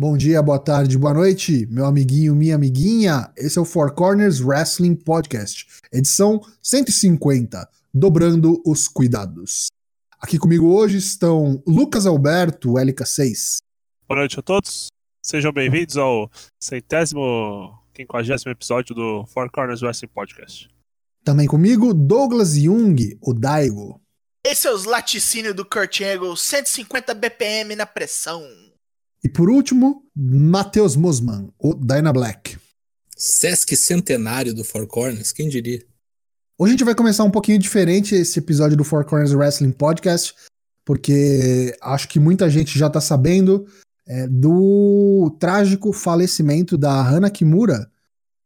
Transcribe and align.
Bom 0.00 0.16
dia, 0.16 0.40
boa 0.40 0.58
tarde, 0.58 0.96
boa 0.96 1.12
noite, 1.12 1.66
meu 1.66 1.84
amiguinho, 1.84 2.34
minha 2.34 2.54
amiguinha. 2.54 3.30
Esse 3.36 3.58
é 3.58 3.60
o 3.60 3.66
Four 3.66 3.92
Corners 3.92 4.40
Wrestling 4.40 4.94
Podcast, 4.94 5.66
edição 5.92 6.40
150, 6.62 7.68
dobrando 7.92 8.62
os 8.64 8.88
cuidados. 8.88 9.66
Aqui 10.18 10.38
comigo 10.38 10.72
hoje 10.72 10.96
estão 10.96 11.62
Lucas 11.66 12.06
Alberto, 12.06 12.70
LK6. 12.76 13.58
Boa 14.08 14.20
noite 14.20 14.40
a 14.40 14.42
todos. 14.42 14.86
Sejam 15.22 15.52
bem-vindos 15.52 15.98
ao 15.98 16.30
centésimo, 16.58 17.78
quinquagésimo 17.92 18.52
episódio 18.52 18.94
do 18.94 19.26
Four 19.26 19.50
Corners 19.50 19.82
Wrestling 19.82 20.08
Podcast. 20.08 20.70
Também 21.22 21.46
comigo, 21.46 21.92
Douglas 21.92 22.54
Jung, 22.54 23.18
o 23.20 23.34
Daigo. 23.34 24.00
Esse 24.46 24.66
é 24.66 24.72
os 24.72 24.86
laticínios 24.86 25.54
do 25.54 25.62
Kurt 25.62 26.00
Angle, 26.00 26.34
150 26.34 27.12
BPM 27.12 27.76
na 27.76 27.84
pressão. 27.84 28.42
E 29.22 29.28
por 29.28 29.50
último, 29.50 30.02
Matheus 30.16 30.96
Musman, 30.96 31.48
o 31.58 31.74
Dyna 31.74 32.12
Black. 32.12 32.56
Sesc 33.16 33.76
centenário 33.76 34.54
do 34.54 34.64
Four 34.64 34.86
Corners, 34.86 35.30
quem 35.30 35.48
diria? 35.48 35.84
Hoje 36.58 36.70
a 36.70 36.72
gente 36.72 36.84
vai 36.84 36.94
começar 36.94 37.24
um 37.24 37.30
pouquinho 37.30 37.58
diferente 37.58 38.14
esse 38.14 38.38
episódio 38.38 38.76
do 38.76 38.84
Four 38.84 39.04
Corners 39.04 39.32
Wrestling 39.32 39.72
Podcast, 39.72 40.34
porque 40.86 41.76
acho 41.82 42.08
que 42.08 42.18
muita 42.18 42.48
gente 42.48 42.78
já 42.78 42.88
tá 42.88 43.00
sabendo 43.00 43.66
é, 44.06 44.26
do 44.26 45.36
trágico 45.38 45.92
falecimento 45.92 46.78
da 46.78 47.00
Hana 47.00 47.30
Kimura, 47.30 47.90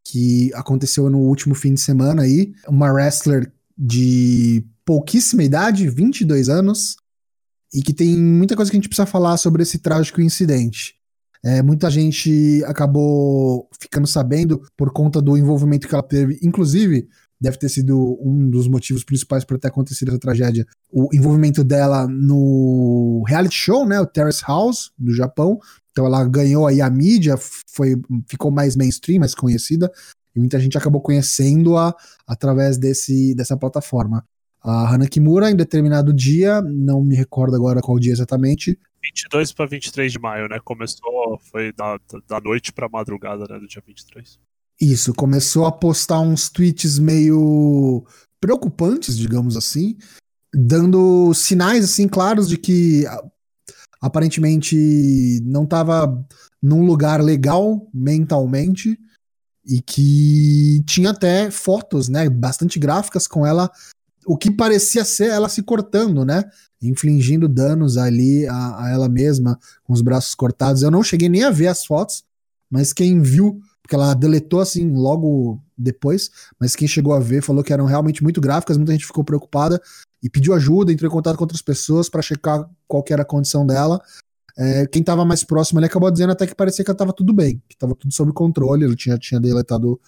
que 0.04 0.52
aconteceu 0.54 1.08
no 1.08 1.18
último 1.18 1.54
fim 1.54 1.74
de 1.74 1.80
semana 1.80 2.22
aí, 2.22 2.52
uma 2.68 2.92
wrestler 2.92 3.52
de 3.78 4.64
pouquíssima 4.84 5.44
idade, 5.44 5.88
22 5.88 6.48
anos, 6.48 6.96
e 7.74 7.82
que 7.82 7.92
tem 7.92 8.16
muita 8.16 8.54
coisa 8.54 8.70
que 8.70 8.76
a 8.76 8.80
gente 8.80 8.88
precisa 8.88 9.04
falar 9.04 9.36
sobre 9.36 9.62
esse 9.62 9.78
trágico 9.78 10.20
incidente. 10.20 10.94
É, 11.44 11.60
muita 11.60 11.90
gente 11.90 12.62
acabou 12.64 13.68
ficando 13.78 14.06
sabendo 14.06 14.62
por 14.76 14.92
conta 14.92 15.20
do 15.20 15.36
envolvimento 15.36 15.86
que 15.86 15.94
ela 15.94 16.02
teve, 16.02 16.38
inclusive 16.42 17.06
deve 17.38 17.58
ter 17.58 17.68
sido 17.68 18.18
um 18.22 18.48
dos 18.48 18.66
motivos 18.66 19.04
principais 19.04 19.44
para 19.44 19.58
ter 19.58 19.68
acontecido 19.68 20.08
essa 20.08 20.18
tragédia. 20.18 20.64
O 20.90 21.08
envolvimento 21.12 21.62
dela 21.62 22.06
no 22.06 23.22
reality 23.26 23.56
show, 23.56 23.86
né, 23.86 24.00
o 24.00 24.06
Terrace 24.06 24.42
House, 24.46 24.92
do 24.96 25.12
Japão. 25.12 25.58
Então 25.90 26.06
ela 26.06 26.24
ganhou 26.24 26.66
aí 26.66 26.80
a 26.80 26.88
mídia, 26.88 27.36
foi, 27.36 28.00
ficou 28.28 28.50
mais 28.50 28.76
mainstream, 28.76 29.20
mais 29.20 29.34
conhecida, 29.34 29.92
e 30.34 30.40
muita 30.40 30.58
gente 30.58 30.78
acabou 30.78 31.02
conhecendo-a 31.02 31.94
através 32.26 32.78
desse, 32.78 33.34
dessa 33.34 33.56
plataforma. 33.56 34.24
A 34.64 34.90
Hana 34.90 35.06
Kimura, 35.06 35.50
em 35.50 35.56
determinado 35.56 36.10
dia, 36.10 36.62
não 36.62 37.04
me 37.04 37.14
recordo 37.14 37.54
agora 37.54 37.82
qual 37.82 37.98
dia 37.98 38.12
exatamente. 38.12 38.78
22 39.02 39.52
para 39.52 39.66
23 39.66 40.10
de 40.10 40.18
maio, 40.18 40.48
né? 40.48 40.58
Começou, 40.64 41.38
foi 41.52 41.70
da, 41.74 42.00
da 42.26 42.40
noite 42.40 42.72
para 42.72 42.88
madrugada, 42.88 43.44
né? 43.48 43.58
Do 43.58 43.68
dia 43.68 43.82
23. 43.86 44.38
Isso, 44.80 45.12
começou 45.12 45.66
a 45.66 45.72
postar 45.72 46.20
uns 46.20 46.48
tweets 46.48 46.98
meio 46.98 48.06
preocupantes, 48.40 49.18
digamos 49.18 49.54
assim, 49.54 49.98
dando 50.54 51.34
sinais 51.34 51.84
assim 51.84 52.08
claros 52.08 52.48
de 52.48 52.56
que 52.56 53.04
aparentemente 54.00 55.40
não 55.44 55.64
estava 55.64 56.26
num 56.62 56.86
lugar 56.86 57.22
legal 57.22 57.86
mentalmente 57.92 58.98
e 59.66 59.80
que 59.80 60.82
tinha 60.86 61.10
até 61.10 61.50
fotos, 61.50 62.08
né, 62.08 62.28
bastante 62.28 62.78
gráficas 62.78 63.26
com 63.26 63.46
ela 63.46 63.70
o 64.26 64.36
que 64.36 64.50
parecia 64.50 65.04
ser 65.04 65.28
ela 65.28 65.48
se 65.48 65.62
cortando, 65.62 66.24
né? 66.24 66.44
Infligindo 66.82 67.48
danos 67.48 67.96
ali 67.96 68.46
a, 68.46 68.84
a, 68.84 68.90
ela 68.90 69.08
mesma, 69.08 69.58
com 69.82 69.92
os 69.92 70.02
braços 70.02 70.34
cortados. 70.34 70.82
Eu 70.82 70.90
não 70.90 71.02
cheguei 71.02 71.28
nem 71.28 71.44
a 71.44 71.50
ver 71.50 71.68
as 71.68 71.84
fotos, 71.84 72.24
mas 72.70 72.92
quem 72.92 73.20
viu, 73.20 73.60
porque 73.82 73.94
ela 73.94 74.14
deletou 74.14 74.60
assim 74.60 74.90
logo 74.90 75.62
depois, 75.76 76.30
mas 76.58 76.76
quem 76.76 76.86
chegou 76.86 77.12
a 77.12 77.20
ver 77.20 77.42
falou 77.42 77.62
que 77.62 77.72
eram 77.72 77.84
realmente 77.84 78.22
muito 78.22 78.40
gráficas, 78.40 78.76
muita 78.76 78.92
gente 78.92 79.06
ficou 79.06 79.24
preocupada 79.24 79.80
e 80.22 80.30
pediu 80.30 80.54
ajuda, 80.54 80.92
entrou 80.92 81.10
em 81.10 81.12
contato 81.12 81.36
com 81.36 81.44
outras 81.44 81.62
pessoas 81.62 82.08
para 82.08 82.22
checar 82.22 82.68
qual 82.86 83.04
era 83.10 83.22
a 83.22 83.26
condição 83.26 83.66
dela. 83.66 84.00
É, 84.56 84.86
quem 84.86 85.00
estava 85.00 85.24
mais 85.24 85.42
próximo 85.42 85.78
ali 85.78 85.86
acabou 85.86 86.10
dizendo 86.10 86.32
até 86.32 86.46
que 86.46 86.54
parecia 86.54 86.84
que 86.84 86.90
estava 86.90 87.12
tudo 87.12 87.32
bem, 87.32 87.60
que 87.68 87.74
estava 87.74 87.94
tudo 87.94 88.14
sob 88.14 88.32
controle, 88.32 88.84
ele 88.84 88.94
tinha, 88.94 89.18
tinha 89.18 89.40
deletado 89.40 90.00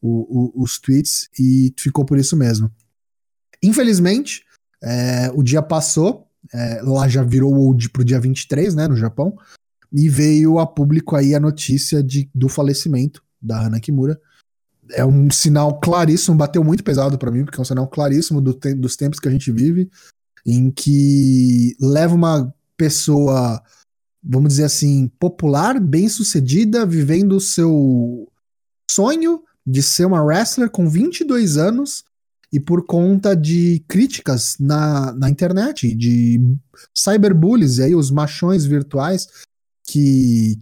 o, 0.00 0.52
o, 0.60 0.62
os 0.62 0.78
tweets 0.80 1.28
e 1.38 1.72
ficou 1.78 2.04
por 2.04 2.18
isso 2.18 2.36
mesmo. 2.36 2.70
Infelizmente, 3.62 4.44
é, 4.82 5.30
o 5.34 5.42
dia 5.42 5.62
passou, 5.62 6.26
é, 6.52 6.80
lá 6.82 7.08
já 7.08 7.22
virou 7.22 7.54
old 7.54 7.90
pro 7.90 8.04
dia 8.04 8.20
23, 8.20 8.74
né, 8.74 8.88
no 8.88 8.96
Japão, 8.96 9.36
e 9.92 10.08
veio 10.08 10.58
a 10.58 10.66
público 10.66 11.14
aí 11.14 11.34
a 11.34 11.40
notícia 11.40 12.02
de, 12.02 12.28
do 12.34 12.48
falecimento 12.48 13.22
da 13.40 13.60
Hana 13.60 13.78
Kimura. 13.78 14.20
É 14.90 15.04
um 15.04 15.30
sinal 15.30 15.78
claríssimo, 15.80 16.36
bateu 16.36 16.64
muito 16.64 16.82
pesado 16.82 17.16
para 17.18 17.30
mim, 17.30 17.44
porque 17.44 17.58
é 17.58 17.62
um 17.62 17.64
sinal 17.64 17.86
claríssimo 17.86 18.40
do 18.40 18.52
te 18.52 18.74
dos 18.74 18.96
tempos 18.96 19.20
que 19.20 19.28
a 19.28 19.30
gente 19.30 19.52
vive, 19.52 19.90
em 20.44 20.70
que 20.70 21.76
leva 21.80 22.14
uma 22.14 22.52
pessoa, 22.76 23.62
vamos 24.22 24.50
dizer 24.50 24.64
assim, 24.64 25.08
popular, 25.18 25.78
bem-sucedida, 25.78 26.84
vivendo 26.84 27.36
o 27.36 27.40
seu 27.40 28.28
sonho 28.90 29.42
de 29.64 29.82
ser 29.82 30.06
uma 30.06 30.22
wrestler 30.22 30.68
com 30.68 30.88
22 30.88 31.56
anos, 31.56 32.04
e 32.52 32.60
por 32.60 32.84
conta 32.84 33.34
de 33.34 33.82
críticas 33.88 34.56
na, 34.60 35.12
na 35.12 35.30
internet, 35.30 35.94
de 35.94 36.38
cyberbullies, 36.94 37.80
aí 37.80 37.94
os 37.94 38.10
machões 38.10 38.66
virtuais 38.66 39.26
que 39.84 40.60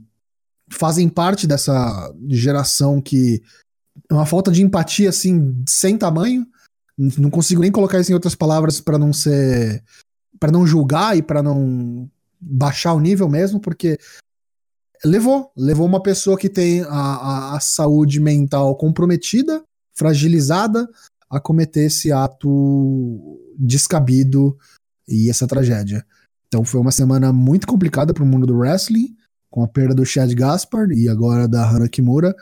fazem 0.71 1.09
parte 1.09 1.49
dessa 1.49 2.15
geração 2.29 3.03
que 3.03 3.43
é 4.09 4.15
uma 4.15 4.25
falta 4.25 4.53
de 4.53 4.63
empatia 4.63 5.09
assim 5.09 5.63
sem 5.69 5.99
tamanho. 5.99 6.47
Não 6.97 7.31
consigo 7.31 7.61
nem 7.61 7.73
colocar 7.73 7.99
isso 7.99 8.13
em 8.13 8.15
outras 8.15 8.37
palavras 8.37 8.81
para 8.81 8.99
não 8.99 9.13
ser 9.13 9.83
para 10.39 10.53
não 10.53 10.67
julgar 10.67 11.17
e 11.17 11.23
para 11.23 11.43
não 11.43 12.09
baixar 12.41 12.95
o 12.95 13.01
nível 13.01 13.29
mesmo, 13.29 13.61
porque 13.61 13.99
levou, 15.05 15.53
levou 15.57 15.87
uma 15.87 16.03
pessoa 16.03 16.39
que 16.39 16.49
tem 16.49 16.83
a, 16.83 16.87
a, 16.87 17.57
a 17.57 17.61
saúde 17.61 18.19
mental 18.21 18.75
comprometida, 18.77 19.63
fragilizada, 19.93 20.89
a 21.31 21.39
cometer 21.39 21.85
esse 21.85 22.11
ato 22.11 23.39
descabido 23.57 24.59
e 25.09 25.31
essa 25.31 25.47
tragédia. 25.47 26.05
Então 26.49 26.65
foi 26.65 26.81
uma 26.81 26.91
semana 26.91 27.33
muito 27.33 27.67
complicada 27.67 28.13
para 28.13 28.25
o 28.25 28.27
mundo 28.27 28.47
do 28.47 28.57
wrestling, 28.57 29.17
com 29.49 29.63
a 29.63 29.69
perda 29.69 29.95
do 29.95 30.05
Chad 30.05 30.33
Gaspard 30.35 30.93
e 30.93 31.09
agora 31.09 31.47
da 31.47 31.69
Hana 31.69 31.89
Kimura. 31.89 32.35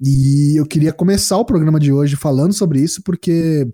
E 0.00 0.58
eu 0.58 0.66
queria 0.66 0.92
começar 0.92 1.36
o 1.38 1.44
programa 1.44 1.78
de 1.78 1.92
hoje 1.92 2.16
falando 2.16 2.52
sobre 2.52 2.80
isso, 2.80 3.02
porque 3.02 3.72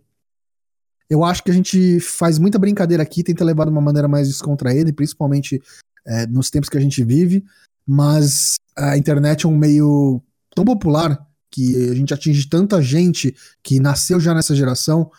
eu 1.08 1.24
acho 1.24 1.42
que 1.42 1.50
a 1.50 1.54
gente 1.54 1.98
faz 1.98 2.38
muita 2.38 2.58
brincadeira 2.58 3.02
aqui, 3.02 3.22
tenta 3.24 3.44
levar 3.44 3.64
de 3.64 3.70
uma 3.70 3.80
maneira 3.80 4.06
mais 4.06 4.28
descontraída, 4.28 4.92
principalmente 4.92 5.60
é, 6.06 6.26
nos 6.26 6.50
tempos 6.50 6.68
que 6.68 6.76
a 6.76 6.80
gente 6.80 7.02
vive, 7.02 7.42
mas 7.86 8.56
a 8.76 8.96
internet 8.96 9.46
é 9.46 9.48
um 9.48 9.56
meio 9.56 10.22
tão 10.54 10.64
popular 10.64 11.26
que 11.50 11.90
a 11.90 11.94
gente 11.94 12.14
atinge 12.14 12.48
tanta 12.48 12.80
gente 12.80 13.34
que 13.62 13.80
nasceu 13.80 14.20
já 14.20 14.32
nessa 14.34 14.54
geração 14.54 15.10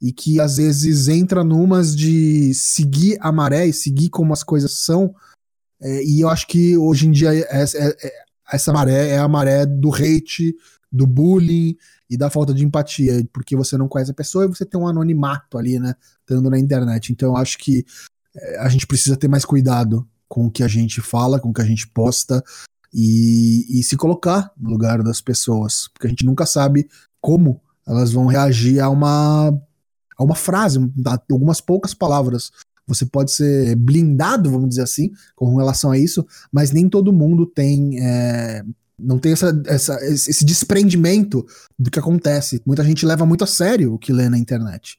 e 0.00 0.12
que 0.12 0.40
às 0.40 0.56
vezes 0.56 1.08
entra 1.08 1.42
numas 1.42 1.96
de 1.96 2.52
seguir 2.54 3.18
a 3.20 3.32
maré 3.32 3.66
e 3.66 3.72
seguir 3.72 4.10
como 4.10 4.32
as 4.32 4.42
coisas 4.42 4.72
são. 4.72 5.14
É, 5.80 6.04
e 6.04 6.20
eu 6.20 6.28
acho 6.28 6.46
que 6.46 6.76
hoje 6.76 7.08
em 7.08 7.10
dia 7.10 7.30
essa, 7.50 7.78
é, 7.78 7.96
é, 8.02 8.12
essa 8.52 8.72
maré 8.72 9.10
é 9.10 9.18
a 9.18 9.28
maré 9.28 9.66
do 9.66 9.92
hate, 9.92 10.54
do 10.90 11.06
bullying 11.06 11.76
e 12.08 12.16
da 12.16 12.30
falta 12.30 12.54
de 12.54 12.64
empatia, 12.64 13.26
porque 13.32 13.56
você 13.56 13.76
não 13.76 13.88
conhece 13.88 14.10
a 14.10 14.14
pessoa 14.14 14.44
e 14.44 14.48
você 14.48 14.64
tem 14.64 14.80
um 14.80 14.88
anonimato 14.88 15.58
ali, 15.58 15.78
né, 15.78 15.94
estando 16.20 16.48
na 16.48 16.58
internet. 16.58 17.12
Então 17.12 17.30
eu 17.30 17.36
acho 17.36 17.58
que 17.58 17.84
é, 18.34 18.58
a 18.60 18.68
gente 18.68 18.86
precisa 18.86 19.16
ter 19.16 19.28
mais 19.28 19.44
cuidado 19.44 20.08
com 20.28 20.46
o 20.46 20.50
que 20.50 20.62
a 20.62 20.68
gente 20.68 21.00
fala, 21.00 21.40
com 21.40 21.50
o 21.50 21.52
que 21.52 21.62
a 21.62 21.66
gente 21.66 21.88
posta, 21.88 22.42
e, 22.92 23.80
e 23.80 23.82
se 23.82 23.96
colocar 23.96 24.50
no 24.56 24.70
lugar 24.70 25.02
das 25.02 25.20
pessoas, 25.20 25.88
porque 25.88 26.06
a 26.06 26.10
gente 26.10 26.24
nunca 26.24 26.46
sabe 26.46 26.88
como 27.20 27.60
elas 27.86 28.12
vão 28.12 28.26
reagir 28.26 28.80
a 28.80 28.90
uma, 28.90 29.48
a 30.16 30.24
uma 30.24 30.34
frase, 30.34 30.78
a 31.06 31.18
algumas 31.30 31.60
poucas 31.60 31.94
palavras. 31.94 32.50
Você 32.86 33.04
pode 33.04 33.32
ser 33.32 33.74
blindado, 33.76 34.50
vamos 34.50 34.70
dizer 34.70 34.82
assim, 34.82 35.10
com 35.34 35.56
relação 35.56 35.90
a 35.90 35.98
isso, 35.98 36.26
mas 36.52 36.70
nem 36.70 36.88
todo 36.88 37.12
mundo 37.12 37.46
tem. 37.46 37.98
É, 38.00 38.64
não 38.98 39.18
tem 39.18 39.32
essa, 39.32 39.62
essa, 39.66 39.94
esse 40.04 40.44
desprendimento 40.44 41.46
do 41.78 41.90
que 41.90 41.98
acontece. 41.98 42.60
Muita 42.66 42.82
gente 42.82 43.06
leva 43.06 43.24
muito 43.24 43.44
a 43.44 43.46
sério 43.46 43.94
o 43.94 43.98
que 43.98 44.12
lê 44.12 44.28
na 44.28 44.38
internet. 44.38 44.98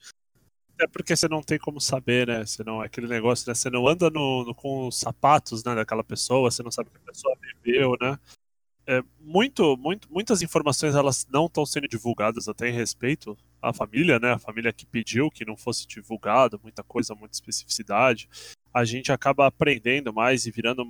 É 0.81 0.87
porque 0.87 1.15
você 1.15 1.27
não 1.27 1.41
tem 1.41 1.59
como 1.59 1.81
saber, 1.81 2.27
né? 2.27 2.45
Você 2.45 2.63
não, 2.63 2.79
aquele 2.79 3.07
negócio, 3.07 3.49
né? 3.49 3.53
Você 3.53 3.69
não 3.69 3.85
anda 3.85 4.09
no, 4.09 4.45
no, 4.45 4.55
com 4.55 4.87
os 4.87 4.97
sapatos 4.97 5.61
né, 5.63 5.75
daquela 5.75 6.03
pessoa, 6.03 6.49
você 6.49 6.63
não 6.63 6.71
sabe 6.71 6.87
o 6.87 6.91
que 6.91 6.99
a 6.99 7.11
pessoa 7.11 7.35
viveu, 7.71 7.95
né? 7.99 8.17
É, 8.91 9.03
muito, 9.19 9.77
muito, 9.77 10.11
muitas 10.11 10.41
informações 10.41 10.95
elas 10.95 11.27
não 11.31 11.45
estão 11.45 11.63
sendo 11.63 11.87
divulgadas 11.87 12.47
até 12.47 12.69
em 12.69 12.73
respeito 12.73 13.37
à 13.61 13.71
família, 13.71 14.17
né? 14.17 14.33
A 14.33 14.39
família 14.39 14.73
que 14.73 14.83
pediu 14.83 15.29
que 15.29 15.45
não 15.45 15.55
fosse 15.55 15.87
divulgado, 15.87 16.59
muita 16.63 16.83
coisa, 16.83 17.13
muita 17.13 17.35
especificidade. 17.35 18.27
a 18.73 18.83
gente 18.83 19.11
acaba 19.11 19.45
aprendendo 19.45 20.11
mais 20.11 20.47
e 20.47 20.51
virando, 20.51 20.83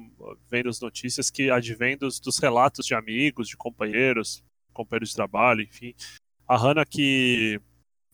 vendo 0.50 0.70
as 0.70 0.80
notícias 0.80 1.30
que 1.30 1.52
advêm 1.52 1.98
dos, 1.98 2.22
dos 2.22 2.38
relatos 2.38 2.86
de 2.86 2.94
amigos, 2.96 3.50
de 3.50 3.58
companheiros, 3.58 4.42
companheiros 4.74 5.10
de 5.10 5.16
trabalho, 5.16 5.62
enfim. 5.62 5.94
A 6.48 6.56
Hannah 6.58 6.86
que 6.86 7.60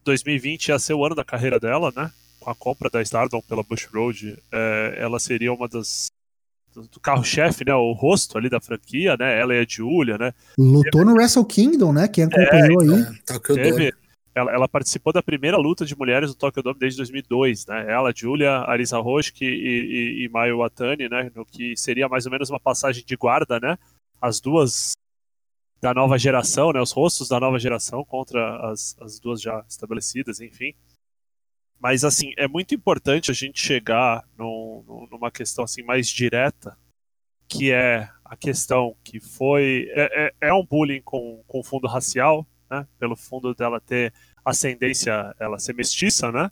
2020 0.03 0.69
ia 0.69 0.79
ser 0.79 0.93
o 0.95 1.05
ano 1.05 1.15
da 1.15 1.23
carreira 1.23 1.59
dela, 1.59 1.91
né? 1.95 2.11
Com 2.39 2.49
a 2.49 2.55
compra 2.55 2.89
da 2.89 3.03
Stardom 3.03 3.41
pela 3.41 3.61
Bush 3.61 3.85
Road, 3.93 4.35
é, 4.51 4.95
ela 4.97 5.19
seria 5.19 5.53
uma 5.53 5.67
das 5.67 6.07
do 6.81 6.99
carro-chefe, 6.99 7.65
né? 7.65 7.73
O 7.73 7.93
rosto 7.93 8.37
ali 8.37 8.49
da 8.49 8.59
franquia, 8.59 9.15
né? 9.17 9.39
Ela 9.39 9.55
e 9.55 9.59
a 9.59 9.65
Julia, 9.67 10.17
né? 10.17 10.33
Lutou 10.57 11.05
no 11.05 11.13
Wrestle 11.13 11.45
Kingdom, 11.45 11.93
né? 11.93 12.07
Quem 12.07 12.25
acompanhou 12.25 12.83
então, 12.83 12.95
aí. 12.95 13.01
É, 13.01 13.33
Tokyo 13.33 13.55
Teve, 13.55 13.91
Dome. 13.91 13.93
ela, 14.35 14.51
ela 14.51 14.67
participou 14.67 15.13
da 15.13 15.23
primeira 15.23 15.57
luta 15.57 15.85
de 15.85 15.97
mulheres 15.97 16.29
do 16.29 16.35
Tokyo 16.35 16.63
Dome 16.63 16.79
desde 16.79 16.97
2002, 16.97 17.65
né? 17.67 17.91
Ela, 17.91 18.13
Julia, 18.15 18.63
Arisa 18.67 18.99
Roshki 18.99 19.45
e, 19.45 20.21
e, 20.21 20.25
e 20.25 20.29
Mayu 20.29 20.59
Watani, 20.59 21.09
né? 21.09 21.31
No 21.35 21.45
que 21.45 21.75
seria 21.77 22.09
mais 22.09 22.25
ou 22.25 22.31
menos 22.31 22.49
uma 22.49 22.59
passagem 22.59 23.03
de 23.05 23.15
guarda, 23.15 23.59
né? 23.59 23.77
As 24.21 24.39
duas 24.39 24.93
da 25.81 25.93
nova 25.93 26.17
geração, 26.17 26.71
né? 26.71 26.81
Os 26.81 26.91
rostos 26.91 27.29
da 27.29 27.39
nova 27.39 27.59
geração 27.59 28.03
contra 28.03 28.71
as, 28.71 28.97
as 28.99 29.19
duas 29.19 29.41
já 29.41 29.63
estabelecidas, 29.69 30.41
enfim. 30.41 30.73
Mas 31.85 32.03
assim, 32.03 32.33
é 32.35 32.47
muito 32.47 32.73
importante 32.73 33.29
a 33.29 33.33
gente 33.35 33.59
chegar 33.59 34.27
num- 34.35 34.83
num- 34.87 35.07
numa 35.11 35.29
questão 35.29 35.63
assim 35.63 35.83
mais 35.83 36.07
direta, 36.07 36.75
que 37.47 37.71
é 37.71 38.09
a 38.25 38.35
questão 38.35 38.95
que 39.03 39.19
foi 39.19 39.87
é, 39.93 40.25
é, 40.25 40.47
é 40.47 40.51
um 40.55 40.65
bullying 40.65 41.03
com, 41.03 41.43
com 41.45 41.61
fundo 41.63 41.85
racial, 41.85 42.43
né? 42.71 42.87
Pelo 42.97 43.15
fundo 43.15 43.53
dela 43.53 43.79
ter 43.79 44.11
ascendência, 44.43 45.35
ela 45.39 45.59
ser 45.59 45.75
mestiça, 45.75 46.31
né? 46.31 46.49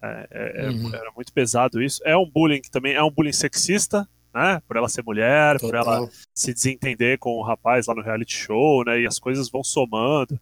É, 0.00 0.28
é- 0.30 0.66
é- 0.66 0.70
Uhum. 0.70 0.94
Era 0.94 1.10
muito 1.16 1.32
pesado 1.32 1.82
isso. 1.82 2.00
É 2.04 2.16
um 2.16 2.30
bullying 2.30 2.60
que 2.60 2.70
também 2.70 2.94
é 2.94 3.02
um 3.02 3.10
bullying 3.10 3.32
sexista, 3.32 4.08
né? 4.32 4.62
Por 4.68 4.76
ela 4.76 4.88
ser 4.88 5.02
mulher, 5.02 5.58
por 5.58 5.74
ela 5.74 5.98
Total. 5.98 6.10
se 6.32 6.54
desentender 6.54 7.18
com 7.18 7.30
o 7.38 7.42
rapaz 7.42 7.88
lá 7.88 7.94
no 7.96 8.02
reality 8.02 8.36
show, 8.36 8.84
né? 8.84 9.00
E 9.00 9.06
as 9.08 9.18
coisas 9.18 9.50
vão 9.50 9.64
somando. 9.64 10.38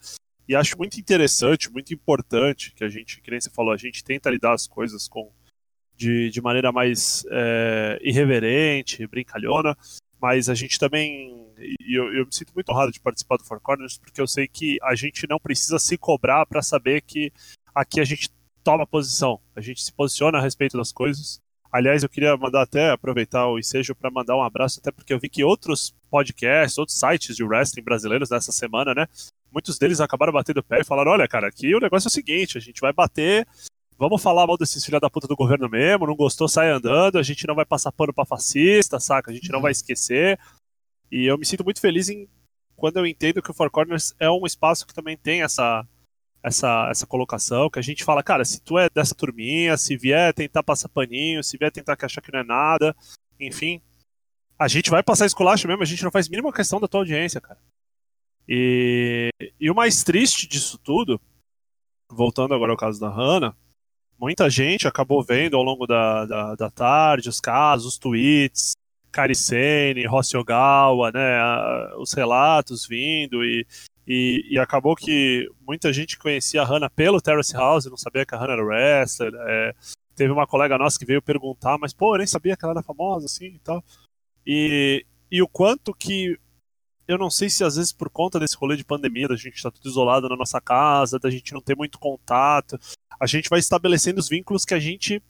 E 0.52 0.54
acho 0.54 0.76
muito 0.76 1.00
interessante, 1.00 1.72
muito 1.72 1.94
importante 1.94 2.74
que 2.74 2.84
a 2.84 2.88
gente, 2.90 3.22
que 3.22 3.30
nem 3.30 3.40
você 3.40 3.48
falou, 3.48 3.72
a 3.72 3.76
gente 3.78 4.04
tenta 4.04 4.28
lidar 4.28 4.52
as 4.52 4.66
coisas 4.66 5.08
com 5.08 5.32
de, 5.96 6.28
de 6.28 6.42
maneira 6.42 6.70
mais 6.70 7.24
é, 7.30 7.98
irreverente, 8.02 9.06
brincalhona, 9.06 9.74
mas 10.20 10.50
a 10.50 10.54
gente 10.54 10.78
também. 10.78 11.50
E 11.56 11.98
eu, 11.98 12.12
eu 12.12 12.26
me 12.26 12.34
sinto 12.34 12.52
muito 12.54 12.70
honrado 12.70 12.92
de 12.92 13.00
participar 13.00 13.38
do 13.38 13.44
Four 13.44 13.60
Corners, 13.60 13.96
porque 13.96 14.20
eu 14.20 14.26
sei 14.26 14.46
que 14.46 14.76
a 14.82 14.94
gente 14.94 15.26
não 15.26 15.38
precisa 15.38 15.78
se 15.78 15.96
cobrar 15.96 16.44
para 16.44 16.60
saber 16.60 17.00
que 17.00 17.32
aqui 17.74 17.98
a 17.98 18.04
gente 18.04 18.28
toma 18.62 18.86
posição, 18.86 19.40
a 19.56 19.60
gente 19.62 19.82
se 19.82 19.90
posiciona 19.90 20.36
a 20.36 20.42
respeito 20.42 20.76
das 20.76 20.92
coisas. 20.92 21.40
Aliás, 21.72 22.02
eu 22.02 22.10
queria 22.10 22.36
mandar 22.36 22.60
até 22.60 22.90
aproveitar 22.90 23.48
o 23.48 23.58
ensejo 23.58 23.94
para 23.94 24.10
mandar 24.10 24.36
um 24.36 24.42
abraço, 24.42 24.80
até 24.80 24.90
porque 24.90 25.14
eu 25.14 25.18
vi 25.18 25.30
que 25.30 25.42
outros 25.42 25.94
podcasts, 26.10 26.76
outros 26.76 26.98
sites 26.98 27.34
de 27.34 27.42
wrestling 27.42 27.82
brasileiros 27.82 28.28
nessa 28.28 28.52
semana, 28.52 28.94
né? 28.94 29.08
Muitos 29.52 29.78
deles 29.78 30.00
acabaram 30.00 30.32
batendo 30.32 30.58
o 30.58 30.62
pé 30.62 30.80
e 30.80 30.84
falaram: 30.84 31.12
olha, 31.12 31.28
cara, 31.28 31.48
aqui 31.48 31.74
o 31.74 31.80
negócio 31.80 32.08
é 32.08 32.10
o 32.10 32.12
seguinte, 32.12 32.56
a 32.56 32.60
gente 32.60 32.80
vai 32.80 32.92
bater, 32.92 33.46
vamos 33.98 34.22
falar 34.22 34.46
mal 34.46 34.56
desses 34.56 34.84
filha 34.84 35.00
da 35.00 35.10
puta 35.10 35.28
do 35.28 35.36
governo 35.36 35.68
mesmo, 35.68 36.06
não 36.06 36.16
gostou, 36.16 36.48
sai 36.48 36.70
andando, 36.70 37.18
a 37.18 37.22
gente 37.22 37.46
não 37.46 37.54
vai 37.54 37.64
passar 37.64 37.92
pano 37.92 38.12
pra 38.12 38.24
fascista, 38.24 38.98
saca? 38.98 39.30
A 39.30 39.34
gente 39.34 39.50
não 39.50 39.60
vai 39.60 39.72
esquecer. 39.72 40.38
E 41.10 41.26
eu 41.26 41.36
me 41.36 41.44
sinto 41.44 41.64
muito 41.64 41.80
feliz 41.80 42.08
em 42.08 42.28
quando 42.74 42.96
eu 42.96 43.06
entendo 43.06 43.42
que 43.42 43.50
o 43.50 43.54
Four 43.54 43.70
Corners 43.70 44.14
é 44.18 44.30
um 44.30 44.46
espaço 44.46 44.86
que 44.86 44.94
também 44.94 45.16
tem 45.16 45.42
essa 45.42 45.86
essa, 46.42 46.88
essa 46.90 47.06
colocação, 47.06 47.70
que 47.70 47.78
a 47.78 47.82
gente 47.82 48.02
fala, 48.02 48.22
cara, 48.22 48.44
se 48.44 48.60
tu 48.60 48.76
é 48.76 48.88
dessa 48.90 49.14
turminha, 49.14 49.76
se 49.76 49.96
vier 49.96 50.34
tentar 50.34 50.62
passar 50.62 50.88
paninho, 50.88 51.42
se 51.44 51.56
vier 51.56 51.70
tentar 51.70 51.96
achar 52.02 52.20
que 52.20 52.32
não 52.32 52.40
é 52.40 52.44
nada, 52.44 52.96
enfim, 53.38 53.80
a 54.58 54.66
gente 54.66 54.90
vai 54.90 55.02
passar 55.02 55.26
esculacho 55.26 55.68
mesmo, 55.68 55.82
a 55.82 55.86
gente 55.86 56.02
não 56.02 56.10
faz 56.10 56.28
mínima 56.28 56.52
questão 56.52 56.80
da 56.80 56.88
tua 56.88 57.00
audiência, 57.00 57.40
cara. 57.40 57.58
E, 58.48 59.30
e 59.60 59.70
o 59.70 59.74
mais 59.74 60.02
triste 60.02 60.46
disso 60.46 60.78
tudo, 60.78 61.20
voltando 62.10 62.54
agora 62.54 62.72
ao 62.72 62.76
caso 62.76 63.00
da 63.00 63.08
Hannah, 63.08 63.54
muita 64.18 64.48
gente 64.50 64.86
acabou 64.86 65.22
vendo 65.22 65.56
ao 65.56 65.62
longo 65.62 65.86
da, 65.86 66.26
da, 66.26 66.54
da 66.54 66.70
tarde 66.70 67.28
os 67.28 67.40
casos, 67.40 67.86
os 67.86 67.98
tweets, 67.98 68.72
Karicene, 69.10 70.06
Rossi 70.06 70.36
Ogawa, 70.36 71.12
né, 71.12 71.38
os 71.98 72.12
relatos 72.12 72.86
vindo 72.86 73.44
e, 73.44 73.66
e, 74.06 74.46
e 74.50 74.58
acabou 74.58 74.96
que 74.96 75.48
muita 75.66 75.92
gente 75.92 76.18
conhecia 76.18 76.62
a 76.62 76.64
Hannah 76.64 76.90
pelo 76.90 77.20
Terrace 77.20 77.54
House, 77.54 77.86
não 77.86 77.96
sabia 77.96 78.24
que 78.24 78.34
a 78.34 78.38
Hannah 78.38 78.54
era 78.54 78.64
wrestler. 78.64 79.32
é, 79.34 79.74
teve 80.14 80.32
uma 80.32 80.46
colega 80.46 80.78
nossa 80.78 80.98
que 80.98 81.06
veio 81.06 81.22
perguntar, 81.22 81.78
mas 81.78 81.92
pô, 81.92 82.14
eu 82.14 82.18
nem 82.18 82.26
sabia 82.26 82.56
que 82.56 82.64
ela 82.64 82.74
era 82.74 82.82
famosa 82.82 83.26
assim 83.26 83.46
e 83.46 83.58
tal. 83.58 83.84
E, 84.46 85.04
e 85.30 85.42
o 85.42 85.48
quanto 85.48 85.94
que 85.94 86.38
eu 87.06 87.18
não 87.18 87.30
sei 87.30 87.50
se 87.50 87.64
às 87.64 87.76
vezes 87.76 87.92
por 87.92 88.08
conta 88.10 88.38
desse 88.38 88.56
rolê 88.56 88.76
de 88.76 88.84
pandemia, 88.84 89.28
da 89.28 89.36
gente 89.36 89.56
estar 89.56 89.70
tudo 89.70 89.88
isolado 89.88 90.28
na 90.28 90.36
nossa 90.36 90.60
casa, 90.60 91.18
da 91.18 91.30
gente 91.30 91.52
não 91.52 91.60
ter 91.60 91.76
muito 91.76 91.98
contato, 91.98 92.78
a 93.18 93.26
gente 93.26 93.48
vai 93.48 93.58
estabelecendo 93.58 94.20
os 94.20 94.28
vínculos 94.28 94.64
que 94.64 94.74
a 94.74 94.80
gente 94.80 95.22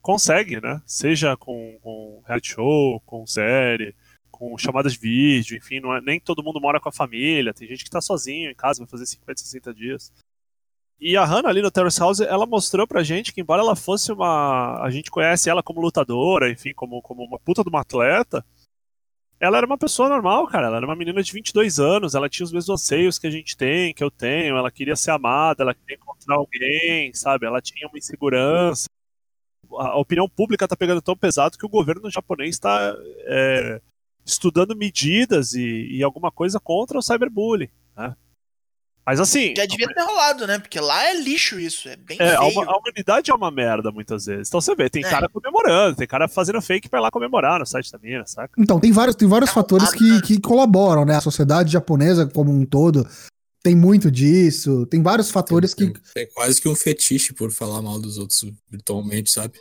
consegue, 0.00 0.60
né? 0.60 0.82
Seja 0.86 1.36
com, 1.36 1.78
com 1.80 2.22
reality 2.26 2.54
show, 2.54 3.00
com 3.06 3.26
série, 3.26 3.94
com 4.30 4.56
chamadas 4.58 4.94
de 4.94 4.98
vídeo, 4.98 5.56
enfim, 5.56 5.80
não 5.80 5.94
é, 5.94 6.00
nem 6.00 6.18
todo 6.18 6.42
mundo 6.42 6.60
mora 6.60 6.80
com 6.80 6.88
a 6.88 6.92
família, 6.92 7.54
tem 7.54 7.68
gente 7.68 7.84
que 7.84 7.90
tá 7.90 8.00
sozinho 8.00 8.50
em 8.50 8.54
casa, 8.54 8.80
vai 8.80 8.88
fazer 8.88 9.06
50, 9.06 9.40
60 9.40 9.74
dias. 9.74 10.12
E 11.04 11.16
a 11.16 11.24
Hannah 11.24 11.48
ali 11.48 11.60
no 11.60 11.70
Terrace 11.70 11.98
House, 11.98 12.20
ela 12.20 12.46
mostrou 12.46 12.86
pra 12.86 13.02
gente 13.02 13.32
que, 13.32 13.40
embora 13.40 13.60
ela 13.60 13.74
fosse 13.74 14.12
uma. 14.12 14.80
A 14.80 14.88
gente 14.88 15.10
conhece 15.10 15.50
ela 15.50 15.60
como 15.60 15.80
lutadora, 15.80 16.48
enfim, 16.48 16.72
como, 16.72 17.02
como 17.02 17.24
uma 17.24 17.40
puta 17.40 17.64
de 17.64 17.68
uma 17.68 17.80
atleta, 17.80 18.44
ela 19.42 19.56
era 19.56 19.66
uma 19.66 19.76
pessoa 19.76 20.08
normal, 20.08 20.46
cara. 20.46 20.68
Ela 20.68 20.76
era 20.76 20.86
uma 20.86 20.94
menina 20.94 21.20
de 21.20 21.32
22 21.32 21.80
anos, 21.80 22.14
ela 22.14 22.28
tinha 22.28 22.44
os 22.44 22.52
mesmos 22.52 22.80
anseios 22.80 23.18
que 23.18 23.26
a 23.26 23.30
gente 23.30 23.56
tem, 23.56 23.92
que 23.92 24.02
eu 24.02 24.08
tenho. 24.08 24.56
Ela 24.56 24.70
queria 24.70 24.94
ser 24.94 25.10
amada, 25.10 25.64
ela 25.64 25.74
queria 25.74 25.96
encontrar 25.96 26.36
alguém, 26.36 27.12
sabe? 27.12 27.44
Ela 27.44 27.60
tinha 27.60 27.88
uma 27.88 27.98
insegurança. 27.98 28.86
A 29.72 29.98
opinião 29.98 30.28
pública 30.28 30.68
tá 30.68 30.76
pegando 30.76 31.02
tão 31.02 31.16
pesado 31.16 31.58
que 31.58 31.66
o 31.66 31.68
governo 31.68 32.08
japonês 32.08 32.54
está 32.54 32.94
é, 33.26 33.80
estudando 34.24 34.76
medidas 34.76 35.54
e, 35.54 35.88
e 35.90 36.04
alguma 36.04 36.30
coisa 36.30 36.60
contra 36.60 36.96
o 36.96 37.02
cyberbullying, 37.02 37.70
né? 37.96 38.14
Mas 39.04 39.18
assim, 39.18 39.52
Já 39.56 39.66
devia 39.66 39.88
ter 39.88 40.02
rolado, 40.02 40.46
né? 40.46 40.58
Porque 40.58 40.78
lá 40.78 41.04
é 41.08 41.20
lixo 41.20 41.58
isso. 41.58 41.88
É 41.88 41.96
bem 41.96 42.16
é, 42.20 42.34
a, 42.34 42.38
a 42.38 42.76
humanidade 42.76 43.30
é 43.30 43.34
uma 43.34 43.50
merda 43.50 43.90
muitas 43.90 44.26
vezes. 44.26 44.48
Então 44.48 44.60
você 44.60 44.74
vê, 44.76 44.88
tem 44.88 45.04
É. 45.04 45.10
cara 45.10 45.28
comemorando, 45.28 45.96
tem 45.96 46.06
cara 46.06 46.28
fazendo 46.28 46.62
fake 46.62 46.88
pra 46.88 47.00
ir 47.00 47.02
lá 47.02 47.10
comemorar 47.10 47.58
no 47.58 47.66
site 47.66 47.90
da 47.90 47.98
mina, 47.98 48.24
saca? 48.26 48.54
Então, 48.56 48.78
tem 48.78 48.92
vários, 48.92 49.16
tem 49.16 49.26
vários 49.26 49.50
É 49.50 49.54
fatores 49.54 49.90
que, 49.92 50.22
que 50.22 50.40
colaboram, 50.40 51.04
né? 51.04 51.16
A 51.16 51.20
sociedade 51.20 51.72
japonesa 51.72 52.26
como 52.26 52.52
um 52.52 52.64
todo 52.64 53.04
tem 53.62 53.74
muito 53.74 54.10
disso. 54.10 54.86
Tem 54.86 55.02
vários 55.02 55.30
fatores 55.30 55.74
que. 55.74 55.92
É 56.16 56.26
quase 56.26 56.60
que 56.60 56.68
um 56.68 56.74
fetiche 56.76 57.32
por 57.32 57.50
falar 57.50 57.82
mal 57.82 58.00
dos 58.00 58.18
outros 58.18 58.44
virtualmente, 58.70 59.30
sabe? 59.30 59.60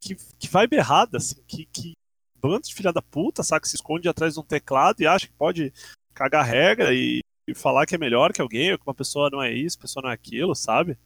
Que, 0.00 0.16
que 0.38 0.48
vibe 0.48 0.76
errada, 0.76 1.18
assim, 1.18 1.36
que, 1.46 1.68
que 1.72 1.92
bando 2.40 2.62
de 2.62 2.74
filha 2.74 2.92
da 2.92 3.02
puta, 3.02 3.42
saca? 3.42 3.68
Se 3.68 3.76
esconde 3.76 4.08
atrás 4.08 4.34
de 4.34 4.40
um 4.40 4.44
teclado 4.44 5.00
e 5.00 5.06
acha 5.06 5.26
que 5.26 5.32
pode 5.34 5.72
cagar 6.14 6.44
regra 6.44 6.92
e, 6.94 7.20
e 7.50 7.54
falar 7.54 7.86
que 7.86 7.94
é 7.94 7.98
melhor 7.98 8.32
que 8.32 8.40
alguém, 8.40 8.72
ou 8.72 8.78
que 8.78 8.86
uma 8.86 8.94
pessoa 8.94 9.28
não 9.30 9.42
é 9.42 9.52
isso, 9.52 9.78
pessoa 9.78 10.02
não 10.02 10.10
é 10.10 10.14
aquilo, 10.14 10.54
sabe? 10.54 10.96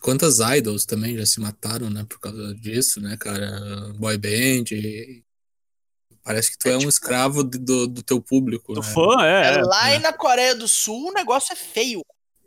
Quantas 0.00 0.38
idols 0.40 0.86
também 0.86 1.16
já 1.16 1.26
se 1.26 1.40
mataram, 1.40 1.90
né, 1.90 2.04
por 2.08 2.18
causa 2.20 2.54
disso, 2.54 3.00
né, 3.00 3.16
cara? 3.18 3.92
Boy 3.98 4.16
band. 4.16 4.64
e- 4.72 5.22
Parece 6.22 6.52
que 6.52 6.58
tu 6.58 6.68
é, 6.68 6.72
É, 6.72 6.76
um 6.76 6.78
tipo- 6.80 6.90
escravo 6.90 7.42
de- 7.42 7.58
do, 7.58 7.86
do 7.86 8.02
teu 8.02 8.20
público. 8.20 8.74
Do 8.74 8.80
né? 8.80 8.86
fã, 8.86 9.24
é. 9.24 9.54
É, 9.54 9.58
é. 9.58 9.62
lá 9.62 9.92
é. 9.92 9.96
e 9.96 9.98
na 9.98 10.12
Coreia 10.12 10.54
do 10.54 10.68
Sul 10.68 11.08
o 11.08 11.12
negócio 11.12 11.52
é 11.52 11.56
feio. 11.56 12.02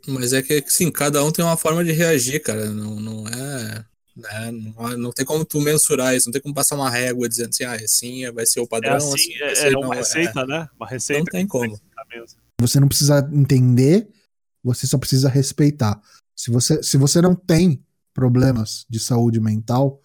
Mas 0.06 0.32
é 0.32 0.42
que, 0.42 0.62
sim, 0.68 0.90
cada 0.92 1.22
um 1.24 1.32
tem 1.32 1.44
uma 1.44 1.56
forma 1.56 1.82
de 1.84 1.90
reagir, 1.92 2.40
cara. 2.40 2.66
Não, 2.70 2.96
não 3.00 3.26
é. 3.28 3.84
Né? 4.16 4.50
Não, 4.52 4.96
não 4.96 5.10
tem 5.12 5.24
como 5.26 5.44
tu 5.44 5.60
mensurar 5.60 6.14
isso, 6.14 6.26
não 6.28 6.32
tem 6.32 6.40
como 6.40 6.54
passar 6.54 6.76
uma 6.76 6.88
régua 6.88 7.28
dizendo 7.28 7.48
assim, 7.48 7.64
ah, 7.64 7.74
assim 7.74 8.30
vai 8.32 8.46
ser 8.46 8.60
o 8.60 8.64
É 8.64 8.66
padrão, 8.68 8.96
assim, 8.96 9.14
assim 9.14 9.38
vai 9.38 9.50
é, 9.50 9.54
ser. 9.56 9.72
é 9.72 9.76
uma 9.76 9.80
não, 9.86 9.90
receita, 9.90 10.46
né? 10.46 10.68
Uma 10.78 10.86
receita. 10.86 11.18
Não 11.20 11.26
tem 11.26 11.42
que 11.44 11.50
como. 11.50 11.80
mesmo. 12.10 12.38
Você 12.60 12.78
não 12.80 12.88
precisa 12.88 13.28
entender, 13.32 14.08
você 14.62 14.86
só 14.86 14.98
precisa 14.98 15.28
respeitar. 15.28 16.00
Se 16.36 16.50
você, 16.50 16.82
se 16.82 16.96
você 16.96 17.20
não 17.20 17.34
tem 17.34 17.84
problemas 18.12 18.86
de 18.88 18.98
saúde 19.00 19.40
mental, 19.40 20.00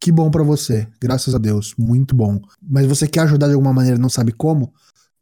que 0.00 0.10
bom 0.10 0.30
pra 0.30 0.42
você. 0.42 0.88
Graças 1.00 1.34
a 1.34 1.38
Deus, 1.38 1.74
muito 1.78 2.14
bom. 2.14 2.40
Mas 2.60 2.86
você 2.86 3.06
quer 3.06 3.20
ajudar 3.20 3.48
de 3.48 3.54
alguma 3.54 3.72
maneira 3.72 3.98
não 3.98 4.08
sabe 4.08 4.32
como? 4.32 4.72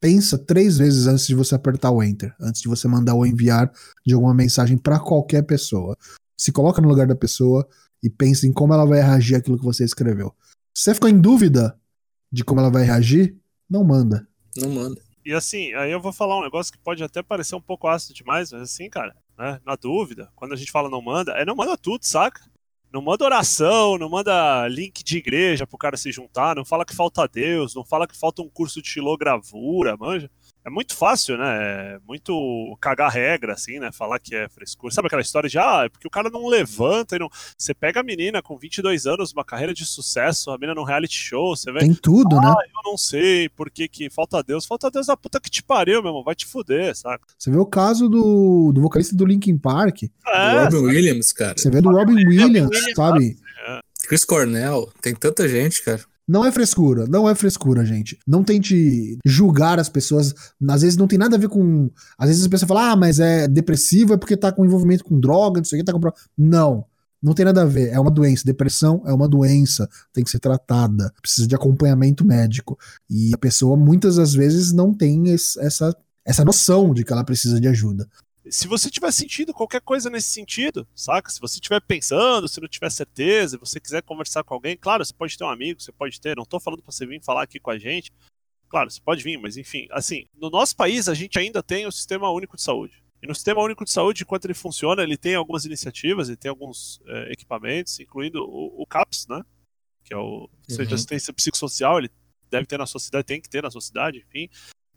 Pensa 0.01 0.39
três 0.39 0.79
vezes 0.79 1.09
antes 1.09 1.27
de 1.27 1.35
você 1.35 1.57
apertar 1.57 1.91
o 1.91 2.03
enter, 2.03 2.33
antes 2.41 2.63
de 2.63 2.69
você 2.69 2.87
mandar 2.87 3.15
ou 3.15 3.27
enviar 3.27 3.73
de 4.07 4.15
alguma 4.15 4.33
mensagem 4.33 4.79
pra 4.79 5.01
qualquer 5.01 5.43
pessoa. 5.43 5.97
Se 6.37 6.53
coloca 6.53 6.81
no 6.81 6.89
lugar 6.89 7.09
da 7.09 7.17
pessoa 7.17 7.69
e 8.01 8.09
pensa 8.09 8.47
em 8.47 8.53
como 8.53 8.73
ela 8.73 8.87
vai 8.87 9.01
reagir 9.01 9.35
àquilo 9.35 9.59
que 9.59 9.65
você 9.65 9.85
escreveu. 9.85 10.33
Se 10.73 10.85
você 10.85 10.95
ficou 10.95 11.09
em 11.09 11.21
dúvida 11.21 11.77
de 12.31 12.45
como 12.45 12.61
ela 12.61 12.71
vai 12.71 12.85
reagir, 12.85 13.37
não 13.69 13.83
manda. 13.83 14.29
Não 14.57 14.71
manda. 14.71 15.08
E 15.29 15.35
assim, 15.35 15.75
aí 15.75 15.93
eu 15.93 16.01
vou 16.01 16.11
falar 16.11 16.39
um 16.39 16.43
negócio 16.43 16.73
que 16.73 16.79
pode 16.79 17.05
até 17.05 17.23
parecer 17.23 17.55
um 17.55 17.61
pouco 17.61 17.87
ácido 17.87 18.15
demais, 18.15 18.51
mas 18.51 18.63
assim, 18.63 18.89
cara, 18.89 19.15
né? 19.37 19.61
Na 19.63 19.77
dúvida, 19.77 20.33
quando 20.35 20.55
a 20.55 20.57
gente 20.57 20.73
fala 20.73 20.89
não 20.89 21.03
manda, 21.03 21.33
é 21.33 21.45
não 21.45 21.55
manda 21.55 21.77
tudo, 21.77 22.03
saca? 22.07 22.41
Não 22.91 23.03
manda 23.03 23.27
oração, 23.27 23.99
não 23.99 24.09
manda 24.09 24.67
link 24.69 25.05
de 25.05 25.19
igreja 25.19 25.67
pro 25.67 25.77
cara 25.77 25.99
se 25.99 26.11
juntar, 26.11 26.57
não 26.57 26.65
fala 26.65 26.83
que 26.83 26.97
falta 26.97 27.29
Deus, 27.29 27.75
não 27.75 27.85
fala 27.85 28.09
que 28.09 28.17
falta 28.17 28.41
um 28.41 28.49
curso 28.49 28.81
de 28.81 28.89
xilogravura, 28.89 29.99
manja. 29.99 30.31
É 30.69 30.71
muito 30.71 30.95
fácil, 30.95 31.39
né? 31.39 31.95
É 31.95 31.99
muito 32.07 32.77
cagar 32.79 33.11
regra, 33.11 33.55
assim, 33.55 33.79
né? 33.79 33.91
Falar 33.91 34.19
que 34.19 34.35
é 34.37 34.49
frescura. 34.51 34.93
Sabe 34.93 35.07
aquela 35.07 35.23
história 35.23 35.49
de, 35.49 35.59
ah, 35.59 35.85
é 35.87 35.89
porque 35.89 36.07
o 36.07 36.11
cara 36.11 36.29
não 36.29 36.47
levanta 36.47 37.17
e 37.17 37.19
não. 37.19 37.31
Você 37.57 37.73
pega 37.73 38.01
a 38.01 38.03
menina 38.03 38.43
com 38.43 38.59
22 38.59 39.07
anos, 39.07 39.33
uma 39.33 39.45
carreira 39.45 39.73
de 39.73 39.87
sucesso, 39.87 40.51
a 40.51 40.59
menina 40.59 40.75
num 40.75 40.85
reality 40.85 41.17
show, 41.17 41.57
você 41.57 41.73
vê. 41.73 41.81
Tem 41.81 41.95
tudo, 41.95 42.37
né? 42.37 42.49
Ah, 42.49 42.63
eu 42.67 42.91
não 42.91 42.99
sei 42.99 43.49
por 43.49 43.71
que 43.71 43.89
que 43.89 44.11
falta 44.11 44.43
Deus. 44.43 44.67
Falta 44.67 44.91
Deus 44.91 45.07
da 45.07 45.17
puta 45.17 45.41
que 45.41 45.51
te 45.51 45.63
pariu, 45.63 46.03
meu 46.03 46.11
irmão. 46.11 46.23
Vai 46.23 46.35
te 46.35 46.45
fuder, 46.45 46.95
saca? 46.95 47.25
Você 47.39 47.51
vê 47.51 47.57
o 47.57 47.65
caso 47.67 48.07
do, 48.07 48.71
do 48.75 48.83
vocalista 48.83 49.17
do 49.17 49.25
Linkin 49.25 49.57
Park. 49.57 50.03
É, 50.27 50.65
Robin 50.65 50.87
Williams, 50.87 51.33
cara. 51.33 51.55
Você 51.57 51.71
vê 51.71 51.81
do 51.81 51.91
Robin 51.91 52.15
Williams, 52.15 52.69
Williams, 52.69 52.95
sabe? 52.95 53.37
Chris 54.07 54.25
Cornell. 54.25 54.93
Tem 55.01 55.15
tanta 55.15 55.49
gente, 55.49 55.83
cara. 55.83 56.03
Não 56.29 56.45
é 56.45 56.53
frescura, 56.53 57.07
não 57.09 57.27
é 57.29 57.35
frescura, 57.35 57.85
gente. 57.87 58.19
Não 58.27 58.45
tente 58.45 59.17
julgar 59.25 59.79
as 59.81 59.89
pessoas. 59.89 60.35
Às 60.69 60.83
vezes 60.83 60.97
não 60.99 61.07
tem 61.09 61.19
nada 61.19 61.37
a 61.37 61.39
ver 61.39 61.49
com. 61.49 61.91
Às 62.19 62.29
vezes 62.29 62.43
as 62.43 62.49
pessoas 62.49 62.69
falam, 62.69 62.83
ah, 62.85 62.97
mas 62.97 63.19
é 63.19 63.49
depressivo 63.49 64.13
é 64.13 64.17
porque 64.19 64.37
tá 64.37 64.53
com 64.53 64.65
envolvimento 64.65 65.05
com 65.05 65.19
droga, 65.19 65.59
não 65.61 65.65
sei 65.65 65.79
o 65.79 65.81
que, 65.81 65.87
tá 65.87 65.93
com. 65.93 66.01
pro-". 66.01 66.13
Não. 66.37 66.85
Não 67.21 67.33
tem 67.35 67.45
nada 67.47 67.63
a 67.63 67.65
ver. 67.65 67.89
É 67.89 67.99
uma 67.99 68.11
doença. 68.11 68.45
Depressão 68.45 69.03
é 69.07 69.13
uma 69.13 69.27
doença. 69.27 69.89
Tem 70.13 70.23
que 70.23 70.31
ser 70.31 70.39
tratada. 70.39 71.13
Precisa 71.21 71.49
de 71.49 71.55
acompanhamento 71.55 72.25
médico. 72.25 72.79
E 73.11 73.33
a 73.35 73.39
pessoa, 73.39 73.77
muitas 73.77 74.17
das 74.17 74.35
vezes, 74.35 74.73
não 74.73 74.93
tem 74.95 75.31
esse- 75.31 75.59
essa, 75.61 75.97
essa 76.25 76.45
noção 76.45 76.93
de 76.95 77.05
que 77.05 77.13
ela 77.13 77.25
precisa 77.25 77.59
de 77.61 77.67
ajuda. 77.67 78.07
Se 78.51 78.69
você 78.69 78.91
tiver 78.91 79.11
sentido 79.13 79.53
qualquer 79.55 79.81
coisa 79.81 80.11
nesse 80.11 80.29
sentido, 80.29 80.87
saca? 80.95 81.31
Se 81.31 81.41
você 81.41 81.57
estiver 81.57 81.81
pensando, 81.81 82.49
se 82.49 82.61
não 82.61 82.69
tiver 82.69 82.91
certeza, 82.91 83.57
e 83.57 83.59
você 83.59 83.81
quiser 83.81 84.03
conversar 84.03 84.45
com 84.45 84.55
alguém, 84.55 84.77
claro, 84.77 85.05
você 85.05 85.13
pode 85.13 85.37
ter 85.37 85.45
um 85.45 85.49
amigo, 85.49 85.81
você 85.81 85.93
pode 85.93 86.21
ter, 86.21 86.37
não 86.37 86.45
tô 86.45 86.61
falando 86.61 86.83
pra 86.83 86.93
você 86.93 87.07
vir 87.07 87.23
falar 87.23 87.43
aqui 87.43 87.59
com 87.59 87.71
a 87.71 87.79
gente. 87.79 88.13
Claro, 88.69 88.91
você 88.91 89.01
pode 89.01 89.23
vir, 89.23 89.39
mas 89.39 89.57
enfim, 89.57 89.87
assim, 89.91 90.27
no 90.35 90.51
nosso 90.51 90.77
país 90.77 91.09
a 91.09 91.15
gente 91.15 91.39
ainda 91.39 91.63
tem 91.63 91.87
o 91.87 91.93
Sistema 91.93 92.31
Único 92.31 92.57
de 92.57 92.63
Saúde. 92.63 93.03
E 93.23 93.27
no 93.27 93.35
Sistema 93.35 93.63
Único 93.63 93.85
de 93.85 93.91
Saúde, 93.91 94.23
enquanto 94.23 94.45
ele 94.45 94.55
funciona, 94.55 95.03
ele 95.03 95.17
tem 95.17 95.35
algumas 95.35 95.65
iniciativas, 95.65 96.29
ele 96.29 96.37
tem 96.37 96.51
alguns 96.51 97.01
eh, 97.07 97.33
equipamentos, 97.33 97.99
incluindo 97.99 98.45
o, 98.45 98.83
o 98.83 98.87
CAPS, 98.87 99.27
né? 99.29 99.43
Que 100.05 100.15
é 100.15 100.17
o 100.17 100.49
Centro 100.69 100.87
de 100.87 100.91
Uhum. 100.91 100.95
Assistência 100.95 101.33
Psicossocial, 101.33 101.99
ele 101.99 102.11
deve 102.51 102.67
ter 102.67 102.79
na 102.79 102.87
sua 102.87 103.01
cidade, 103.01 103.27
tem 103.27 103.41
que 103.41 103.49
ter 103.49 103.63
na 103.63 103.71
sua 103.71 103.81
cidade, 103.81 104.19
enfim 104.19 104.49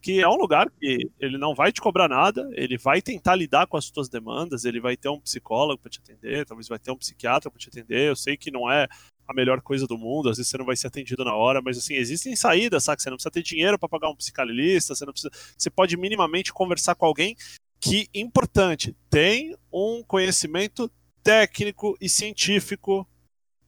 que 0.02 0.20
é 0.20 0.28
um 0.28 0.36
lugar 0.36 0.70
que 0.80 1.10
ele 1.20 1.38
não 1.38 1.54
vai 1.54 1.72
te 1.72 1.80
cobrar 1.80 2.08
nada, 2.08 2.50
ele 2.54 2.78
vai 2.78 3.02
tentar 3.02 3.36
lidar 3.36 3.68
com 3.68 3.78
as 3.78 3.86
suas 3.86 4.10
demandas, 4.10 4.66
ele 4.66 4.80
vai 4.80 4.98
ter 4.98 5.10
um 5.10 5.20
psicólogo 5.20 5.80
para 5.80 5.92
te 5.92 6.00
atender, 6.00 6.46
talvez 6.46 6.68
vai 6.68 6.80
ter 6.80 6.92
um 6.92 6.98
psiquiatra 6.98 7.52
para 7.52 7.60
te 7.60 7.70
atender. 7.70 8.10
Eu 8.10 8.16
sei 8.16 8.36
que 8.36 8.50
não 8.50 8.70
é 8.70 8.88
a 9.28 9.34
melhor 9.34 9.62
coisa 9.62 9.86
do 9.86 9.98
mundo, 9.98 10.30
às 10.30 10.38
vezes 10.38 10.50
você 10.50 10.58
não 10.58 10.66
vai 10.66 10.76
ser 10.76 10.88
atendido 10.88 11.24
na 11.24 11.36
hora, 11.36 11.62
mas 11.62 11.78
assim, 11.78 11.94
existem 11.94 12.36
saídas, 12.36 12.84
sabe? 12.84 13.02
Você 13.02 13.10
não 13.10 13.18
precisa 13.18 13.32
ter 13.32 13.44
dinheiro 13.44 13.78
para 13.78 13.88
pagar 13.88 14.10
um 14.10 14.16
psicanalista, 14.16 14.96
você 14.96 15.06
não 15.06 15.14
precisa, 15.14 15.32
você 15.58 15.70
pode 15.70 15.96
minimamente 15.96 16.52
conversar 16.52 16.96
com 16.96 17.06
alguém 17.06 17.36
que 17.80 18.08
importante, 18.14 18.96
tem 19.10 19.56
um 19.72 20.04
conhecimento 20.04 20.92
técnico 21.24 21.98
e 22.02 22.10
científico 22.10 23.08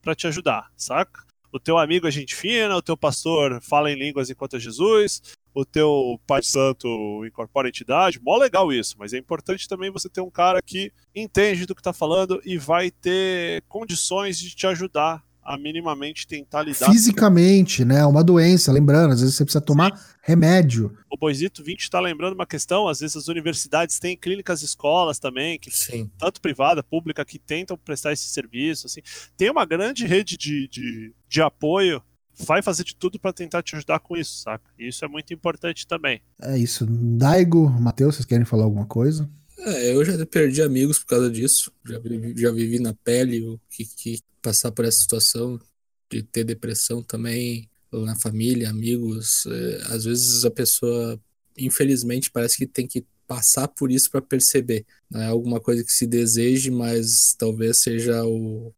para 0.02 0.14
te 0.14 0.26
ajudar, 0.26 0.70
saca? 0.76 1.24
O 1.52 1.60
teu 1.60 1.78
amigo 1.78 2.06
é 2.06 2.10
gente 2.10 2.34
fina, 2.34 2.76
o 2.76 2.82
teu 2.82 2.96
pastor 2.96 3.60
fala 3.62 3.90
em 3.90 3.96
línguas 3.96 4.28
enquanto 4.28 4.56
é 4.56 4.60
Jesus, 4.60 5.22
o 5.54 5.64
teu 5.64 6.20
pai 6.26 6.42
santo 6.42 7.24
incorpora 7.24 7.68
a 7.68 7.70
entidade, 7.70 8.20
mó 8.20 8.36
legal 8.36 8.72
isso, 8.72 8.96
mas 8.98 9.12
é 9.12 9.18
importante 9.18 9.68
também 9.68 9.90
você 9.90 10.08
ter 10.08 10.20
um 10.20 10.30
cara 10.30 10.60
que 10.60 10.92
entende 11.14 11.64
do 11.64 11.74
que 11.74 11.82
tá 11.82 11.92
falando 11.92 12.40
e 12.44 12.58
vai 12.58 12.90
ter 12.90 13.62
condições 13.68 14.38
de 14.38 14.54
te 14.54 14.66
ajudar 14.66 15.24
a 15.44 15.58
minimamente 15.58 16.26
tentar 16.26 16.62
lidar. 16.62 16.90
Fisicamente, 16.90 17.84
né? 17.84 18.00
É 18.00 18.06
uma 18.06 18.24
doença, 18.24 18.72
lembrando, 18.72 19.12
às 19.12 19.20
vezes 19.20 19.36
você 19.36 19.44
precisa 19.44 19.60
tomar 19.60 19.92
remédio. 20.22 20.96
O 21.10 21.18
Boisito 21.18 21.62
20 21.62 21.80
está 21.80 22.00
lembrando 22.00 22.32
uma 22.32 22.46
questão, 22.46 22.88
às 22.88 23.00
vezes 23.00 23.14
as 23.16 23.28
universidades 23.28 23.98
têm 23.98 24.16
clínicas 24.16 24.62
escolas 24.62 25.18
também, 25.18 25.58
que 25.58 25.70
Sim. 25.70 26.10
tanto 26.18 26.40
privada, 26.40 26.82
pública, 26.82 27.24
que 27.24 27.38
tentam 27.38 27.76
prestar 27.76 28.12
esse 28.12 28.26
serviço. 28.28 28.86
Assim. 28.86 29.02
Tem 29.36 29.50
uma 29.50 29.66
grande 29.66 30.06
rede 30.06 30.36
de, 30.38 30.66
de, 30.66 31.12
de 31.28 31.42
apoio, 31.42 32.02
vai 32.38 32.62
fazer 32.62 32.84
de 32.84 32.94
tudo 32.94 33.18
para 33.18 33.32
tentar 33.32 33.62
te 33.62 33.76
ajudar 33.76 34.00
com 34.00 34.16
isso, 34.16 34.40
saca? 34.40 34.70
E 34.78 34.88
isso 34.88 35.04
é 35.04 35.08
muito 35.08 35.32
importante 35.32 35.86
também. 35.86 36.20
É 36.40 36.58
isso. 36.58 36.86
Daigo, 36.86 37.68
Matheus, 37.68 38.16
vocês 38.16 38.26
querem 38.26 38.44
falar 38.44 38.64
alguma 38.64 38.86
coisa? 38.86 39.28
É, 39.58 39.94
eu 39.94 40.04
já 40.04 40.26
perdi 40.26 40.62
amigos 40.62 40.98
por 40.98 41.06
causa 41.06 41.30
disso. 41.30 41.72
Já 41.86 41.98
vivi, 41.98 42.34
já 42.36 42.50
vivi 42.50 42.78
na 42.78 42.92
pele 42.92 43.46
o 43.46 43.60
que, 43.70 43.84
que 43.84 44.20
passar 44.42 44.72
por 44.72 44.84
essa 44.84 45.00
situação 45.00 45.58
de 46.10 46.22
ter 46.22 46.44
depressão 46.44 47.02
também 47.02 47.68
na 47.92 48.16
família, 48.16 48.70
amigos. 48.70 49.46
É, 49.46 49.94
às 49.94 50.04
vezes 50.04 50.44
a 50.44 50.50
pessoa, 50.50 51.20
infelizmente, 51.56 52.30
parece 52.30 52.56
que 52.56 52.66
tem 52.66 52.86
que 52.86 53.04
passar 53.26 53.68
por 53.68 53.90
isso 53.90 54.10
para 54.10 54.20
perceber. 54.20 54.84
Não 55.10 55.20
é 55.22 55.26
alguma 55.26 55.60
coisa 55.60 55.84
que 55.84 55.92
se 55.92 56.06
deseje, 56.06 56.70
mas 56.70 57.34
talvez 57.38 57.80
seja 57.80 58.24
o, 58.24 58.74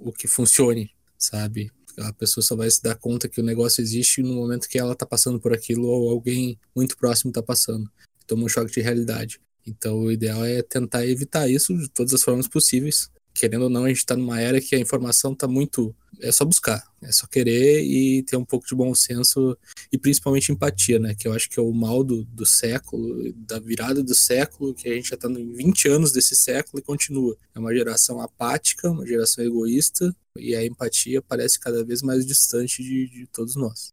o 0.00 0.12
que 0.12 0.28
funcione, 0.28 0.90
sabe? 1.16 1.72
A 1.98 2.12
pessoa 2.12 2.42
só 2.44 2.54
vai 2.54 2.70
se 2.70 2.82
dar 2.82 2.94
conta 2.94 3.28
que 3.28 3.40
o 3.40 3.44
negócio 3.44 3.80
existe 3.80 4.22
no 4.22 4.34
momento 4.34 4.68
que 4.68 4.78
ela 4.78 4.94
tá 4.94 5.04
passando 5.04 5.40
por 5.40 5.52
aquilo 5.52 5.86
ou 5.86 6.10
alguém 6.10 6.58
muito 6.74 6.96
próximo 6.96 7.32
tá 7.32 7.42
passando. 7.42 7.90
Toma 8.26 8.44
um 8.44 8.48
choque 8.48 8.72
de 8.72 8.80
realidade. 8.80 9.40
Então, 9.66 9.98
o 9.98 10.12
ideal 10.12 10.44
é 10.44 10.62
tentar 10.62 11.06
evitar 11.06 11.48
isso 11.48 11.76
de 11.76 11.88
todas 11.88 12.14
as 12.14 12.22
formas 12.22 12.48
possíveis. 12.48 13.10
Querendo 13.34 13.64
ou 13.64 13.70
não, 13.70 13.84
a 13.84 13.88
gente 13.88 13.98
está 13.98 14.16
numa 14.16 14.40
era 14.40 14.60
que 14.60 14.74
a 14.74 14.78
informação 14.78 15.32
está 15.32 15.46
muito. 15.46 15.94
É 16.20 16.32
só 16.32 16.44
buscar, 16.44 16.82
é 17.00 17.12
só 17.12 17.26
querer 17.26 17.82
e 17.82 18.22
ter 18.24 18.36
um 18.36 18.44
pouco 18.44 18.66
de 18.66 18.74
bom 18.74 18.94
senso 18.94 19.56
e 19.92 19.98
principalmente 19.98 20.50
empatia, 20.50 20.98
né? 20.98 21.14
Que 21.14 21.28
eu 21.28 21.32
acho 21.32 21.48
que 21.48 21.58
é 21.58 21.62
o 21.62 21.72
mal 21.72 22.02
do, 22.02 22.24
do 22.24 22.44
século, 22.44 23.32
da 23.34 23.58
virada 23.58 24.02
do 24.02 24.14
século, 24.14 24.74
que 24.74 24.88
a 24.88 24.94
gente 24.94 25.10
já 25.10 25.14
está 25.14 25.28
em 25.28 25.52
20 25.52 25.88
anos 25.88 26.12
desse 26.12 26.34
século 26.34 26.80
e 26.80 26.82
continua. 26.82 27.36
É 27.54 27.58
uma 27.58 27.74
geração 27.74 28.20
apática, 28.20 28.90
uma 28.90 29.06
geração 29.06 29.44
egoísta 29.44 30.14
e 30.36 30.54
a 30.54 30.64
empatia 30.64 31.22
parece 31.22 31.58
cada 31.58 31.84
vez 31.84 32.02
mais 32.02 32.26
distante 32.26 32.82
de, 32.82 33.08
de 33.08 33.26
todos 33.26 33.54
nós. 33.54 33.92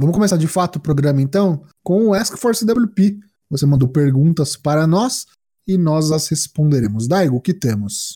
Vamos 0.00 0.14
começar 0.14 0.38
de 0.38 0.48
fato 0.48 0.76
o 0.76 0.80
programa 0.80 1.20
então 1.20 1.62
com 1.82 2.06
o 2.06 2.14
Ask 2.14 2.38
for 2.38 2.56
CWP. 2.56 3.18
Você 3.50 3.66
mandou 3.66 3.86
perguntas 3.86 4.56
para 4.56 4.86
nós 4.86 5.26
e 5.70 5.78
nós 5.78 6.10
as 6.10 6.26
responderemos. 6.28 7.06
Daigo, 7.06 7.36
o 7.36 7.40
que 7.40 7.54
temos? 7.54 8.14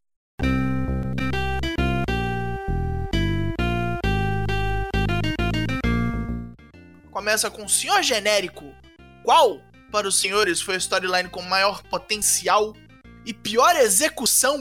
Começa 7.12 7.48
com 7.50 7.68
Senhor 7.68 8.02
Genérico. 8.02 8.64
Qual, 9.22 9.60
para 9.92 10.08
os 10.08 10.18
senhores, 10.18 10.60
foi 10.60 10.74
a 10.74 10.78
storyline 10.78 11.28
com 11.30 11.40
maior 11.42 11.82
potencial 11.84 12.74
e 13.24 13.32
pior 13.32 13.76
execução 13.76 14.58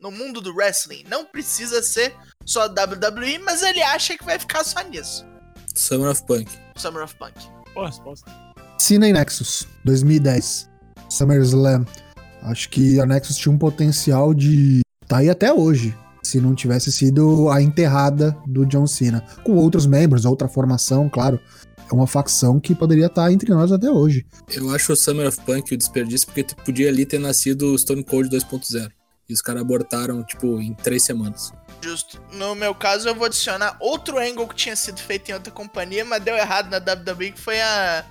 no 0.00 0.10
mundo 0.10 0.40
do 0.40 0.54
wrestling? 0.54 1.04
Não 1.08 1.26
precisa 1.26 1.82
ser 1.82 2.16
só 2.44 2.64
WWE, 2.64 3.38
mas 3.38 3.62
ele 3.62 3.82
acha 3.82 4.16
que 4.16 4.24
vai 4.24 4.38
ficar 4.38 4.64
só 4.64 4.82
nisso. 4.82 5.26
Summer 5.74 6.10
of 6.10 6.24
Punk. 6.24 6.50
Summer 6.76 7.04
of 7.04 7.14
Punk. 7.16 7.34
Boa 7.74 7.86
resposta. 7.86 8.30
Cena 8.78 9.06
e 9.06 9.12
Nexus, 9.12 9.68
2010. 9.84 10.70
SummerSlam. 11.10 11.84
Acho 12.42 12.68
que 12.68 13.00
a 13.00 13.06
Nexus 13.06 13.36
tinha 13.36 13.52
um 13.52 13.58
potencial 13.58 14.32
de 14.32 14.80
tá 15.06 15.18
aí 15.18 15.28
até 15.28 15.52
hoje, 15.52 15.96
se 16.22 16.40
não 16.40 16.54
tivesse 16.54 16.92
sido 16.92 17.50
a 17.50 17.60
enterrada 17.60 18.36
do 18.46 18.64
John 18.64 18.86
Cena. 18.86 19.24
Com 19.44 19.56
outros 19.56 19.86
membros, 19.86 20.24
outra 20.24 20.48
formação, 20.48 21.08
claro. 21.08 21.40
É 21.90 21.94
uma 21.94 22.06
facção 22.06 22.60
que 22.60 22.72
poderia 22.72 23.06
estar 23.06 23.32
entre 23.32 23.52
nós 23.52 23.72
até 23.72 23.90
hoje. 23.90 24.24
Eu 24.48 24.70
acho 24.70 24.92
o 24.92 24.96
Summer 24.96 25.26
of 25.26 25.40
Punk 25.40 25.74
o 25.74 25.76
desperdício 25.76 26.28
porque 26.28 26.46
podia 26.64 26.88
ali 26.88 27.04
ter 27.04 27.18
nascido 27.18 27.72
o 27.72 27.78
Stone 27.78 28.04
Cold 28.04 28.30
2.0. 28.30 28.88
E 29.28 29.32
os 29.32 29.40
caras 29.40 29.62
abortaram, 29.62 30.22
tipo, 30.22 30.60
em 30.60 30.72
três 30.72 31.02
semanas. 31.02 31.52
Justo. 31.82 32.20
No 32.32 32.54
meu 32.54 32.74
caso, 32.74 33.08
eu 33.08 33.14
vou 33.14 33.26
adicionar 33.26 33.76
outro 33.80 34.18
angle 34.18 34.46
que 34.46 34.54
tinha 34.54 34.76
sido 34.76 35.00
feito 35.00 35.30
em 35.30 35.34
outra 35.34 35.52
companhia, 35.52 36.04
mas 36.04 36.22
deu 36.22 36.36
errado 36.36 36.70
na 36.70 36.78
WWE, 36.78 37.32
que 37.32 37.40
foi 37.40 37.60
a 37.60 38.04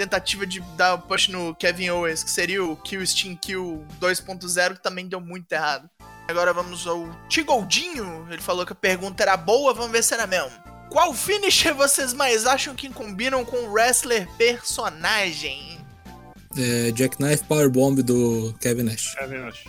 tentativa 0.00 0.46
de 0.46 0.60
dar 0.78 0.94
o 0.94 0.98
push 0.98 1.28
no 1.28 1.54
Kevin 1.54 1.90
Owens, 1.90 2.24
que 2.24 2.30
seria 2.30 2.64
o 2.64 2.74
Kill 2.74 3.06
Steam 3.06 3.36
Kill 3.36 3.84
2.0, 4.00 4.76
que 4.76 4.82
também 4.82 5.06
deu 5.06 5.20
muito 5.20 5.52
errado. 5.52 5.90
Agora 6.26 6.54
vamos 6.54 6.86
ao 6.86 7.06
Tigoldinho. 7.28 8.26
Ele 8.30 8.40
falou 8.40 8.64
que 8.64 8.72
a 8.72 8.76
pergunta 8.76 9.22
era 9.22 9.36
boa, 9.36 9.74
vamos 9.74 9.90
ver 9.92 10.02
se 10.02 10.14
era 10.14 10.26
mesmo. 10.26 10.52
Qual 10.88 11.12
finisher 11.12 11.74
vocês 11.74 12.14
mais 12.14 12.46
acham 12.46 12.74
que 12.74 12.88
combinam 12.88 13.44
com 13.44 13.56
o 13.58 13.72
wrestler 13.72 14.26
personagem? 14.38 15.78
É, 16.56 16.92
Jackknife 16.96 17.44
Powerbomb 17.44 18.02
do 18.02 18.54
Kevin 18.58 18.84
Nash. 18.84 19.14
É 19.18 19.26
verdade. 19.26 19.64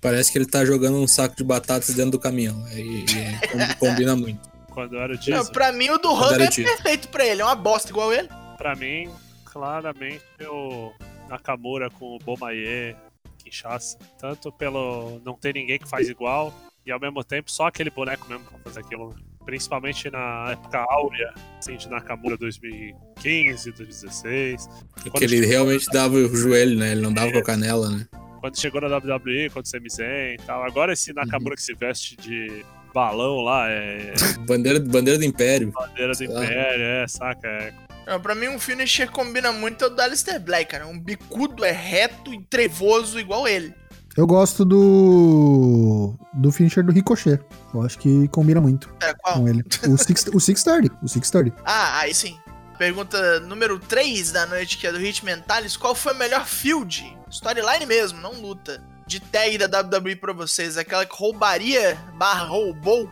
Parece 0.00 0.32
que 0.32 0.38
ele 0.38 0.46
tá 0.46 0.64
jogando 0.64 0.96
um 0.96 1.06
saco 1.06 1.36
de 1.36 1.44
batatas 1.44 1.94
dentro 1.94 2.10
do 2.10 2.18
caminhão. 2.18 2.66
E, 2.72 3.04
e 3.04 3.48
com- 3.48 3.74
combina 3.86 4.16
muito. 4.16 4.50
Quando 4.70 4.96
era 4.96 5.14
Não, 5.14 5.20
diesel, 5.20 5.52
pra 5.52 5.70
mim, 5.70 5.90
o 5.90 5.98
do 5.98 6.10
era 6.34 6.44
é 6.44 6.50
perfeito 6.50 7.08
pra 7.08 7.24
ele. 7.24 7.42
É 7.42 7.44
uma 7.44 7.54
bosta 7.54 7.90
igual 7.90 8.12
ele. 8.12 8.28
pra 8.58 8.74
mim, 8.74 9.08
claramente 9.52 10.24
o 10.48 10.92
Nakamura 11.28 11.90
com 11.90 12.16
o 12.16 12.18
Bomaye 12.18 12.96
Kinshasa. 13.38 13.98
Tanto 14.18 14.50
pelo 14.50 15.20
não 15.24 15.34
ter 15.34 15.54
ninguém 15.54 15.78
que 15.78 15.88
faz 15.88 16.08
igual, 16.08 16.52
e 16.86 16.90
ao 16.90 16.98
mesmo 16.98 17.22
tempo 17.22 17.50
só 17.50 17.66
aquele 17.66 17.90
boneco 17.90 18.26
mesmo 18.28 18.44
pra 18.46 18.58
fazer 18.60 18.80
aquilo. 18.80 19.10
né? 19.10 19.16
Principalmente 19.44 20.08
na 20.10 20.52
época 20.52 20.86
áurea, 20.88 21.34
assim, 21.58 21.76
de 21.76 21.88
Nakamura 21.88 22.36
2015, 22.36 23.72
2016. 23.72 24.68
Porque 25.02 25.24
ele 25.24 25.44
realmente 25.44 25.86
dava 25.92 26.14
o 26.14 26.36
joelho, 26.36 26.78
né? 26.78 26.92
Ele 26.92 27.00
não 27.00 27.12
dava 27.12 27.32
com 27.32 27.38
a 27.38 27.44
canela, 27.44 27.90
né? 27.90 28.06
Quando 28.40 28.58
chegou 28.58 28.80
na 28.80 28.96
WWE, 28.96 29.50
quando 29.52 29.66
o 29.66 29.68
Sami 29.68 29.90
Zayn 29.90 30.34
e 30.34 30.36
tal. 30.46 30.62
Agora 30.64 30.92
esse 30.92 31.12
Nakamura 31.12 31.56
que 31.56 31.62
se 31.62 31.74
veste 31.74 32.16
de 32.16 32.64
balão 32.92 33.40
lá, 33.42 33.68
é 33.68 34.12
Bandeira, 34.46 34.80
bandeira 34.80 35.18
do 35.18 35.24
Império. 35.24 35.72
bandeira 35.72 36.12
do. 36.12 36.24
Império, 36.24 36.82
é, 36.84 37.06
saca? 37.08 37.46
É, 37.48 37.72
Não, 38.06 38.20
pra 38.20 38.34
mim, 38.34 38.48
um 38.48 38.58
finisher 38.58 39.06
que 39.08 39.12
combina 39.14 39.52
muito 39.52 39.84
é 39.84 39.86
o 39.86 39.90
do 39.90 40.00
Alistair 40.02 40.40
Black, 40.40 40.70
cara. 40.70 40.86
Um 40.86 40.98
bicudo 40.98 41.64
é 41.64 41.70
reto 41.70 42.32
e 42.34 42.42
trevoso 42.44 43.18
igual 43.20 43.46
ele. 43.48 43.74
Eu 44.16 44.26
gosto 44.26 44.64
do. 44.64 46.14
do 46.34 46.52
finisher 46.52 46.84
do 46.84 46.92
Ricochet. 46.92 47.40
Eu 47.72 47.82
acho 47.82 47.98
que 47.98 48.28
combina 48.28 48.60
muito 48.60 48.94
É, 49.02 49.14
qual? 49.14 49.36
com 49.40 49.48
ele. 49.48 49.64
O, 49.88 49.96
six, 49.96 50.26
o 50.32 50.38
630. 50.40 50.94
O 51.02 51.08
630. 51.08 51.56
Ah, 51.64 52.00
aí 52.00 52.12
sim. 52.14 52.36
Pergunta 52.78 53.40
número 53.40 53.78
3 53.78 54.32
da 54.32 54.44
noite, 54.46 54.76
que 54.76 54.86
é 54.86 54.92
do 54.92 54.98
Hit 54.98 55.24
Mentalis. 55.24 55.76
Qual 55.76 55.94
foi 55.94 56.12
a 56.12 56.16
melhor 56.16 56.46
field? 56.46 57.16
Storyline 57.30 57.86
mesmo, 57.86 58.20
não 58.20 58.32
luta. 58.40 58.82
De 59.06 59.20
tag 59.20 59.58
da 59.58 59.80
WWE 59.80 60.16
pra 60.16 60.32
vocês. 60.32 60.76
Aquela 60.78 61.04
que 61.04 61.14
roubaria 61.14 61.98
barra 62.16 62.44
roubou 62.44 63.10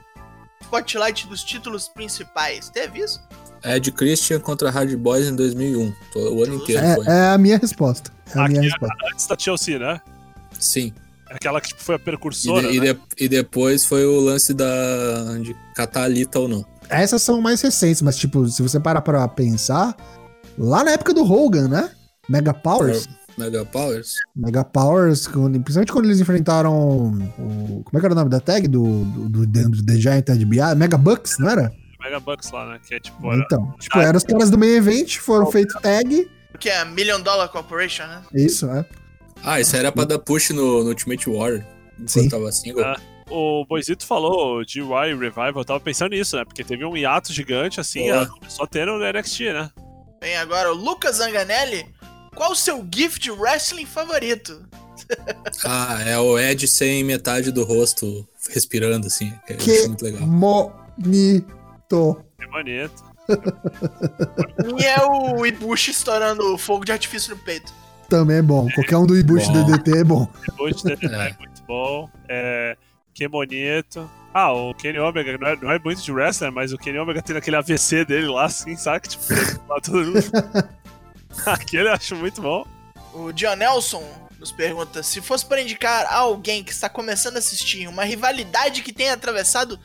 spotlight 0.63 1.27
dos 1.27 1.43
títulos 1.43 1.89
principais. 1.89 2.69
Teve 2.71 3.01
isso? 3.01 3.21
Ed 3.65 3.91
Christian 3.93 4.41
contra 4.41 4.71
Hard 4.71 4.95
Boys 4.97 5.27
em 5.27 5.35
2001. 5.37 5.93
Tô- 6.13 6.35
O 6.35 6.43
ano 6.45 6.55
inteiro 6.57 6.83
foi. 6.95 7.07
É, 7.07 7.11
é 7.11 7.29
a 7.31 7.39
minha 7.39 7.59
resposta. 7.59 8.11
É 8.35 8.39
a 8.39 8.49
minha 8.49 8.63
resposta. 8.63 8.95
antes 9.13 9.27
da 9.27 9.37
Chelsea, 9.39 9.79
né? 9.79 10.01
Sim. 10.59 10.93
Aquela 11.29 11.61
que 11.61 11.69
tipo, 11.69 11.83
foi 11.83 11.95
a 11.97 11.99
E, 11.99 12.01
precursora, 12.01 12.69
de- 12.69 12.77
e 12.77 12.81
né? 12.81 12.93
de- 12.95 13.01
e 13.19 13.29
depois 13.29 13.85
foi 13.85 14.05
o 14.07 14.19
lance 14.21 14.53
da 14.55 14.67
de 15.43 15.55
catar 15.77 16.05
a 16.05 16.09
Lita 16.09 16.39
ou 16.39 16.49
não. 16.49 16.65
Essas 16.89 17.23
são 17.23 17.41
mais 17.41 17.61
recentes, 17.61 18.03
mas, 18.03 18.17
tipo, 18.17 18.49
se 18.49 18.63
você 18.63 18.81
parar 18.81 19.01
pra 19.01 19.27
pensar, 19.29 19.95
lá 20.59 20.83
na 20.83 20.91
época 20.93 21.15
do 21.15 21.23
Hogan, 21.23 21.69
né? 21.69 21.91
Mega 22.29 22.53
Powers. 22.55 23.09
Mega 23.41 23.65
Powers. 23.65 24.17
Mega 24.37 24.65
Powers, 24.65 25.27
quando- 25.27 25.61
principalmente 25.61 25.93
quando 25.93 26.05
eles 26.07 26.21
enfrentaram 26.21 26.73
o. 26.73 27.83
Como 27.85 27.97
é 27.97 28.01
que 28.01 28.07
era 28.07 28.13
o 28.13 28.17
nome 28.17 28.31
da 28.31 28.41
tag? 28.41 28.69
Do, 28.69 29.05
do, 29.05 29.47
do, 29.47 29.47
do 29.47 29.87
The 29.87 29.95
Giant 29.95 30.29
NBA? 30.29 30.75
Mega 30.75 30.97
Bucks, 30.99 31.39
não 31.39 31.49
era? 31.51 31.73
Mega 32.01 32.21
Bucks 32.21 32.51
lá, 32.51 32.67
né? 32.67 32.81
Que 32.87 32.95
é 32.95 33.01
tipo. 33.01 33.27
Era... 33.33 33.43
Então, 33.43 33.75
tipo, 33.79 33.99
eram 33.99 34.17
os 34.17 34.25
caras 34.25 34.51
do 34.51 34.59
main 34.59 34.77
event, 34.77 35.19
foram 35.19 35.51
feito 35.51 35.79
tag. 35.81 36.31
Que 36.59 36.69
é 36.69 36.79
a 36.81 36.85
Million 36.85 37.21
Dollar 37.21 37.49
Corporation, 37.49 38.07
né? 38.07 38.23
Isso, 38.35 38.67
é. 38.71 38.85
Ah, 39.43 39.61
isso 39.61 39.75
era 39.75 39.91
pra 39.91 40.05
dar 40.05 40.19
push 40.19 40.51
no, 40.51 40.83
no 40.83 40.91
Ultimate. 40.91 41.29
Enquanto 41.31 41.65
Sim. 42.07 42.29
tava 42.29 42.53
single. 42.53 42.85
Ah. 42.85 42.97
O 43.31 43.65
Boisito 43.65 44.05
falou 44.05 44.63
GY 44.65 44.83
Revival, 45.19 45.53
eu 45.59 45.65
tava 45.65 45.79
pensando 45.79 46.11
nisso, 46.11 46.37
né? 46.37 46.45
Porque 46.45 46.65
teve 46.65 46.85
um 46.85 46.97
hiato 46.97 47.33
gigante, 47.33 47.79
assim, 47.79 48.07
começou 48.41 48.65
a 48.65 48.69
ter 48.69 48.87
no 48.87 48.99
NXT, 48.99 49.41
né? 49.53 49.71
Vem 50.21 50.37
agora 50.37 50.73
o 50.73 50.75
Lucas 50.75 51.17
Zanganelli. 51.17 51.87
Qual 52.35 52.53
o 52.53 52.57
seu 52.57 52.87
gift 52.93 53.31
wrestling 53.31 53.87
favorito? 53.87 54.67
Ah, 55.65 55.99
é 56.07 56.19
o 56.19 56.39
Ed 56.39 56.67
sem 56.69 57.03
metade 57.05 57.51
do 57.51 57.65
rosto 57.65 58.27
respirando, 58.51 59.07
assim. 59.07 59.33
Que, 59.47 59.55
Que- 59.55 59.79
é 59.79 59.89
muito 59.89 60.03
legal. 60.05 60.23
Bonito. 60.99 62.25
Que 62.39 62.47
bonito. 62.47 63.11
E 64.79 64.85
é 64.85 65.05
o 65.05 65.45
Ibushi 65.47 65.91
estourando 65.91 66.57
fogo 66.59 66.85
de 66.85 66.93
artifício 66.93 67.35
no 67.35 67.43
peito. 67.43 67.73
Também 68.09 68.39
é 68.39 68.43
bom. 68.43 68.69
Qualquer 68.75 68.97
um 68.97 69.07
do 69.07 69.17
Ibushi 69.17 69.47
Bom. 69.53 69.65
DDT 69.65 69.99
é 69.99 70.05
bom. 70.05 70.29
Depois 70.49 70.83
dele 70.83 71.07
É. 71.07 71.29
é 71.29 71.37
muito 71.39 71.63
bom. 71.67 72.09
É, 72.29 72.77
que 73.15 73.27
bonito. 73.29 74.09
Ah, 74.35 74.53
o 74.53 74.75
Kenny 74.75 74.99
Omega 74.99 75.37
não 75.39 75.47
é, 75.49 75.57
não 75.57 75.71
é 75.73 75.79
muito 75.79 76.03
de 76.03 76.13
wrestler, 76.13 76.53
mas 76.53 76.73
o 76.73 76.79
Kenny 76.79 76.99
Omega 76.99 77.21
tem 77.23 77.37
aquele 77.37 77.57
AVC 77.57 78.05
dele 78.05 78.27
lá, 78.29 78.45
assim, 78.47 78.77
sabe? 78.77 79.09
Tipo, 79.09 79.25
lá 79.69 79.81
todo 79.83 80.05
mundo. 80.07 80.23
Aquele 81.47 81.89
eu 81.89 81.93
acho 81.93 82.17
muito 82.17 82.41
bom. 82.41 82.67
O 83.13 83.33
John 83.33 83.57
Nelson 83.57 84.03
nos 84.39 84.53
pergunta: 84.53 85.03
se 85.03 85.21
fosse 85.21 85.45
para 85.45 85.61
indicar 85.61 86.07
a 86.07 86.17
alguém 86.17 86.65
que 86.65 86.73
está 86.73 86.89
começando 86.89 87.37
a 87.37 87.39
assistir 87.39 87.89
uma 87.89 88.05
rivalidade 88.05 88.83
que 88.83 88.93
tenha 88.93 89.13
atravessado 89.13 89.79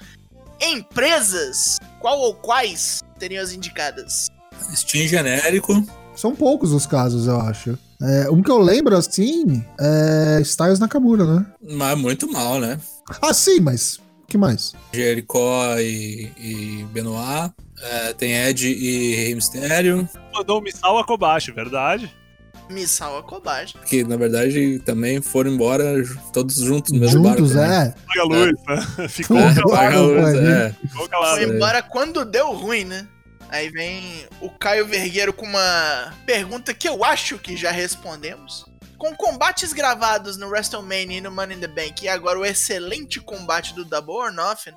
empresas, 0.62 1.78
qual 2.00 2.20
ou 2.20 2.34
quais 2.34 3.02
seriam 3.20 3.44
as 3.44 3.52
indicadas? 3.52 4.28
Steam 4.74 5.08
genérico. 5.08 5.86
São 6.16 6.34
poucos 6.34 6.72
os 6.72 6.86
casos, 6.86 7.28
eu 7.28 7.40
acho. 7.42 7.78
É, 8.02 8.30
um 8.30 8.42
que 8.42 8.50
eu 8.50 8.58
lembro, 8.58 8.96
assim, 8.96 9.64
é 9.80 10.40
Styles 10.42 10.80
Nakamura, 10.80 11.26
né? 11.26 11.46
Mas 11.62 11.98
muito 11.98 12.32
mal, 12.32 12.60
né? 12.60 12.80
Ah, 13.22 13.34
sim, 13.34 13.60
mas 13.60 13.98
o 14.24 14.28
que 14.28 14.38
mais? 14.38 14.74
Jericó 14.94 15.78
e, 15.78 16.32
e 16.38 16.86
Benoit. 16.92 17.54
É, 17.86 18.14
tem 18.14 18.34
Ed 18.36 18.68
e 18.68 19.16
Rey 19.16 19.36
Mysterio. 19.36 20.10
Mandou 20.34 20.60
um 20.60 20.62
Misal 20.64 20.98
a 20.98 21.06
Kobashi, 21.06 21.52
verdade? 21.52 22.12
Missal 22.70 23.22
Kobashi. 23.24 23.78
Que 23.86 24.04
na 24.04 24.18
verdade 24.18 24.80
também 24.80 25.22
foram 25.22 25.52
embora 25.52 25.84
todos 26.34 26.56
juntos 26.56 26.92
no 26.92 27.00
mesmo 27.00 27.24
Juntos, 27.24 27.54
barco. 27.54 27.70
né? 27.72 27.94
é. 27.96 28.08
Paga 28.08 28.22
a 28.22 28.24
luz, 28.24 28.52
né? 28.68 29.08
Ficou 29.10 29.38
É, 29.38 29.54
calado, 29.54 29.70
Paga 29.70 29.98
a 29.98 30.02
luz, 30.02 30.34
Pô, 30.34 30.40
é. 30.40 30.76
ficou 30.90 31.10
calado. 31.10 31.36
Foi 31.36 31.44
embora 31.56 31.84
quando 31.84 32.26
deu 32.26 32.52
ruim, 32.54 32.84
né? 32.86 33.08
Aí 33.50 33.70
vem 33.70 34.26
o 34.42 34.50
Caio 34.50 34.88
Vergueiro 34.88 35.32
com 35.32 35.46
uma 35.46 36.12
pergunta 36.26 36.74
que 36.74 36.90
eu 36.90 37.04
acho 37.04 37.38
que 37.38 37.56
já 37.56 37.70
respondemos. 37.70 38.66
Com 38.98 39.14
combates 39.16 39.72
gravados 39.72 40.36
no 40.36 40.48
WrestleMania 40.48 41.20
e 41.20 41.22
no 41.22 41.30
Money 41.32 41.58
in 41.58 41.60
the 41.60 41.68
Bank 41.68 42.04
e 42.04 42.08
agora 42.10 42.40
o 42.40 42.46
excelente 42.46 43.20
combate 43.22 43.76
do 43.76 43.86
Double 43.86 44.16
or 44.16 44.32
Nothing, 44.34 44.74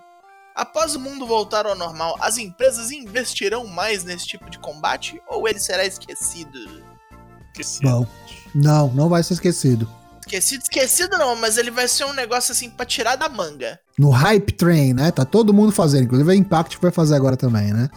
após 0.59 0.95
o 0.95 1.01
mundo 1.01 1.27
voltar 1.27 1.65
ao 1.67 1.77
normal, 1.77 2.17
as 2.21 2.37
empresas 2.37 2.91
investirão 2.91 3.67
mais 3.67 4.05
nesse 4.05 4.27
tipo 4.27 4.51
de 4.51 4.59
combate 4.59 5.21
ou 5.29 5.49
ele 5.49 5.59
será 5.59 5.87
esquecido? 5.87 6.59
Esqueci. 7.53 7.81
Bom. 7.83 8.07
Não, 8.55 8.89
não 8.89 9.09
vai 9.09 9.23
ser 9.23 9.35
esquecido. 9.35 9.89
Esquecido, 10.21 10.63
esquecido 10.63 11.17
não, 11.17 11.35
mas 11.37 11.57
ele 11.57 11.71
vai 11.71 11.89
ser 11.89 12.05
um 12.05 12.13
negócio 12.13 12.53
assim 12.53 12.69
pra 12.69 12.85
tirar 12.85 13.17
da 13.17 13.29
manga. 13.29 13.79
No 13.99 14.11
Hype 14.11 14.53
Train, 14.53 14.93
né? 14.93 15.11
Tá 15.11 15.25
todo 15.25 15.55
mundo 15.55 15.73
fazendo. 15.73 16.05
Inclusive 16.05 16.31
a 16.31 16.35
Impact 16.35 16.79
vai 16.81 16.91
fazer 16.91 17.15
agora 17.17 17.37
também, 17.37 17.73
né? 17.73 17.89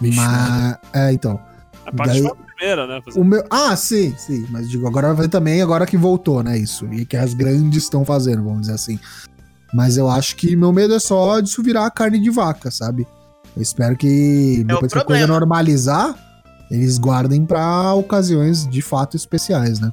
Vixe, 0.00 0.16
Mas. 0.18 0.76
É, 0.92 1.12
então. 1.12 1.38
A 1.84 1.92
parte 1.92 2.12
Daí- 2.12 2.22
foi 2.22 2.30
a 2.30 2.34
primeira, 2.34 2.86
né? 2.86 3.02
Fazer- 3.04 3.20
O 3.20 3.24
meu... 3.24 3.44
Ah, 3.50 3.76
sim, 3.76 4.14
sim. 4.16 4.46
Mas 4.48 4.70
digo, 4.70 4.86
agora 4.88 5.08
vai 5.08 5.16
fazer 5.16 5.28
também, 5.28 5.60
agora 5.60 5.84
que 5.86 5.96
voltou, 5.98 6.42
né? 6.42 6.56
Isso. 6.56 6.86
E 6.92 7.04
que 7.04 7.16
as 7.16 7.34
grandes 7.34 7.82
estão 7.84 8.04
fazendo, 8.04 8.42
vamos 8.42 8.62
dizer 8.62 8.72
assim. 8.74 8.98
Mas 9.74 9.96
eu 9.96 10.08
acho 10.08 10.36
que 10.36 10.54
meu 10.54 10.72
medo 10.72 10.94
é 10.94 10.98
só 11.00 11.40
disso 11.40 11.62
virar 11.62 11.90
carne 11.90 12.20
de 12.20 12.30
vaca, 12.30 12.70
sabe? 12.70 13.06
Eu 13.56 13.62
espero 13.62 13.96
que 13.96 14.62
depois 14.64 14.92
que 14.92 14.98
a 14.98 15.04
coisa 15.04 15.26
normalizar, 15.26 16.14
eles 16.70 16.98
guardem 16.98 17.44
pra 17.44 17.92
ocasiões 17.94 18.68
de 18.68 18.80
fato 18.82 19.16
especiais, 19.16 19.80
né? 19.80 19.92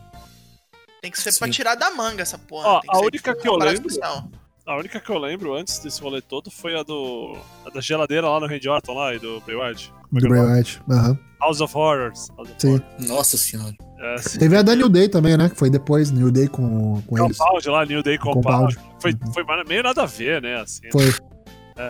Tem 1.02 1.10
que 1.10 1.20
ser 1.20 1.32
Sim. 1.32 1.40
pra 1.40 1.50
tirar 1.50 1.76
da 1.76 1.90
manga 1.92 2.22
essa 2.22 2.38
porra. 2.38 2.68
Ó, 2.68 2.80
Tem 2.82 2.90
que 2.90 2.96
a 2.96 3.00
ser, 3.00 3.06
única 3.06 3.32
tipo, 3.32 3.42
que 3.42 3.50
eu 3.50 3.56
lembro- 3.56 3.88
especial. 3.88 4.30
A 4.68 4.78
única 4.78 5.00
que 5.00 5.10
eu 5.10 5.18
lembro 5.18 5.56
antes 5.56 5.80
desse 5.80 6.00
rolê 6.00 6.22
todo 6.22 6.52
foi 6.52 6.80
a 6.80 6.84
do. 6.84 7.36
a 7.66 7.70
da 7.72 7.82
geladeira 7.82 8.30
lá 8.30 8.40
no 8.40 8.46
Randy 8.48 8.70
Orton 8.70 8.94
lá 8.94 9.16
e 9.16 9.20
do 9.20 9.42
Bray 9.42 9.58
Wyatt. 9.58 9.92
É 10.16 10.20
Do 10.20 10.26
é 10.28 10.30
Bray. 10.30 10.64
Aham. 10.92 11.20
House 11.42 11.60
of 11.60 11.76
Horrors. 11.76 12.30
House 12.38 12.50
of 12.52 12.56
Sim. 12.60 12.74
Horrors. 12.76 13.08
Nossa 13.08 13.38
senhora. 13.38 13.76
É. 14.02 14.16
Teve 14.40 14.58
a 14.58 14.64
da 14.64 14.76
New 14.76 14.90
Day 14.90 15.08
também, 15.08 15.38
né? 15.38 15.48
Que 15.48 15.56
foi 15.56 15.70
depois, 15.70 16.10
New 16.10 16.32
Day 16.32 16.48
com, 16.48 17.02
com 17.04 17.24
eles. 17.24 17.38
Compound 17.38 17.70
lá, 17.70 17.86
New 17.86 18.02
Day 18.02 18.18
Compound. 18.18 18.76
Compound. 18.76 18.96
Foi, 19.00 19.14
foi 19.32 19.64
meio 19.68 19.84
nada 19.84 20.02
a 20.02 20.06
ver, 20.08 20.42
né? 20.42 20.60
Assim. 20.60 20.90
Foi. 20.92 21.06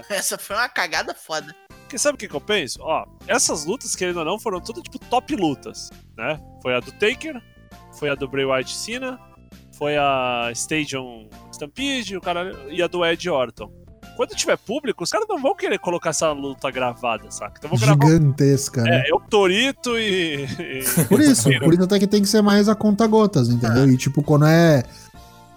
Essa 0.10 0.38
foi 0.38 0.56
uma 0.56 0.67
cagada 0.67 1.13
foda. 1.13 1.56
Porque 1.91 1.97
sabe 1.97 2.15
o 2.15 2.17
que, 2.17 2.28
que 2.28 2.36
eu 2.36 2.41
penso? 2.41 2.80
Ó, 2.82 3.06
essas 3.28 3.65
lutas, 3.65 3.95
querendo 3.95 4.17
ou 4.17 4.26
não, 4.26 4.39
foram 4.39 4.60
tudo 4.60 4.82
tipo 4.82 5.00
top 5.00 5.36
lutas, 5.36 5.89
né? 6.17 6.39
Foi 6.62 6.76
a 6.76 6.80
do 6.80 6.91
Taker, 6.93 7.41
foi 7.97 8.10
a 8.10 8.15
do 8.15 8.28
Bray 8.28 8.45
Wyatt 8.45 8.74
Cena, 8.74 9.19
foi 9.78 9.97
a 9.97 10.50
Stadium 10.54 11.30
Stampede 11.52 12.15
o 12.15 12.21
cara, 12.21 12.54
e 12.69 12.82
a 12.82 12.88
do 12.88 13.06
Ed 13.06 13.30
Orton. 13.30 13.71
Quando 14.22 14.36
tiver 14.36 14.56
público, 14.56 15.04
os 15.04 15.10
caras 15.10 15.26
não 15.28 15.42
vão 15.42 15.56
querer 15.56 15.80
colocar 15.80 16.12
essa 16.12 16.32
luta 16.32 16.70
gravada, 16.70 17.32
saca? 17.32 17.56
Então 17.58 17.72
vão 17.72 17.80
gravar. 17.80 18.06
Gigantesca, 18.06 18.84
né? 18.84 19.02
É, 19.02 19.12
eu, 19.12 19.20
Torito 19.20 19.98
e. 19.98 20.46
Por 21.10 21.20
isso, 21.20 21.50
por 21.60 21.74
isso 21.74 21.84
até 21.84 21.98
que 21.98 22.06
tem 22.06 22.22
que 22.22 22.30
ser 22.30 22.44
mais 22.44 22.70
a 22.70 22.76
conta 22.76 23.08
gotas, 23.08 23.50
entendeu? 23.50 23.90
E 23.90 23.98
tipo, 23.98 24.22
quando 24.22 24.46
é 24.46 24.84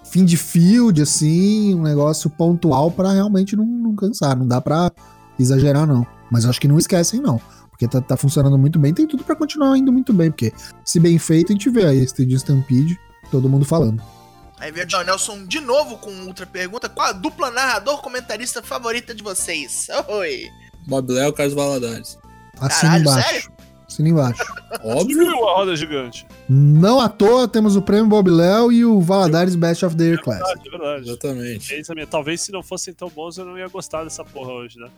fim 0.05 0.25
de 0.25 0.39
field, 0.39 1.03
assim, 1.03 1.75
um 1.75 1.83
negócio 1.83 2.31
pontual 2.31 2.91
pra 2.91 3.13
realmente 3.13 3.55
não, 3.55 3.67
não 3.67 3.95
cansar. 3.95 4.35
Não 4.35 4.49
dá 4.49 4.63
pra 4.63 4.91
exagerar, 5.39 5.87
não. 5.87 6.07
Mas 6.31 6.47
acho 6.47 6.59
que 6.59 6.67
não 6.67 6.79
esquecem, 6.79 7.21
não. 7.21 7.39
Porque 7.69 7.87
tá, 7.87 8.01
tá 8.01 8.17
funcionando 8.17 8.57
muito 8.57 8.79
bem, 8.79 8.95
tem 8.95 9.07
tudo 9.07 9.25
pra 9.25 9.37
continuar 9.37 9.77
indo 9.77 9.93
muito 9.93 10.11
bem. 10.15 10.31
Porque 10.31 10.55
se 10.83 10.99
bem 10.99 11.19
feito, 11.19 11.53
a 11.53 11.53
gente 11.53 11.69
vê 11.69 11.85
aí 11.85 11.99
esse 11.99 12.25
de 12.25 12.35
Stampede, 12.37 12.99
todo 13.31 13.47
mundo 13.47 13.67
falando. 13.67 14.03
Aí 14.65 14.73
veio 14.73 14.87
o 14.87 14.89
John 14.89 15.03
Nelson 15.03 15.45
de 15.45 15.61
novo 15.61 15.99
com 15.99 16.11
outra 16.27 16.47
pergunta. 16.47 16.89
Qual 16.89 17.07
a 17.07 17.13
dupla 17.13 17.51
narrador 17.51 18.01
comentarista 18.01 18.63
favorita 18.63 19.15
de 19.15 19.23
vocês? 19.23 19.89
Oi. 20.09 20.49
Bob 20.87 21.13
Léo, 21.13 21.35
Carlos 21.35 21.55
Valadares. 21.55 22.19
Assina 22.59 22.93
Caralho, 22.93 23.03
embaixo. 23.03 23.29
sério? 23.29 23.53
Assina 23.87 24.09
embaixo. 24.09 24.43
Óbvio. 24.83 25.31
A 25.31 25.55
roda 25.55 25.77
gigante. 25.77 26.27
Não 26.49 26.99
à 26.99 27.11
toa 27.11 27.47
temos 27.47 27.77
o 27.77 27.83
prêmio 27.83 28.07
Bob 28.07 28.31
Léo 28.31 28.73
e 28.73 28.87
o 28.87 29.03
Valadares 29.03 29.55
Best 29.55 29.85
of 29.85 29.95
the 29.97 30.05
Year 30.05 30.23
Class. 30.23 30.39
Verdade, 30.39 30.71
verdade. 30.71 31.11
Exatamente. 31.11 31.75
É 31.75 31.81
isso 31.81 31.95
mesmo. 31.95 32.11
Talvez 32.11 32.41
se 32.41 32.51
não 32.51 32.63
fossem 32.63 32.95
tão 32.95 33.11
bons, 33.11 33.37
eu 33.37 33.45
não 33.45 33.59
ia 33.59 33.69
gostar 33.69 34.03
dessa 34.03 34.25
porra 34.25 34.51
hoje, 34.51 34.79
né? 34.79 34.89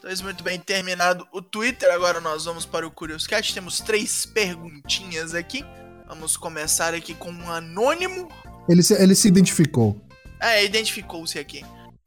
Então, 0.00 0.10
isso 0.10 0.24
muito 0.24 0.42
bem 0.42 0.58
terminado 0.58 1.28
o 1.30 1.40
Twitter. 1.40 1.88
Agora 1.92 2.20
nós 2.20 2.44
vamos 2.44 2.66
para 2.66 2.84
o 2.84 2.90
Curious 2.90 3.28
Cat. 3.28 3.54
Temos 3.54 3.78
três 3.78 4.26
perguntinhas 4.26 5.32
aqui. 5.32 5.64
Vamos 6.08 6.36
começar 6.36 6.92
aqui 6.92 7.14
com 7.14 7.30
um 7.30 7.48
anônimo. 7.48 8.28
Ele 8.68 8.82
se, 8.82 8.94
ele 8.94 9.14
se 9.14 9.28
identificou. 9.28 10.00
É, 10.40 10.64
identificou-se 10.64 11.38
aqui. 11.38 11.64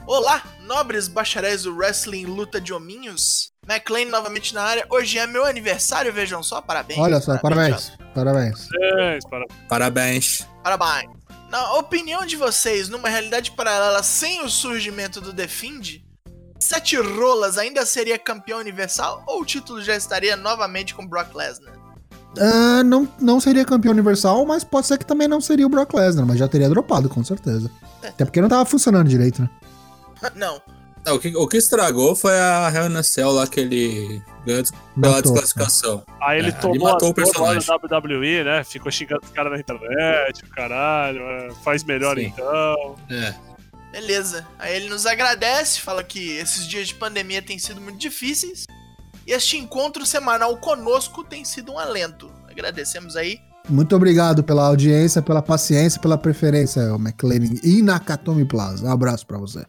Olá, 0.07 0.43
nobres 0.61 1.07
bacharéis 1.07 1.63
do 1.63 1.75
wrestling 1.75 2.25
luta 2.25 2.61
de 2.61 2.73
hominhos. 2.73 3.51
McLean 3.67 4.05
novamente 4.05 4.53
na 4.53 4.63
área. 4.63 4.85
Hoje 4.89 5.17
é 5.17 5.25
meu 5.25 5.45
aniversário, 5.45 6.13
vejam 6.13 6.43
só. 6.43 6.61
Parabéns. 6.61 6.99
Olha 6.99 7.19
só, 7.19 7.37
parabéns. 7.37 7.91
Parabéns. 8.13 8.69
É, 8.81 9.19
para... 9.29 9.45
Parabéns. 9.67 10.47
Parabéns. 10.63 11.09
Na 11.49 11.73
opinião 11.73 12.25
de 12.25 12.35
vocês, 12.35 12.89
numa 12.89 13.09
realidade 13.09 13.51
paralela 13.51 14.03
sem 14.03 14.43
o 14.43 14.49
surgimento 14.49 15.19
do 15.19 15.33
The 15.33 15.47
Fiend, 15.47 16.05
Sete 16.59 16.97
Rolas 16.97 17.57
ainda 17.57 17.85
seria 17.85 18.17
campeão 18.17 18.59
universal 18.59 19.23
ou 19.27 19.41
o 19.41 19.45
título 19.45 19.81
já 19.81 19.95
estaria 19.95 20.35
novamente 20.35 20.95
com 20.95 21.05
Brock 21.05 21.33
Lesnar? 21.33 21.75
Ah, 22.39 22.83
não, 22.83 23.07
não 23.19 23.39
seria 23.39 23.63
campeão 23.65 23.91
universal, 23.91 24.45
mas 24.45 24.63
pode 24.63 24.87
ser 24.87 24.97
que 24.97 25.05
também 25.05 25.27
não 25.27 25.39
seria 25.41 25.65
o 25.65 25.69
Brock 25.69 25.93
Lesnar, 25.93 26.25
mas 26.25 26.37
já 26.37 26.47
teria 26.47 26.69
dropado, 26.69 27.07
com 27.09 27.23
certeza. 27.23 27.69
Até 28.03 28.23
porque 28.25 28.41
não 28.41 28.49
tava 28.49 28.65
funcionando 28.65 29.07
direito, 29.07 29.41
né? 29.41 29.49
Não. 30.35 30.61
É, 31.05 31.11
o, 31.11 31.19
que, 31.19 31.35
o 31.35 31.47
que 31.47 31.57
estragou 31.57 32.15
foi 32.15 32.33
a 32.39 32.71
Hell 32.73 32.89
in 32.89 32.95
a 32.97 33.03
Cell 33.03 33.29
lá 33.31 33.45
que 33.45 33.59
ele 33.59 34.21
ganhou 34.45 34.63
pela 34.63 35.13
Matou. 35.15 35.21
desclassificação. 35.33 36.03
Aí 36.19 36.39
ele 36.39 36.47
É, 36.47 36.51
ele 36.51 36.59
tomou 36.59 36.89
matou 36.91 37.09
a 37.09 37.11
o 37.11 37.13
personagem. 37.13 37.67
na 37.67 37.97
WWE, 37.97 38.43
né? 38.43 38.63
Ficou 38.63 38.91
xingando 38.91 39.21
os 39.23 39.29
caras 39.31 39.51
na 39.51 39.59
internet, 39.59 40.43
o 40.43 40.49
caralho. 40.49 41.19
é, 41.21 41.49
faz 41.63 41.83
melhor 41.83 42.17
Sim. 42.17 42.25
então. 42.25 42.95
É. 43.11 43.35
Beleza. 43.91 44.45
Aí 44.57 44.75
ele 44.75 44.89
nos 44.89 45.05
agradece, 45.05 45.79
fala 45.79 46.03
que 46.03 46.31
esses 46.37 46.67
dias 46.67 46.87
de 46.87 46.95
pandemia 46.95 47.41
têm 47.41 47.57
sido 47.59 47.79
muito 47.79 47.99
difíceis. 47.99 48.65
E 49.25 49.31
este 49.31 49.57
encontro 49.57 50.05
semanal 50.05 50.55
conosco 50.57 51.23
tem 51.23 51.43
sido 51.43 51.71
um 51.73 51.79
alento. 51.79 52.31
Agradecemos 52.49 53.15
aí. 53.15 53.39
Muito 53.67 53.95
obrigado 53.95 54.43
pela 54.43 54.67
audiência, 54.67 55.21
pela 55.21 55.41
paciêcncia, 55.41 55.99
pela 55.99 56.17
preferência, 56.17 56.81
McLean 56.99 57.57
e 57.63 57.81
Nakatomi 57.81 58.45
Plaza. 58.45 58.85
Um 58.85 58.91
abraço 58.91 59.25
pra 59.25 59.39
você. 59.39 59.65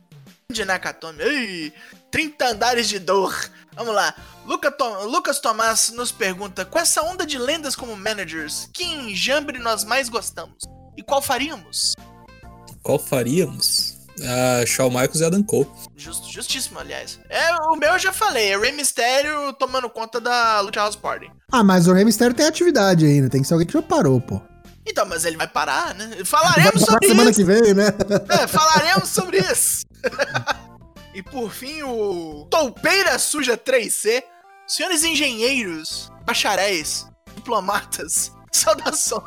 De 0.52 0.64
Nakatomi. 0.64 1.22
Ei, 1.22 1.72
30 2.10 2.48
andares 2.48 2.88
de 2.88 2.98
dor. 2.98 3.34
Vamos 3.74 3.94
lá. 3.94 4.14
Luca 4.44 4.70
Tom- 4.70 5.04
Lucas 5.06 5.40
Tomás 5.40 5.90
nos 5.90 6.12
pergunta: 6.12 6.64
com 6.66 6.78
essa 6.78 7.02
onda 7.02 7.26
de 7.26 7.38
lendas 7.38 7.74
como 7.74 7.96
managers, 7.96 8.68
que 8.72 8.84
enjambre 8.84 9.58
nós 9.58 9.82
mais 9.84 10.08
gostamos? 10.10 10.56
E 10.96 11.02
qual 11.02 11.20
faríamos? 11.22 11.94
Qual 12.82 12.98
faríamos? 12.98 13.95
Ah, 14.24 14.64
Shawn 14.66 14.88
Michaels 14.90 15.20
e 15.20 15.24
Adam 15.24 15.42
Cole. 15.42 15.68
Justo, 15.96 16.30
justíssimo, 16.30 16.78
aliás. 16.78 17.18
É, 17.28 17.54
o 17.70 17.76
meu 17.76 17.92
eu 17.92 17.98
já 17.98 18.12
falei, 18.12 18.52
é 18.52 18.58
Rey 18.58 18.72
Mysterio 18.72 19.52
tomando 19.54 19.88
conta 19.90 20.20
da 20.20 20.60
Lucha 20.60 20.80
House 20.80 20.96
Party. 20.96 21.30
Ah, 21.52 21.62
mas 21.62 21.86
o 21.86 21.92
Rey 21.92 22.04
Mysterio 22.04 22.34
tem 22.34 22.46
atividade 22.46 23.04
ainda, 23.04 23.28
tem 23.28 23.42
que 23.42 23.48
ser 23.48 23.54
alguém 23.54 23.66
que 23.66 23.72
já 23.74 23.82
parou, 23.82 24.20
pô. 24.20 24.40
Então, 24.88 25.04
mas 25.04 25.24
ele 25.24 25.36
vai 25.36 25.48
parar, 25.48 25.94
né? 25.94 26.08
Vai 26.16 26.24
Falaremos 26.24 26.84
parar 26.84 26.92
sobre 26.92 27.08
semana 27.08 27.30
isso. 27.30 27.40
que 27.40 27.44
vem, 27.44 27.74
né? 27.74 27.88
É, 28.40 28.46
falaremos 28.46 29.08
sobre 29.08 29.38
isso. 29.38 29.84
e 31.12 31.22
por 31.22 31.50
fim, 31.50 31.82
o 31.82 32.46
Toupeira 32.50 33.18
Suja 33.18 33.56
3C. 33.58 34.22
Senhores 34.68 35.04
engenheiros, 35.04 36.10
bacharéis, 36.24 37.06
diplomatas, 37.36 38.32
saudações. 38.52 39.22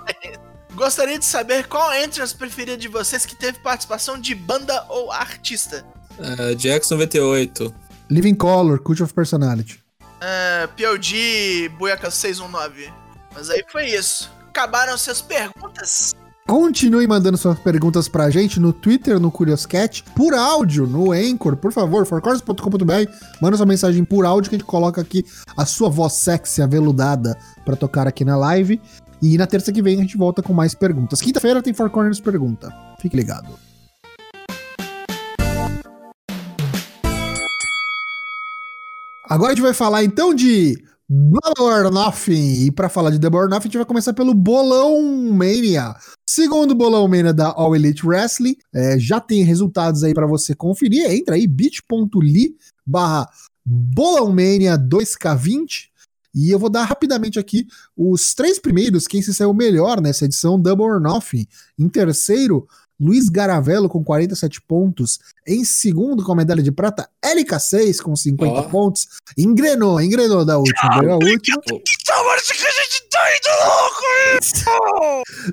Gostaria 0.80 1.20
de 1.20 1.26
saber 1.26 1.68
qual 1.68 1.90
a 1.90 2.02
entrance 2.02 2.34
preferida 2.34 2.78
de 2.78 2.88
vocês 2.88 3.26
que 3.26 3.36
teve 3.36 3.60
participação 3.60 4.18
de 4.18 4.34
banda 4.34 4.86
ou 4.88 5.12
artista. 5.12 5.86
Ah, 6.18 6.58
Jax 6.58 6.90
98. 6.90 7.76
Living 8.10 8.34
Color, 8.34 8.80
Cult 8.80 9.04
of 9.04 9.14
Personality. 9.14 9.84
Ah, 10.22 10.70
POD 10.78 11.68
Buiaca 11.78 12.10
619. 12.10 12.94
Mas 13.36 13.50
aí 13.50 13.62
foi 13.70 13.88
isso. 13.88 14.32
Acabaram 14.48 14.98
suas 14.98 15.22
perguntas. 15.22 16.16
Continue 16.48 17.06
mandando 17.06 17.38
suas 17.38 17.60
perguntas 17.60 18.08
pra 18.08 18.30
gente 18.30 18.58
no 18.58 18.72
Twitter, 18.72 19.20
no 19.20 19.30
Curioscat, 19.30 20.06
por 20.16 20.34
áudio, 20.34 20.88
no 20.88 21.12
Anchor, 21.12 21.58
por 21.58 21.74
favor, 21.74 22.06
forcorus.com.br. 22.06 23.12
Manda 23.42 23.58
sua 23.58 23.66
mensagem 23.66 24.06
por 24.06 24.26
áudio 24.26 24.50
que 24.50 24.56
a 24.56 24.60
gente 24.60 24.66
coloca 24.66 25.02
aqui 25.02 25.26
a 25.58 25.66
sua 25.66 25.90
voz 25.90 26.14
sexy, 26.14 26.62
aveludada, 26.62 27.38
pra 27.66 27.76
tocar 27.76 28.08
aqui 28.08 28.24
na 28.24 28.38
live. 28.38 28.82
E 29.22 29.38
na 29.38 29.46
terça 29.46 29.72
que 29.72 29.82
vem 29.82 29.98
a 29.98 30.02
gente 30.02 30.18
volta 30.18 30.42
com 30.42 30.54
mais 30.54 30.74
perguntas. 30.74 31.22
Quinta-feira 31.22 31.62
tem 31.62 31.74
Four 31.74 31.90
Corners 31.90 32.20
Pergunta. 32.20 32.74
Fique 33.00 33.16
ligado. 33.16 33.50
Agora 39.30 39.52
a 39.52 39.56
gente 39.56 39.64
vai 39.64 39.74
falar 39.74 40.04
então 40.04 40.34
de 40.34 40.82
or 41.60 41.92
Nothing. 41.92 42.66
E 42.66 42.72
pra 42.72 42.90
falar 42.90 43.10
de 43.12 43.26
or 43.26 43.50
Nothing, 43.50 43.56
a 43.56 43.70
gente 43.70 43.78
vai 43.78 43.86
começar 43.86 44.14
pelo 44.14 44.34
Bolão 44.34 45.02
Mania. 45.32 45.96
Segundo 46.28 46.76
Bolão 46.76 47.08
Mania 47.08 47.34
da 47.34 47.48
All 47.48 47.76
Elite 47.76 48.06
Wrestling, 48.06 48.56
é, 48.74 49.00
já 49.00 49.20
tem 49.20 49.44
resultados 49.44 50.04
aí 50.04 50.14
pra 50.14 50.28
você 50.28 50.56
conferir. 50.56 51.10
Entra 51.12 51.36
aí, 51.36 51.48
bit.ly 51.48 52.56
barra 52.86 53.28
Bolão 53.66 54.30
Mania 54.30 54.78
2K20. 54.78 55.90
E 56.34 56.52
eu 56.52 56.60
vou 56.60 56.70
dar 56.70 56.84
rapidamente 56.84 57.40
aqui 57.40 57.66
os 57.98 58.34
três 58.34 58.60
primeiros, 58.60 59.08
quem 59.08 59.22
se 59.22 59.34
saiu 59.34 59.54
melhor 59.54 60.02
nessa 60.02 60.26
edição, 60.26 60.60
Double 60.60 60.86
or 60.86 61.00
Nothing. 61.00 61.48
Em 61.78 61.90
terceiro, 61.90 62.68
Luiz 63.00 63.30
Garavello 63.30 63.88
com 63.88 64.04
47 64.04 64.62
pontos. 64.62 65.20
Em 65.48 65.64
segundo, 65.64 66.24
com 66.24 66.34
a 66.34 66.36
medalha 66.36 66.62
de 66.62 66.72
prata, 66.72 67.10
LK6 67.24 68.02
com 68.02 68.14
50 68.16 68.52
Ó. 68.52 68.64
pontos. 68.64 69.08
Engrenou, 69.38 70.02
engrenou 70.02 70.44
da 70.44 70.58
última, 70.58 70.96
engrenou 70.96 71.16
a 71.22 71.26
última. 71.26 71.62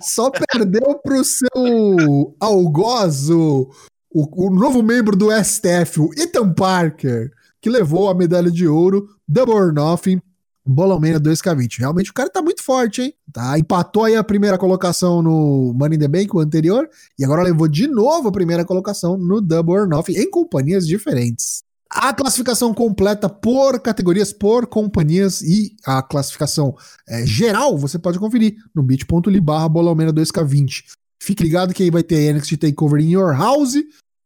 Só 0.03 0.31
perdeu 0.31 0.99
pro 1.05 1.25
seu 1.25 2.35
algoz, 2.41 3.31
o, 3.31 3.71
o, 4.11 4.47
o 4.47 4.51
novo 4.51 4.83
membro 4.83 5.17
do 5.17 5.29
STF, 5.31 6.01
o 6.01 6.11
Ethan 6.17 6.53
Parker, 6.53 7.31
que 7.61 7.71
levou 7.71 8.09
a 8.09 8.15
medalha 8.15 8.51
de 8.51 8.67
ouro, 8.67 9.09
Double 9.29 9.55
or 9.55 9.73
Nothing, 9.73 10.21
Bolomania 10.67 11.21
2K20. 11.21 11.79
Realmente 11.79 12.11
o 12.11 12.15
cara 12.15 12.29
tá 12.29 12.43
muito 12.43 12.63
forte, 12.63 13.03
hein? 13.03 13.15
Tá, 13.33 13.59
empatou 13.59 14.05
aí 14.05 14.17
a 14.17 14.25
primeira 14.25 14.59
colocação 14.59 15.23
no 15.23 15.73
Money 15.75 15.97
in 15.97 16.01
the 16.01 16.09
Bank, 16.09 16.35
o 16.35 16.41
anterior, 16.41 16.89
e 17.19 17.25
agora 17.25 17.43
levou 17.43 17.69
de 17.69 17.87
novo 17.87 18.29
a 18.29 18.33
primeira 18.33 18.65
colocação 18.65 19.17
no 19.17 19.41
Double 19.41 19.75
or 19.75 19.89
Nothing, 19.89 20.17
em 20.17 20.31
companhias 20.31 20.87
diferentes. 20.87 21.63
A 21.89 22.13
classificação 22.13 22.75
completa 22.75 23.29
por 23.29 23.79
categorias, 23.81 24.33
por 24.33 24.67
companhias 24.67 25.41
e 25.41 25.77
a 25.85 26.03
classificação 26.03 26.75
é, 27.09 27.25
geral 27.25 27.79
você 27.79 27.97
pode 27.97 28.19
conferir 28.19 28.57
no 28.75 28.83
bit.ly 28.83 29.41
barra 29.41 29.69
Bolomena 29.69 30.13
2K20. 30.13 30.83
Fique 31.23 31.45
ligado 31.45 31.73
que 31.73 31.85
aí 31.85 31.91
vai 31.91 32.03
ter 32.03 32.35
NXT 32.35 32.57
Takeover 32.57 33.01
in 33.01 33.11
Your 33.11 33.33
House 33.37 33.77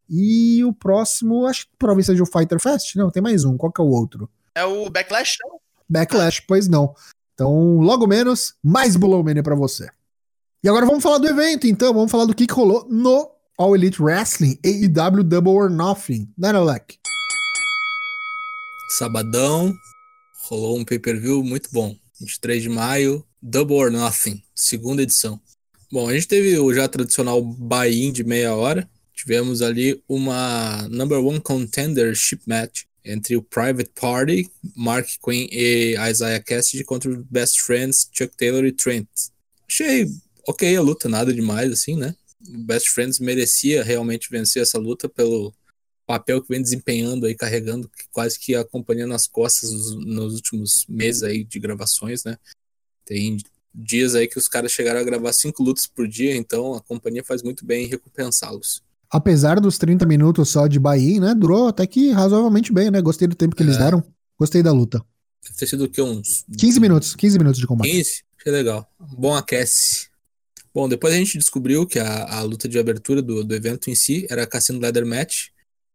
e 0.09 0.65
o 0.65 0.73
próximo, 0.73 1.47
acho 1.47 1.67
que 1.67 1.73
provavelmente 1.79 2.07
seja 2.07 2.23
o 2.23 2.27
Fighter 2.27 2.59
Fest. 2.59 2.97
Não, 2.97 3.11
tem 3.11 3.23
mais 3.23 3.45
um. 3.45 3.57
Qual 3.57 3.71
que 3.71 3.81
é 3.81 3.85
o 3.85 3.89
outro? 3.89 4.29
É 4.55 4.65
o 4.65 4.91
Backlash, 4.91 5.37
não? 5.43 5.61
Backlash, 5.91 6.43
pois 6.47 6.69
não. 6.69 6.95
Então, 7.35 7.79
logo 7.79 8.07
menos, 8.07 8.55
mais 8.63 8.95
Bolomania 8.95 9.43
pra 9.43 9.57
você. 9.57 9.91
E 10.63 10.69
agora 10.69 10.87
vamos 10.87 11.03
falar 11.03 11.19
do 11.19 11.27
evento, 11.27 11.67
então. 11.67 11.93
Vamos 11.93 12.11
falar 12.11 12.27
do 12.27 12.35
que 12.35 12.47
que 12.47 12.53
rolou 12.53 12.87
no 12.89 13.31
All 13.59 13.75
Elite 13.75 14.01
Wrestling 14.01 14.59
AEW 14.65 15.25
Double 15.25 15.53
or 15.53 15.71
Nothing. 15.71 16.33
Né, 16.39 16.51
Alec? 16.51 16.99
Sabadão, 18.99 19.75
rolou 20.49 20.79
um 20.79 20.85
pay-per-view 20.85 21.43
muito 21.43 21.71
bom. 21.73 21.97
23 22.21 22.63
de 22.63 22.69
maio, 22.69 23.25
Double 23.41 23.77
or 23.77 23.91
Nothing, 23.91 24.43
segunda 24.55 25.03
edição. 25.03 25.41
Bom, 25.91 26.09
a 26.09 26.13
gente 26.13 26.29
teve 26.29 26.59
o 26.59 26.73
já 26.73 26.87
tradicional 26.87 27.43
buy-in 27.43 28.13
de 28.13 28.23
meia 28.23 28.55
hora. 28.55 28.89
Tivemos 29.15 29.63
ali 29.63 30.03
uma 30.09 30.87
number 30.89 31.19
one 31.19 31.41
contendership 31.41 32.43
match 32.47 32.83
entre 33.05 33.37
o 33.37 33.43
Private 33.43 33.91
Party, 33.95 34.51
Mark 34.77 35.09
Quinn 35.25 35.49
e 35.51 35.97
Isaiah 36.11 36.43
Cassidy 36.43 36.85
contra 36.85 37.11
os 37.11 37.19
Best 37.27 37.63
Friends, 37.63 38.09
Chuck 38.13 38.37
Taylor 38.37 38.65
e 38.65 38.73
Trent. 38.73 39.09
Achei 39.69 40.07
ok 40.47 40.77
a 40.77 40.81
luta, 40.83 41.09
nada 41.09 41.33
demais 41.33 41.73
assim, 41.73 41.97
né? 41.97 42.15
O 42.47 42.59
Best 42.59 42.91
Friends 42.91 43.19
merecia 43.19 43.83
realmente 43.83 44.29
vencer 44.31 44.63
essa 44.63 44.79
luta 44.79 45.09
pelo 45.09 45.55
papel 46.07 46.43
que 46.43 46.49
vem 46.49 46.61
desempenhando 46.61 47.27
aí, 47.27 47.35
carregando 47.35 47.89
quase 48.11 48.39
que 48.39 48.55
a 48.55 48.65
companhia 48.65 49.07
nas 49.07 49.29
costas 49.29 49.71
nos, 49.71 49.95
nos 50.05 50.35
últimos 50.35 50.85
meses 50.89 51.23
aí 51.23 51.45
de 51.45 51.59
gravações, 51.61 52.25
né? 52.25 52.37
Tem 53.05 53.37
dias 53.73 54.15
aí 54.15 54.27
que 54.27 54.39
os 54.39 54.49
caras 54.49 54.73
chegaram 54.73 55.01
a 55.01 55.05
gravar 55.05 55.33
cinco 55.33 55.63
lutas 55.63 55.87
por 55.87 56.09
dia, 56.09 56.35
então 56.35 56.75
a 56.75 56.81
companhia 56.81 57.23
faz 57.23 57.43
muito 57.43 57.65
bem 57.65 57.85
em 57.85 57.89
recompensá-los. 57.89 58.83
Apesar 59.11 59.59
dos 59.61 59.77
30 59.79 60.07
minutos 60.07 60.49
só 60.51 60.67
de 60.67 60.79
buy-in, 60.79 61.19
né? 61.21 61.35
Durou 61.35 61.69
até 61.69 61.87
que 61.87 62.11
razoavelmente 62.13 62.73
bem, 62.73 62.91
né? 62.91 63.01
Gostei 63.03 63.27
do 63.27 63.35
tempo 63.35 63.57
que 63.57 63.63
eles 63.63 63.77
É. 63.77 63.79
deram. 63.79 64.03
Gostei 64.39 64.63
da 64.63 64.73
luta. 64.73 65.05
Deve 65.43 65.57
ter 65.57 65.67
sido 65.67 65.85
o 65.85 65.89
quê? 65.91 66.01
Uns 66.03 66.45
15 66.59 66.79
minutos, 66.81 67.15
15 67.17 67.39
minutos 67.39 67.61
de 67.61 67.67
combate. 67.67 67.91
15? 67.91 68.23
Achei 68.39 68.53
legal. 68.53 68.87
Bom 69.19 69.35
aquece. 69.35 70.09
Bom, 70.73 70.89
depois 70.89 71.13
a 71.13 71.17
gente 71.17 71.37
descobriu 71.37 71.87
que 71.87 71.99
a, 71.99 72.37
a 72.39 72.43
luta 72.43 72.69
de 72.69 72.79
abertura 72.79 73.21
do, 73.21 73.43
do 73.43 73.55
evento 73.55 73.91
em 73.91 73.95
si 73.95 74.27
era 74.31 74.47
Cassino 74.47 74.79
Leather 74.79 75.05
Match 75.05 75.49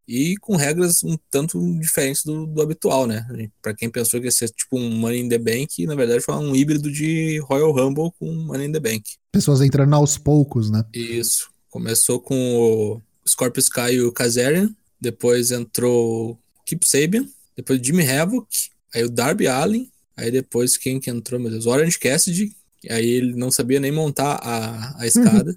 e 0.08 0.36
com 0.42 0.56
regras 0.58 1.02
um 1.04 1.16
tanto 1.32 1.58
diferentes 1.80 2.24
do, 2.24 2.46
do 2.46 2.62
habitual, 2.62 3.08
né? 3.08 3.26
Pra 3.62 3.74
quem 3.74 3.90
pensou 3.90 4.20
que 4.20 4.28
ia 4.28 4.32
ser 4.32 4.50
tipo 4.50 4.78
um 4.78 4.90
Money 4.98 5.22
in 5.22 5.30
the 5.30 5.38
Bank, 5.40 5.86
na 5.88 5.96
verdade 5.96 6.20
foi 6.22 6.36
um 6.36 6.54
híbrido 6.56 6.92
de 6.92 7.40
Royal 7.48 7.72
Rumble 7.72 8.12
com 8.20 8.32
Money 8.32 8.68
in 8.68 8.72
the 8.74 8.80
Bank. 8.80 9.04
Pessoas 9.32 9.62
entrando 9.62 9.96
aos 9.96 10.18
poucos, 10.18 10.70
né? 10.70 10.84
Isso. 10.94 11.50
Começou 11.76 12.22
com 12.22 12.56
o 12.56 13.02
Scorpio 13.28 13.60
Sky 13.60 13.96
e 13.96 14.02
o 14.02 14.10
Kazarian, 14.10 14.74
depois 14.98 15.52
entrou 15.52 16.32
o 16.32 16.38
Kip 16.66 16.88
Sabian, 16.88 17.28
depois 17.54 17.86
Jimmy 17.86 18.10
Havoc, 18.10 18.48
aí 18.94 19.04
o 19.04 19.10
Darby 19.10 19.46
Allin, 19.46 19.92
aí 20.16 20.32
depois 20.32 20.78
quem 20.78 21.02
que 21.02 21.10
entrou, 21.10 21.38
meu 21.38 21.52
Deus, 21.52 21.66
Orange 21.66 22.00
Cassidy, 22.00 22.56
aí 22.90 23.06
ele 23.06 23.36
não 23.36 23.52
sabia 23.52 23.78
nem 23.78 23.92
montar 23.92 24.40
a, 24.42 25.02
a 25.02 25.04
escada. 25.06 25.54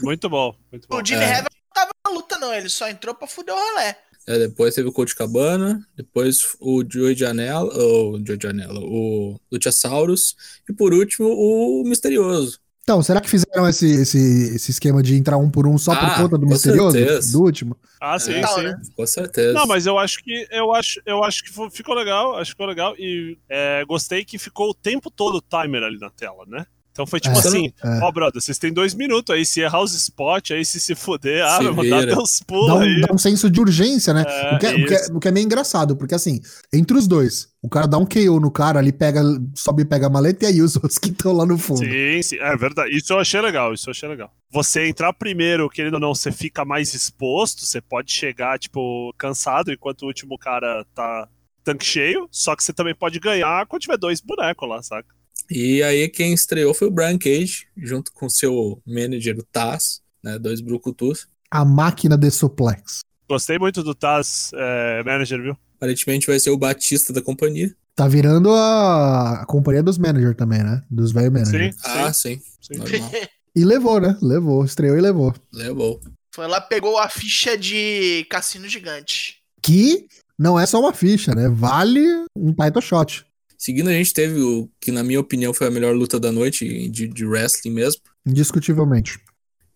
Muito 0.00 0.30
bom, 0.30 0.56
muito 0.72 0.88
bom. 0.88 0.96
O 0.98 1.04
Jimmy 1.04 1.24
É. 1.24 1.34
Havoc 1.34 1.52
não 1.52 1.74
tava 1.74 1.90
na 2.06 2.10
luta, 2.12 2.38
não. 2.38 2.54
Ele 2.54 2.70
só 2.70 2.88
entrou 2.88 3.14
pra 3.14 3.28
fuder 3.28 3.54
o 3.54 3.58
rolé. 3.58 3.98
É, 4.26 4.38
depois 4.38 4.74
teve 4.74 4.88
o 4.88 4.92
Coach 4.92 5.14
Cabana, 5.14 5.86
depois 5.94 6.56
o 6.58 6.82
Joey 6.90 7.14
Janela, 7.14 7.70
o 7.76 8.18
Joey 8.26 8.38
Janela, 8.42 8.80
o 8.80 9.38
Luchasaurus, 9.52 10.34
e 10.66 10.72
por 10.72 10.94
último 10.94 11.28
o 11.28 11.84
Misterioso. 11.84 12.58
Então, 12.90 13.04
será 13.04 13.20
que 13.20 13.30
fizeram 13.30 13.68
esse, 13.68 13.86
esse, 13.86 14.18
esse 14.56 14.72
esquema 14.72 15.00
de 15.00 15.14
entrar 15.14 15.36
um 15.36 15.48
por 15.48 15.64
um 15.64 15.78
só 15.78 15.94
por 15.94 16.06
Ah, 16.08 16.16
conta 16.16 16.36
do 16.36 16.44
com 16.44 16.52
misterioso? 16.52 16.98
certeza. 16.98 17.30
Do 17.32 17.44
último? 17.44 17.76
Ah, 18.00 18.18
sim, 18.18 18.32
É. 18.32 18.44
sim. 18.48 18.62
né? 18.64 18.74
Com 18.96 19.06
certeza. 19.06 19.52
Não, 19.52 19.64
mas 19.64 19.86
eu 19.86 19.96
acho 19.96 20.18
que 20.24 20.48
eu 20.50 20.74
acho, 20.74 21.00
eu 21.06 21.22
acho 21.22 21.44
que 21.44 21.52
ficou 21.70 21.94
legal, 21.94 22.36
acho 22.36 22.46
que 22.50 22.54
ficou 22.54 22.66
legal 22.66 22.96
e 22.98 23.38
é, 23.48 23.84
gostei 23.84 24.24
que 24.24 24.38
ficou 24.38 24.70
o 24.70 24.74
tempo 24.74 25.08
todo 25.08 25.36
o 25.36 25.40
timer 25.40 25.84
ali 25.84 26.00
na 26.00 26.10
tela, 26.10 26.44
né? 26.48 26.66
Então 26.92 27.06
foi 27.06 27.20
tipo 27.20 27.36
É. 27.36 27.38
assim, 27.38 27.72
É. 27.84 28.00
ó, 28.02 28.10
brother, 28.10 28.42
vocês 28.42 28.58
têm 28.58 28.72
dois 28.72 28.94
minutos 28.94 29.34
aí, 29.34 29.46
se 29.46 29.60
errar 29.60 29.80
os 29.82 29.94
spot, 29.94 30.50
aí 30.50 30.64
se 30.64 30.80
se 30.80 30.94
fuder, 30.94 31.44
ah, 31.46 31.60
vou 31.70 31.88
dar 31.88 32.04
teus 32.06 32.40
Dá 32.40 32.46
pulos 32.46 32.70
um, 32.76 32.80
aí. 32.80 33.00
dá 33.00 33.14
um 33.14 33.18
senso 33.18 33.48
de 33.48 33.60
urgência, 33.60 34.12
né? 34.12 34.24
É, 34.26 34.54
o, 34.54 34.58
que 34.58 34.66
é, 34.66 34.70
o 34.74 34.86
que 34.86 34.94
é- 34.94 35.06
o 35.14 35.20
que 35.20 35.28
é 35.28 35.30
meio 35.30 35.44
engraçado, 35.44 35.96
porque 35.96 36.14
assim, 36.14 36.40
entre 36.72 36.96
os 36.98 37.06
dois, 37.06 37.48
o 37.62 37.68
cara 37.68 37.86
dá 37.86 37.96
um 37.96 38.04
KO 38.04 38.40
no 38.40 38.50
cara 38.50 38.78
ali, 38.80 38.92
pega, 38.92 39.22
sobe 39.54 39.82
e 39.82 39.84
pega 39.84 40.08
a 40.08 40.10
maleta, 40.10 40.44
e 40.44 40.48
aí 40.48 40.60
os 40.62 40.74
outros 40.76 40.98
que 40.98 41.10
estão 41.10 41.32
lá 41.32 41.46
no 41.46 41.56
fundo. 41.56 41.78
Sim, 41.80 42.22
sim, 42.22 42.36
é 42.38 42.56
verdade. 42.56 42.96
Isso 42.96 43.12
eu 43.12 43.18
achei 43.20 43.40
legal, 43.40 43.72
isso 43.72 43.88
eu 43.88 43.92
achei 43.92 44.08
legal. 44.08 44.30
Você 44.52 44.88
entrar 44.88 45.12
primeiro, 45.12 45.68
querendo 45.70 45.94
ou 45.94 46.00
não, 46.00 46.14
você 46.14 46.32
fica 46.32 46.64
mais 46.64 46.92
exposto, 46.92 47.64
você 47.64 47.80
pode 47.80 48.10
chegar, 48.12 48.58
tipo, 48.58 49.14
cansado, 49.16 49.72
enquanto 49.72 50.02
o 50.02 50.06
último 50.06 50.36
cara 50.36 50.84
tá 50.94 51.28
tanque 51.62 51.84
cheio, 51.86 52.26
só 52.32 52.56
que 52.56 52.64
você 52.64 52.72
também 52.72 52.94
pode 52.94 53.20
ganhar 53.20 53.64
quando 53.66 53.82
tiver 53.82 53.96
dois 53.98 54.20
bonecos 54.20 54.68
lá, 54.68 54.82
saca? 54.82 55.08
E 55.50 55.82
aí 55.82 56.08
quem 56.08 56.32
estreou 56.32 56.72
foi 56.72 56.88
o 56.88 56.90
Brian 56.90 57.18
Cage, 57.18 57.66
junto 57.76 58.12
com 58.12 58.28
seu 58.30 58.80
manager, 58.86 59.36
o 59.38 59.42
Taz, 59.42 60.00
né? 60.22 60.38
Dois 60.38 60.60
brucutus. 60.60 61.26
A 61.50 61.64
máquina 61.64 62.16
de 62.16 62.30
suplex. 62.30 63.00
Gostei 63.28 63.58
muito 63.58 63.82
do 63.82 63.94
Taz 63.94 64.50
é, 64.54 65.02
Manager, 65.04 65.42
viu? 65.42 65.56
Aparentemente 65.76 66.26
vai 66.26 66.38
ser 66.38 66.50
o 66.50 66.56
Batista 66.56 67.12
da 67.12 67.20
companhia. 67.22 67.74
Tá 67.96 68.06
virando 68.06 68.50
a, 68.52 69.42
a 69.42 69.46
companhia 69.46 69.82
dos 69.82 69.98
managers 69.98 70.36
também, 70.36 70.62
né? 70.62 70.82
Dos 70.90 71.10
velho 71.12 71.32
manager. 71.32 71.72
Sim, 71.72 71.78
Ah, 71.84 72.12
sim. 72.12 72.40
sim. 72.60 72.74
E 73.54 73.64
levou, 73.64 74.00
né? 74.00 74.16
Levou, 74.22 74.64
estreou 74.64 74.96
e 74.96 75.00
levou. 75.00 75.34
Levou. 75.52 76.00
Foi 76.32 76.46
lá, 76.46 76.60
pegou 76.60 76.96
a 76.96 77.08
ficha 77.08 77.58
de 77.58 78.24
Cassino 78.30 78.68
Gigante. 78.68 79.38
Que 79.60 80.06
não 80.38 80.58
é 80.58 80.64
só 80.66 80.78
uma 80.78 80.92
ficha, 80.92 81.34
né? 81.34 81.48
Vale 81.48 82.00
um 82.36 82.52
title 82.52 82.80
shot. 82.80 83.26
Seguindo, 83.60 83.90
a 83.90 83.92
gente 83.92 84.14
teve 84.14 84.40
o 84.40 84.70
que, 84.80 84.90
na 84.90 85.02
minha 85.04 85.20
opinião, 85.20 85.52
foi 85.52 85.66
a 85.66 85.70
melhor 85.70 85.94
luta 85.94 86.18
da 86.18 86.32
noite 86.32 86.88
de, 86.88 87.06
de 87.06 87.26
wrestling 87.26 87.72
mesmo. 87.72 88.00
Indiscutivelmente. 88.24 89.20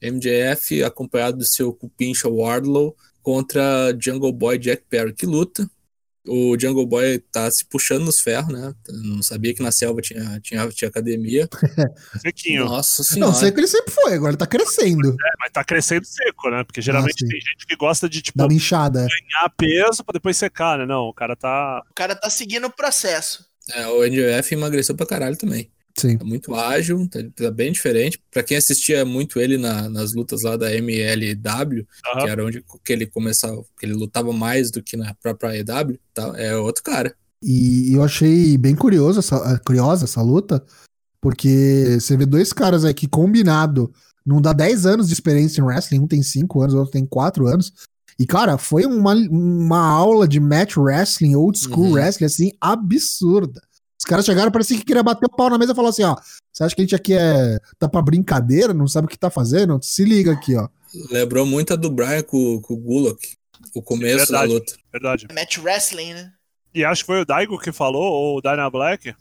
MJF, 0.02 0.82
acompanhado 0.82 1.36
do 1.36 1.44
seu 1.44 1.70
cupincha 1.70 2.26
Wardlow, 2.26 2.96
contra 3.22 3.94
Jungle 4.00 4.32
Boy 4.32 4.56
Jack 4.58 4.84
Perry. 4.88 5.12
Que 5.12 5.26
luta! 5.26 5.68
O 6.26 6.56
Jungle 6.58 6.86
Boy 6.86 7.18
tá 7.30 7.50
se 7.50 7.66
puxando 7.66 8.06
nos 8.06 8.20
ferros, 8.20 8.50
né? 8.50 8.72
Não 8.88 9.22
sabia 9.22 9.54
que 9.54 9.62
na 9.62 9.70
selva 9.70 10.00
tinha, 10.00 10.40
tinha, 10.40 10.66
tinha 10.70 10.88
academia. 10.88 11.46
Sequinho. 12.22 12.64
Nossa 12.64 13.02
Não, 13.02 13.06
senhora. 13.06 13.34
sei 13.34 13.52
que 13.52 13.60
ele 13.60 13.66
sempre 13.66 13.92
foi, 13.92 14.14
agora 14.14 14.30
ele 14.30 14.38
tá 14.38 14.46
crescendo. 14.46 15.10
É, 15.10 15.32
mas 15.38 15.52
tá 15.52 15.62
crescendo 15.62 16.06
seco, 16.06 16.48
né? 16.48 16.64
Porque 16.64 16.80
geralmente 16.80 17.18
sim. 17.18 17.28
tem 17.28 17.38
gente 17.38 17.66
que 17.66 17.76
gosta 17.76 18.08
de, 18.08 18.22
tipo, 18.22 18.38
Dá 18.38 18.46
uma 18.46 18.54
inchada. 18.54 19.00
é. 19.00 19.06
ganhar 19.08 19.50
peso 19.54 20.02
pra 20.02 20.14
depois 20.14 20.38
secar, 20.38 20.78
né? 20.78 20.86
Não, 20.86 21.02
o 21.02 21.12
cara 21.12 21.36
tá. 21.36 21.82
O 21.90 21.94
cara 21.94 22.16
tá 22.16 22.30
seguindo 22.30 22.66
o 22.66 22.72
processo. 22.74 23.44
É, 23.72 23.86
o 23.88 24.04
MJF 24.04 24.54
emagreceu 24.54 24.94
pra 24.94 25.06
caralho 25.06 25.36
também. 25.36 25.70
Sim. 25.96 26.18
Tá 26.18 26.24
muito 26.24 26.52
ágil, 26.54 27.08
tá, 27.08 27.20
tá 27.36 27.50
bem 27.52 27.70
diferente. 27.72 28.20
Pra 28.30 28.42
quem 28.42 28.56
assistia 28.56 29.04
muito 29.04 29.38
ele 29.38 29.56
na- 29.56 29.88
nas 29.88 30.12
lutas 30.12 30.42
lá 30.42 30.56
da 30.56 30.74
MLW, 30.74 31.86
Aham. 32.06 32.24
que 32.24 32.30
era 32.30 32.44
onde 32.44 32.64
que 32.84 32.92
ele 32.92 33.06
começava, 33.06 33.62
que 33.78 33.86
ele 33.86 33.94
lutava 33.94 34.32
mais 34.32 34.70
do 34.72 34.82
que 34.82 34.96
na 34.96 35.14
própria 35.14 35.56
EW, 35.56 35.98
tá, 36.12 36.32
é 36.36 36.56
outro 36.56 36.82
cara. 36.82 37.14
E 37.40 37.92
eu 37.94 38.02
achei 38.02 38.58
bem 38.58 38.74
curioso 38.74 39.20
essa, 39.20 39.36
eh, 39.36 39.58
curiosa 39.64 40.04
essa 40.04 40.20
luta, 40.20 40.64
porque 41.20 41.98
você 42.00 42.16
vê 42.16 42.26
dois 42.26 42.52
caras 42.52 42.84
aí 42.84 42.92
que 42.94 43.06
combinado 43.06 43.92
não 44.26 44.40
dá 44.40 44.52
10 44.52 44.86
anos 44.86 45.06
de 45.08 45.12
experiência 45.14 45.60
em 45.60 45.64
wrestling, 45.64 46.00
um 46.00 46.06
tem 46.06 46.22
5 46.22 46.60
anos, 46.62 46.74
o 46.74 46.78
outro 46.78 46.92
tem 46.92 47.04
4 47.06 47.46
anos. 47.46 47.72
E, 48.18 48.26
cara, 48.26 48.56
foi 48.58 48.84
uma, 48.86 49.14
uma 49.14 49.86
aula 49.86 50.26
de 50.28 50.38
match 50.38 50.76
wrestling, 50.76 51.34
old 51.34 51.58
school 51.58 51.86
Uhum. 51.86 51.92
wrestling, 51.94 52.26
assim, 52.26 52.52
absurda. 52.60 53.60
Os 53.98 54.04
caras 54.04 54.24
chegaram, 54.24 54.50
parecia 54.52 54.76
que 54.76 54.84
queria 54.84 55.02
bater 55.02 55.26
o 55.26 55.36
pau 55.36 55.48
na 55.50 55.58
mesa 55.58 55.72
e 55.72 55.74
falou 55.74 55.88
assim: 55.90 56.02
ó, 56.04 56.14
você 56.52 56.62
acha 56.64 56.74
que 56.74 56.82
a 56.82 56.84
gente 56.84 56.94
aqui 56.94 57.14
é. 57.14 57.58
tá 57.78 57.88
pra 57.88 58.02
brincadeira, 58.02 58.74
não 58.74 58.86
sabe 58.86 59.06
o 59.06 59.08
que 59.08 59.18
tá 59.18 59.30
fazendo? 59.30 59.78
Se 59.82 60.04
liga 60.04 60.32
aqui, 60.32 60.54
ó. 60.56 60.68
Lembrou 61.10 61.44
muito 61.46 61.72
a 61.72 61.76
do 61.76 61.90
Brian 61.90 62.22
com, 62.22 62.60
com 62.60 62.74
o 62.74 62.76
Gulak, 62.76 63.18
o 63.74 63.82
começo 63.82 64.30
da 64.30 64.40
Verdade. 64.40 64.52
luta. 64.52 64.74
Verdade. 64.92 65.26
Match 65.34 65.58
Wrestling, 65.58 66.12
né? 66.14 66.32
E 66.74 66.84
acho 66.84 67.02
que 67.02 67.06
foi 67.06 67.20
o 67.20 67.24
Daigo 67.24 67.58
que 67.58 67.72
falou, 67.72 68.02
ou 68.04 68.38
o 68.38 68.40
Dyna 68.40 68.68
Black, 68.70 69.14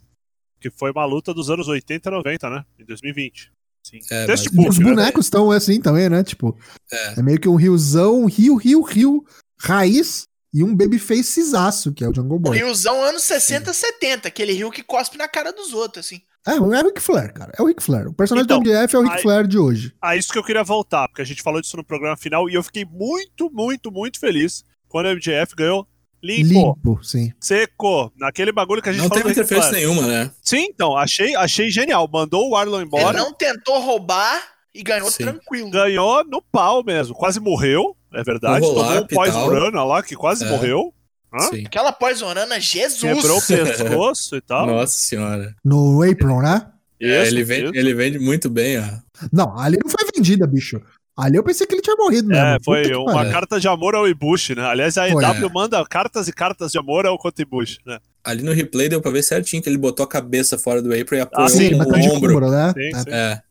que 0.60 0.70
foi 0.70 0.90
uma 0.92 1.04
luta 1.04 1.32
dos 1.34 1.50
anos 1.50 1.66
80 1.66 2.08
e 2.08 2.12
90, 2.12 2.50
né? 2.50 2.64
Em 2.78 2.84
2020. 2.84 3.50
Sim. 3.84 3.98
É, 4.10 4.26
Deste 4.26 4.48
mas- 4.54 4.66
Os 4.68 4.76
book, 4.76 4.84
né? 4.88 4.90
bonecos 4.94 5.26
estão 5.26 5.50
assim 5.50 5.80
também, 5.80 6.08
né? 6.08 6.24
Tipo, 6.24 6.56
É. 6.90 7.20
é 7.20 7.22
meio 7.22 7.38
que 7.38 7.48
um 7.48 7.54
riozão, 7.56 8.24
rio, 8.26 8.56
rio, 8.56 8.80
rio, 8.82 9.24
raiz 9.60 10.24
e 10.52 10.62
um 10.64 10.74
babyfacezaço, 10.74 11.92
que 11.92 12.02
é 12.04 12.08
o 12.08 12.14
Jungle 12.14 12.36
O 12.36 12.40
Boy. 12.40 12.56
Riozão 12.56 13.02
anos 13.02 13.22
60, 13.24 13.72
70. 13.72 14.28
Aquele 14.28 14.52
rio 14.52 14.70
que 14.70 14.82
cospe 14.82 15.18
na 15.18 15.28
cara 15.28 15.52
dos 15.52 15.72
outros, 15.72 16.06
assim. 16.06 16.20
É, 16.46 16.52
é 16.52 16.60
o 16.60 16.68
Ric 16.86 17.00
Flair, 17.00 17.32
cara. 17.32 17.52
É 17.58 17.62
o 17.62 17.66
Ric 17.66 17.82
Flair. 17.82 18.06
O 18.08 18.12
personagem 18.12 18.44
Então, 18.44 18.60
do 18.60 18.68
MDF 18.68 18.94
é 18.94 18.98
o 18.98 19.02
Ric 19.02 19.14
aí- 19.14 19.22
Flair 19.22 19.46
de 19.46 19.58
hoje. 19.58 19.94
Ah, 20.00 20.14
isso 20.16 20.30
que 20.32 20.38
eu 20.38 20.44
queria 20.44 20.62
voltar, 20.62 21.08
porque 21.08 21.22
a 21.22 21.24
gente 21.24 21.42
falou 21.42 21.60
disso 21.60 21.76
no 21.76 21.84
programa 21.84 22.16
final 22.16 22.48
e 22.50 22.54
eu 22.54 22.62
fiquei 22.62 22.84
muito, 22.84 23.50
muito, 23.50 23.90
muito 23.90 24.20
feliz 24.20 24.62
quando 24.88 25.06
o 25.06 25.10
MJF 25.10 25.54
ganhou 25.56 25.86
limpo, 26.24 26.74
Limpo, 26.76 27.04
sim. 27.04 27.32
seco, 27.38 28.10
naquele 28.16 28.50
bagulho 28.52 28.80
que 28.82 28.88
a 28.88 28.92
gente 28.92 29.02
Não 29.02 29.08
falou 29.08 29.22
teve 29.24 29.32
interferência 29.32 29.72
nenhuma, 29.72 30.02
né? 30.06 30.30
Sim, 30.42 30.66
então, 30.70 30.96
achei, 30.96 31.34
achei 31.36 31.70
genial. 31.70 32.08
Mandou 32.12 32.48
o 32.50 32.56
Arlon 32.56 32.82
embora, 32.82 33.16
Ele 33.16 33.18
não 33.18 33.32
tentou 33.32 33.78
roubar 33.80 34.42
e 34.74 34.82
ganhou 34.82 35.10
Sim. 35.10 35.24
tranquilo. 35.24 35.70
ganhou 35.70 36.24
no 36.24 36.40
pau 36.40 36.82
mesmo. 36.82 37.14
Quase 37.14 37.38
morreu, 37.38 37.94
é 38.14 38.22
verdade. 38.22 38.64
Tomou 38.66 38.82
um 39.02 39.06
pós-run 39.06 39.84
lá, 39.84 40.02
que 40.02 40.16
quase 40.16 40.44
É. 40.44 40.48
morreu. 40.50 40.92
Hã? 41.32 41.48
Sim. 41.50 41.64
Aquela 41.66 41.92
pós-orana, 41.92 42.60
Jesus! 42.60 43.00
Quebrou 43.02 43.38
o 43.38 43.42
pescoço 43.42 44.36
e 44.36 44.40
tal. 44.46 44.66
Nossa 44.66 44.92
senhora. 44.96 45.54
No 45.64 46.02
apron, 46.02 46.40
né? 46.40 46.68
É, 47.00 47.22
Isso, 47.24 47.34
ele, 47.34 47.44
vende, 47.44 47.64
isso. 47.66 47.74
ele 47.76 47.92
vende 47.94 48.18
muito 48.20 48.48
bem, 48.48 48.78
ó. 48.78 48.84
Não, 49.32 49.58
ali 49.58 49.76
não 49.82 49.90
foi 49.90 50.08
vendida, 50.14 50.46
bicho. 50.46 50.80
Ali 51.16 51.36
eu 51.36 51.44
pensei 51.44 51.64
que 51.66 51.74
ele 51.74 51.82
tinha 51.82 51.94
morrido 51.96 52.26
mesmo. 52.28 52.44
É, 52.44 52.58
foi 52.64 52.92
uma 52.96 53.30
carta 53.30 53.60
de 53.60 53.68
amor 53.68 53.94
ao 53.94 54.08
Ibushi, 54.08 54.54
né? 54.56 54.62
Aliás, 54.64 54.98
a 54.98 55.08
Foi, 55.08 55.22
EW 55.24 55.46
é. 55.46 55.52
manda 55.52 55.84
cartas 55.86 56.26
e 56.26 56.32
cartas 56.32 56.72
de 56.72 56.78
amor 56.78 57.06
ao 57.06 57.16
Kota 57.16 57.40
Ibushi, 57.42 57.78
né? 57.86 57.98
Ali 58.24 58.42
no 58.42 58.52
replay 58.52 58.88
deu 58.88 59.00
pra 59.00 59.10
ver 59.12 59.22
certinho 59.22 59.62
que 59.62 59.68
ele 59.68 59.78
botou 59.78 60.02
a 60.02 60.08
cabeça 60.08 60.58
fora 60.58 60.82
do 60.82 60.92
apron 60.92 61.16
e 61.18 61.20
apoiou 61.20 61.46
Ah, 61.46 61.48
Sim, 61.48 61.74
o 61.80 61.84
de 62.00 62.08
ombro. 62.10 62.50
né? 62.50 62.72
Sim, 62.76 62.80
É. 62.96 62.98
sim. 63.00 63.10
É. 63.10 63.42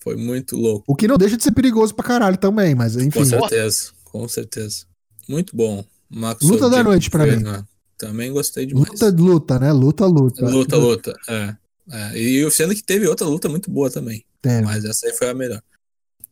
Foi 0.00 0.16
muito 0.16 0.56
louco. 0.56 0.84
O 0.88 0.94
que 0.96 1.06
não 1.08 1.16
deixa 1.16 1.36
de 1.36 1.42
ser 1.44 1.52
perigoso 1.52 1.94
pra 1.94 2.04
caralho 2.04 2.36
também, 2.36 2.74
mas 2.74 2.96
enfim. 2.96 3.10
Com 3.20 3.24
certeza. 3.24 3.90
Com 4.04 4.28
certeza. 4.28 4.84
Muito 5.28 5.56
bom. 5.56 5.84
Max 6.10 6.42
Luta 6.42 6.68
da 6.68 6.82
noite 6.82 7.08
pra 7.10 7.24
fez, 7.24 7.36
mim. 7.38 7.44
né? 7.44 7.64
Também 7.96 8.32
gostei 8.32 8.66
demais. 8.66 8.88
Luta, 8.88 9.08
luta, 9.10 9.58
né? 9.58 9.72
Luta, 9.72 10.04
luta. 10.06 10.44
luta. 10.46 10.76
luta. 10.76 11.14
É. 11.28 11.54
É. 11.90 12.18
E 12.18 12.50
sendo 12.50 12.74
que 12.74 12.82
teve 12.82 13.06
outra 13.06 13.26
luta 13.26 13.48
muito 13.48 13.70
boa 13.70 13.88
também. 13.90 14.24
É, 14.42 14.60
Mas 14.62 14.84
essa 14.84 15.06
aí 15.06 15.12
foi 15.16 15.30
a 15.30 15.34
melhor. 15.34 15.62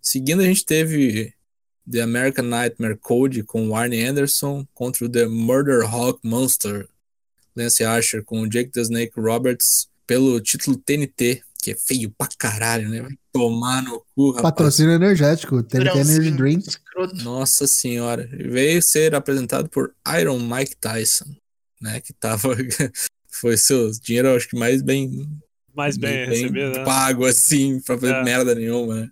Seguindo, 0.02 0.40
a 0.42 0.44
gente 0.44 0.64
teve 0.66 1.32
The 1.90 2.00
American 2.00 2.44
Nightmare 2.46 2.96
Code 2.96 3.42
com 3.44 3.68
o 3.68 3.76
Arnie 3.76 4.04
Anderson 4.04 4.66
contra 4.74 5.04
o 5.04 5.08
The 5.08 5.26
Murder 5.26 5.82
Hawk 5.82 6.20
Monster. 6.24 6.88
Lance 7.54 7.84
Archer 7.84 8.24
com 8.24 8.40
o 8.40 8.48
Jake 8.48 8.70
the 8.70 8.80
Snake 8.80 9.12
Roberts 9.16 9.86
pelo 10.06 10.40
título 10.40 10.74
TNT, 10.76 11.42
que 11.62 11.72
é 11.72 11.74
feio 11.76 12.10
pra 12.10 12.26
caralho, 12.38 12.88
né? 12.88 13.02
Vai 13.02 13.12
tomar 13.30 13.82
no 13.82 14.02
cu, 14.16 14.30
rapaz. 14.30 14.42
Patrocínio 14.42 14.92
energético. 14.94 15.62
Que 15.62 15.76
Energy 15.76 16.30
Drink. 16.30 16.64
Nossa 17.22 17.66
senhora. 17.66 18.26
Veio 18.32 18.82
ser 18.82 19.14
apresentado 19.14 19.68
por 19.68 19.94
Iron 20.18 20.38
Mike 20.40 20.76
Tyson. 20.76 21.26
né? 21.80 22.00
Que 22.00 22.12
tava. 22.14 22.56
Foi 23.28 23.56
seu 23.56 23.90
dinheiro, 24.02 24.34
acho 24.34 24.48
que 24.48 24.56
mais 24.56 24.82
bem. 24.82 25.28
Mais 25.74 25.96
bem, 25.96 26.26
recebido, 26.26 26.78
né? 26.78 26.84
pago, 26.84 27.24
assim, 27.26 27.80
pra 27.80 27.98
fazer 27.98 28.14
É. 28.14 28.22
merda 28.24 28.54
nenhuma, 28.54 28.94
né? 29.02 29.10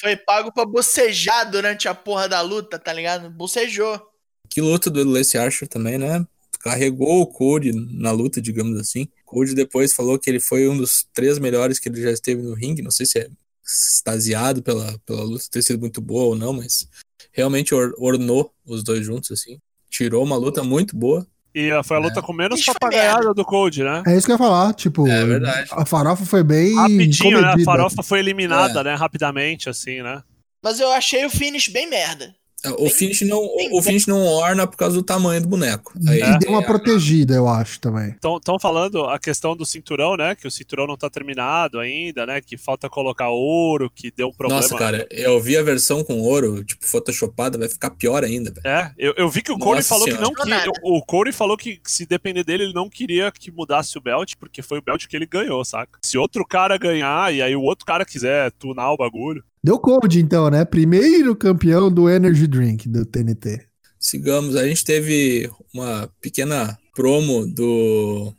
Foi 0.00 0.16
pago 0.16 0.52
pra 0.52 0.64
bocejar 0.64 1.50
durante 1.50 1.86
a 1.88 1.94
porra 1.94 2.28
da 2.28 2.40
luta, 2.40 2.78
tá 2.78 2.92
ligado? 2.92 3.28
Bocejou. 3.30 4.00
Que 4.48 4.60
luta 4.60 4.90
do 4.90 5.04
Lance 5.04 5.36
Archer 5.36 5.68
também, 5.68 5.98
né? 5.98 6.26
Carregou 6.60 7.20
o 7.20 7.26
Cody 7.26 7.72
na 7.72 8.10
luta, 8.10 8.40
digamos 8.40 8.78
assim. 8.78 9.06
Cody 9.24 9.54
depois 9.54 9.92
falou 9.92 10.18
que 10.18 10.28
ele 10.28 10.40
foi 10.40 10.68
um 10.68 10.76
dos 10.76 11.06
três 11.12 11.38
melhores 11.38 11.78
que 11.78 11.88
ele 11.88 12.02
já 12.02 12.10
esteve 12.10 12.42
no 12.42 12.54
ringue. 12.54 12.82
Não 12.82 12.90
sei 12.90 13.06
se 13.06 13.18
é 13.18 13.28
extasiado 13.64 14.62
pela, 14.62 14.98
pela 15.06 15.22
luta 15.22 15.44
ter 15.50 15.62
sido 15.62 15.78
muito 15.78 16.00
boa 16.00 16.24
ou 16.24 16.36
não, 16.36 16.52
mas 16.52 16.88
realmente 17.32 17.74
or- 17.74 17.94
ornou 17.98 18.52
os 18.64 18.82
dois 18.82 19.04
juntos, 19.04 19.30
assim. 19.30 19.58
Tirou 19.88 20.24
uma 20.24 20.36
luta 20.36 20.62
muito 20.62 20.96
boa. 20.96 21.26
E 21.54 21.70
foi 21.84 21.96
a 21.96 22.00
luta 22.00 22.22
com 22.22 22.32
menos 22.32 22.64
papagaiada 22.64 23.34
do 23.34 23.44
Cold, 23.44 23.82
né? 23.82 24.02
É 24.06 24.16
isso 24.16 24.24
que 24.26 24.32
eu 24.32 24.34
ia 24.34 24.38
falar, 24.38 24.72
tipo, 24.74 25.06
É 25.08 25.24
verdade. 25.24 25.68
a 25.72 25.84
farofa 25.84 26.24
foi 26.24 26.44
bem 26.44 26.74
Rapidinho, 26.76 27.40
né? 27.40 27.48
A 27.48 27.50
comedida. 27.52 27.64
farofa 27.70 28.02
foi 28.02 28.18
eliminada, 28.20 28.80
É. 28.80 28.84
né? 28.84 28.94
Rapidamente, 28.94 29.68
assim, 29.68 30.00
né? 30.02 30.22
Mas 30.62 30.78
eu 30.78 30.90
achei 30.92 31.24
o 31.24 31.30
finish 31.30 31.68
bem 31.68 31.88
merda. 31.88 32.34
O 32.78 32.90
finish 32.90 33.22
não, 33.22 33.38
o, 33.38 33.78
o 33.78 33.82
finish 33.82 34.06
não 34.06 34.24
orna 34.24 34.66
por 34.66 34.76
causa 34.76 34.96
do 34.96 35.02
tamanho 35.02 35.40
do 35.40 35.48
boneco. 35.48 35.92
E 36.00 36.22
Aí, 36.22 36.38
deu 36.38 36.50
uma 36.50 36.62
é, 36.62 36.66
protegida, 36.66 37.34
eu 37.34 37.48
acho, 37.48 37.80
também. 37.80 38.10
Estão 38.10 38.58
falando 38.60 39.04
a 39.04 39.18
questão 39.18 39.56
do 39.56 39.64
cinturão, 39.64 40.16
né? 40.16 40.34
Que 40.34 40.46
o 40.46 40.50
cinturão 40.50 40.86
não 40.86 40.96
tá 40.96 41.08
terminado 41.08 41.78
ainda, 41.78 42.26
né? 42.26 42.40
Que 42.40 42.58
falta 42.58 42.88
colocar 42.88 43.30
ouro, 43.30 43.90
que 43.90 44.10
deu 44.10 44.28
um 44.28 44.32
problema. 44.32 44.60
Nossa, 44.60 44.76
cara, 44.76 45.06
eu 45.10 45.40
vi 45.40 45.56
a 45.56 45.62
versão 45.62 46.04
com 46.04 46.20
ouro, 46.20 46.62
tipo, 46.64 46.84
photoshopada, 46.84 47.58
vai 47.58 47.68
ficar 47.68 47.90
pior 47.90 48.24
ainda, 48.24 48.50
velho. 48.50 48.66
É, 48.66 48.92
eu, 48.98 49.14
eu 49.16 49.28
vi 49.28 49.42
que 49.42 49.52
o 49.52 49.58
Corey 49.58 49.82
falou 49.82 50.04
senhora. 50.04 50.22
que 50.22 50.28
não 50.28 50.34
queria. 50.34 50.56
Nada. 50.58 50.70
O 50.82 51.02
Corey 51.02 51.32
falou 51.32 51.56
que 51.56 51.80
se 51.84 52.04
depender 52.04 52.44
dele, 52.44 52.64
ele 52.64 52.74
não 52.74 52.88
queria 52.90 53.32
que 53.32 53.50
mudasse 53.50 53.96
o 53.96 54.00
belt, 54.00 54.34
porque 54.38 54.62
foi 54.62 54.78
o 54.78 54.82
belt 54.82 55.06
que 55.06 55.16
ele 55.16 55.26
ganhou, 55.26 55.64
saca? 55.64 55.98
Se 56.04 56.18
outro 56.18 56.44
cara 56.46 56.76
ganhar 56.76 57.32
e 57.32 57.40
aí 57.40 57.56
o 57.56 57.62
outro 57.62 57.86
cara 57.86 58.04
quiser 58.04 58.50
tunar 58.52 58.92
o 58.92 58.96
bagulho. 58.96 59.42
Deu 59.62 59.78
Cold, 59.78 60.18
então, 60.18 60.48
né? 60.50 60.64
Primeiro 60.64 61.36
campeão 61.36 61.92
do 61.92 62.08
Energy 62.08 62.46
Drink 62.46 62.88
do 62.88 63.04
TNT. 63.04 63.66
Sigamos, 63.98 64.56
a 64.56 64.66
gente 64.66 64.84
teve 64.84 65.50
uma 65.74 66.10
pequena 66.20 66.78
promo 66.94 67.46
do 67.46 68.34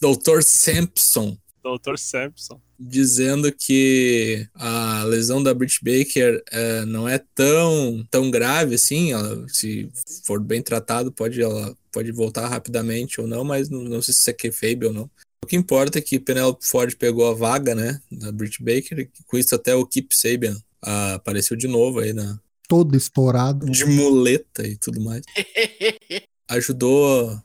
Dr. 0.00 0.42
Sampson 0.42 1.38
Dr. 1.66 1.96
Sampson. 1.98 2.60
dizendo 2.78 3.50
que 3.52 4.46
a 4.54 5.02
lesão 5.04 5.42
da 5.42 5.52
Britt 5.52 5.80
Baker 5.82 6.42
eh, 6.52 6.84
não 6.84 7.08
é 7.08 7.18
tão, 7.34 8.06
tão 8.10 8.30
grave 8.30 8.74
assim, 8.76 9.12
ela, 9.12 9.46
se 9.48 9.88
for 10.24 10.40
bem 10.40 10.62
tratado 10.62 11.10
pode, 11.10 11.40
ela 11.40 11.74
pode 11.90 12.12
voltar 12.12 12.48
rapidamente 12.48 13.20
ou 13.20 13.26
não, 13.26 13.42
mas 13.42 13.68
não, 13.68 13.82
não 13.82 14.02
sei 14.02 14.14
se 14.14 14.20
isso 14.20 14.30
é 14.30 14.32
kayfabe 14.32 14.86
ou 14.86 14.92
não. 14.92 15.10
O 15.44 15.46
que 15.46 15.56
importa 15.56 15.98
é 15.98 16.02
que 16.02 16.18
Penelope 16.18 16.66
Ford 16.66 16.94
pegou 16.96 17.28
a 17.30 17.34
vaga, 17.34 17.74
né, 17.74 18.00
da 18.10 18.32
Britt 18.32 18.62
Baker, 18.62 18.98
e 18.98 19.10
com 19.26 19.36
isso 19.38 19.54
até 19.54 19.74
o 19.74 19.86
Keep 19.86 20.08
Sabian 20.16 20.56
ah, 20.82 21.14
apareceu 21.14 21.56
de 21.56 21.68
novo 21.68 22.00
aí 22.00 22.12
na, 22.12 22.38
Todo 22.68 22.96
estourado. 22.96 23.64
de 23.70 23.84
muleta 23.84 24.66
e 24.66 24.76
tudo 24.76 25.00
mais. 25.00 25.22
Ajudou, 26.48 27.40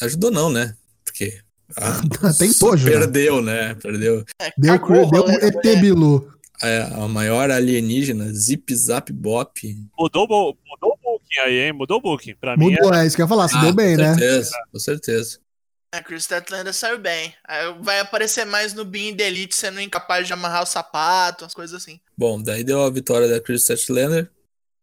ajudou 0.00 0.30
não, 0.30 0.50
né, 0.50 0.76
porque... 1.04 1.38
ah, 1.76 2.00
Tentou 2.38 2.72
ajudar. 2.72 2.92
Perdeu, 3.00 3.42
né, 3.42 3.74
perdeu. 3.74 4.24
Deu, 4.56 4.78
Cagou 4.78 4.96
deu 5.10 5.20
rolê 5.20 5.32
um 5.32 5.46
ET 5.46 5.54
mulher. 5.54 5.80
Bilu. 5.80 6.32
É 6.60 6.80
a 6.92 7.06
maior 7.06 7.50
alienígena, 7.52 8.32
Zip 8.32 8.74
Zap 8.74 9.12
Bop. 9.12 9.60
Mudou, 9.96 10.26
mudou 10.26 10.56
o 10.92 10.98
booking 11.04 11.38
aí, 11.44 11.66
hein? 11.66 11.72
Mudou 11.72 11.98
o 11.98 12.00
booking. 12.00 12.34
Pra 12.34 12.56
mim 12.56 12.72
Mudou, 12.72 12.92
é 12.92 13.06
isso 13.06 13.14
que 13.14 13.22
eu 13.22 13.26
ia 13.26 13.28
falar. 13.28 13.46
Se 13.48 13.56
Ah, 13.56 13.60
deu 13.62 13.72
bem, 13.72 13.94
com 13.94 14.02
né? 14.02 14.14
certeza, 14.14 14.50
Com 14.72 14.78
certeza. 14.80 15.38
A 15.90 16.02
Chris 16.02 16.24
Statlander 16.24 16.74
saiu 16.74 16.98
bem. 16.98 17.34
Aí 17.46 17.74
Vai 17.80 18.00
aparecer 18.00 18.44
mais 18.44 18.74
no 18.74 18.84
Being 18.84 19.16
the 19.16 19.26
Elite 19.26 19.56
sendo 19.56 19.80
incapaz 19.80 20.26
de 20.26 20.32
amarrar 20.32 20.62
o 20.62 20.66
sapato, 20.66 21.44
umas 21.44 21.54
coisas 21.54 21.80
assim. 21.80 21.98
Bom, 22.16 22.40
daí 22.42 22.62
deu 22.62 22.82
a 22.82 22.90
vitória 22.90 23.26
da 23.26 23.40
Chris 23.40 23.62
Statlander. 23.62 24.30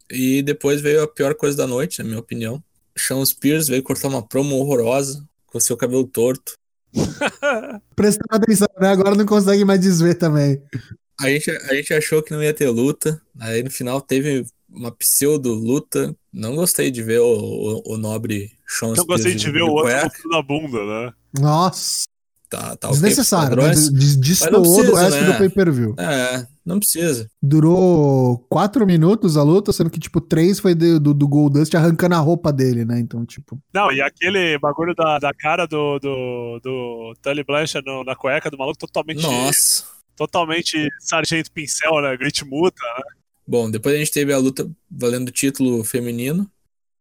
E 0.10 0.42
depois 0.42 0.82
veio 0.82 1.04
a 1.04 1.08
pior 1.08 1.36
coisa 1.36 1.58
da 1.58 1.68
noite, 1.68 2.00
na 2.00 2.06
minha 2.06 2.20
opinião. 2.20 2.64
Sean 2.98 3.24
Spears 3.26 3.68
veio 3.68 3.84
cortar 3.84 4.08
uma 4.08 4.26
promo 4.26 4.56
horrorosa 4.56 5.28
com 5.48 5.60
seu 5.60 5.78
cabelo 5.78 6.08
torto. 6.08 6.54
Prestando 7.96 8.28
atenção, 8.32 8.68
né? 8.80 8.90
Agora 8.90 9.16
não 9.16 9.26
consegue 9.26 9.66
mais 9.66 9.80
desver 9.80 10.16
também. 10.16 10.62
A 11.20 11.30
gente, 11.30 11.52
a 11.52 11.74
gente 11.76 11.94
achou 11.94 12.22
que 12.22 12.32
não 12.32 12.42
ia 12.42 12.54
ter 12.54 12.70
luta. 12.70 13.22
Aí 13.40 13.62
no 13.64 13.70
final 13.70 14.02
teve 14.02 14.46
uma 14.70 14.92
pseudo 14.92 15.54
luta. 15.54 16.16
Não 16.32 16.56
gostei 16.56 16.90
de 16.90 17.04
ver 17.04 17.20
o, 17.20 17.26
o, 17.26 17.94
o 17.94 17.98
nobre 17.98 18.55
Spears. 18.68 19.00
gostei 19.06 19.36
de 19.36 19.52
ver 19.52 19.64
o 19.64 19.68
outro 19.70 19.84
cueca. 19.92 20.04
mostrando 20.06 20.36
a 20.36 20.42
bunda, 20.42 20.86
né? 20.86 21.14
Nossa, 21.40 22.06
Tá, 22.48 22.76
tá 22.76 22.90
desnecessário. 22.90 23.58
Né? 23.58 23.72
Destoou 24.20 24.86
do 24.86 24.94
resto 24.96 25.20
né? 25.20 25.32
do 25.32 25.38
pay-per-view. 25.40 25.96
É, 25.98 26.46
não 26.64 26.78
precisa. 26.80 27.28
Durou 27.42 28.38
quatro 28.48 28.86
minutos 28.86 29.36
a 29.36 29.42
luta, 29.44 29.74
sendo 29.74 29.90
que, 29.90 30.00
tipo, 30.00 30.22
três 30.22 30.60
foi 30.60 30.76
de- 30.76 31.00
do, 31.00 31.14
do 31.14 31.28
Goldust 31.28 31.74
arrancando 31.76 32.16
a 32.16 32.20
roupa 32.20 32.54
dele, 32.54 32.86
né? 32.86 33.00
Então, 33.00 33.26
tipo, 33.26 33.60
Não, 33.74 33.92
e 33.92 34.00
aquele 34.00 34.58
bagulho 34.60 34.94
da, 34.96 35.18
da 35.18 35.34
cara 35.34 35.66
do, 35.66 36.00
do, 36.00 36.60
do 36.64 37.14
Tully 37.22 37.44
Blanchard 37.44 37.86
no- 37.86 38.04
na 38.04 38.16
cueca 38.16 38.50
do 38.52 38.58
maluco 38.58 38.78
totalmente, 38.78 39.24
Nossa. 39.24 39.84
totalmente 40.16 40.88
sargento 41.00 41.52
pincel, 41.52 42.00
né? 42.02 42.16
Grit 42.16 42.46
muta, 42.46 42.82
né? 42.98 43.04
Bom, 43.48 43.70
depois 43.70 43.96
a 43.96 43.98
gente 43.98 44.12
teve 44.12 44.32
a 44.32 44.38
luta 44.38 44.70
valendo 44.90 45.30
o 45.30 45.32
título 45.32 45.84
feminino. 45.84 46.50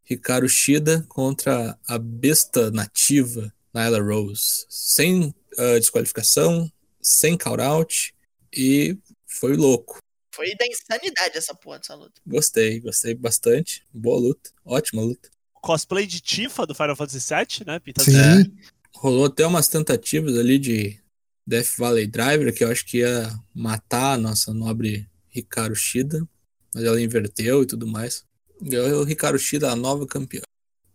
Hikaru 0.09 0.49
Shida 0.49 1.05
contra 1.09 1.79
a 1.89 1.99
besta 1.99 2.71
nativa 2.71 3.53
Nyla 3.75 4.01
Rose. 4.01 4.67
Sem 4.69 5.35
ah, 5.59 5.79
desqualificação, 5.79 6.71
sem 7.01 7.37
count-out 7.37 8.15
e 8.53 8.97
foi 9.27 9.57
louco. 9.57 9.99
Foi 10.35 10.55
da 10.57 10.67
insanidade 10.67 11.37
essa 11.39 11.55
porra 11.55 11.79
dessa 11.79 11.95
luta. 11.95 12.21
Gostei, 12.27 12.81
gostei 12.81 13.15
bastante. 13.15 13.85
Boa 13.93 14.19
luta, 14.19 14.51
ótima 14.65 15.01
luta. 15.03 15.31
Cosplay 15.55 16.07
de 16.07 16.21
Tifa 16.21 16.67
do 16.67 16.75
Final 16.75 16.97
Fantasy 16.97 17.19
VII, 17.35 17.67
né? 17.67 17.79
Pintado 17.79 18.11
sim. 18.11 18.43
de- 18.43 18.53
Rolou 18.97 19.27
até 19.27 19.47
umas 19.47 19.69
tentativas 19.69 20.37
ali 20.39 20.59
de 20.59 21.01
Death 21.47 21.77
Valley 21.79 22.07
Driver, 22.07 22.55
que 22.55 22.65
eu 22.65 22.71
acho 22.71 22.85
que 22.85 22.99
ia 22.99 23.33
matar 23.55 24.15
a 24.15 24.19
nossa 24.19 24.53
nobre 24.53 25.09
Hikaru 25.35 25.75
Shida, 25.75 26.27
mas 26.75 26.85
ela 26.85 27.01
inverteu 27.01 27.63
e 27.63 27.67
tudo 27.67 27.87
mais. 27.87 28.25
E 28.65 28.77
o 28.79 29.07
Hikaru 29.07 29.39
Shida, 29.39 29.71
a 29.71 29.77
nova 29.77 30.07
campeã. 30.07 30.41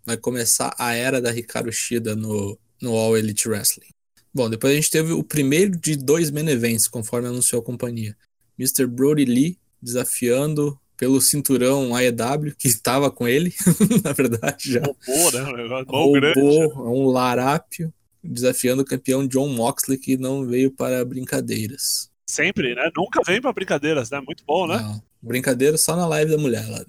Vai 0.03 0.17
começar 0.17 0.73
a 0.77 0.95
era 0.95 1.21
da 1.21 1.32
Hikaru 1.32 1.71
Shida 1.71 2.15
no, 2.15 2.58
no 2.82 2.95
All 2.95 3.15
Elite 3.15 3.47
Wrestling. 3.47 3.89
Bom, 4.34 4.49
depois 4.49 4.73
a 4.73 4.75
gente 4.75 4.89
teve 4.89 5.12
o 5.12 5.23
primeiro 5.23 5.77
de 5.77 5.95
dois 5.95 6.32
main 6.32 6.47
events, 6.49 6.88
conforme 6.88 7.27
anunciou 7.27 7.62
a 7.62 7.65
companhia. 7.65 8.17
Mr. 8.58 8.88
Brody 8.88 9.25
Lee 9.25 9.60
desafiando 9.82 10.79
pelo 10.97 11.21
cinturão 11.21 11.95
AEW, 11.95 12.55
que 12.58 12.67
estava 12.67 13.10
com 13.10 13.27
ele, 13.27 13.53
na 14.03 14.13
verdade, 14.13 14.73
já 14.73 14.82
Robô, 14.82 15.32
né? 15.32 15.86
Mão 15.88 16.12
grande. 16.12 16.39
roubou 16.39 16.93
um 16.93 17.08
larápio 17.08 17.93
desafiando 18.23 18.82
o 18.82 18.86
campeão 18.86 19.25
John 19.25 19.47
Moxley 19.47 19.97
que 19.97 20.17
não 20.17 20.45
veio 20.45 20.71
para 20.71 21.05
brincadeiras. 21.05 22.10
Sempre, 22.27 22.75
né? 22.75 22.91
Nunca 22.95 23.21
vem 23.25 23.39
pra 23.39 23.53
brincadeiras, 23.53 24.10
né? 24.10 24.19
Muito 24.19 24.43
bom, 24.45 24.67
né? 24.67 24.77
Não, 24.77 25.01
brincadeira 25.21 25.77
só 25.77 25.95
na 25.95 26.05
live 26.05 26.32
da 26.32 26.38
mulher 26.38 26.67
lá. 26.69 26.84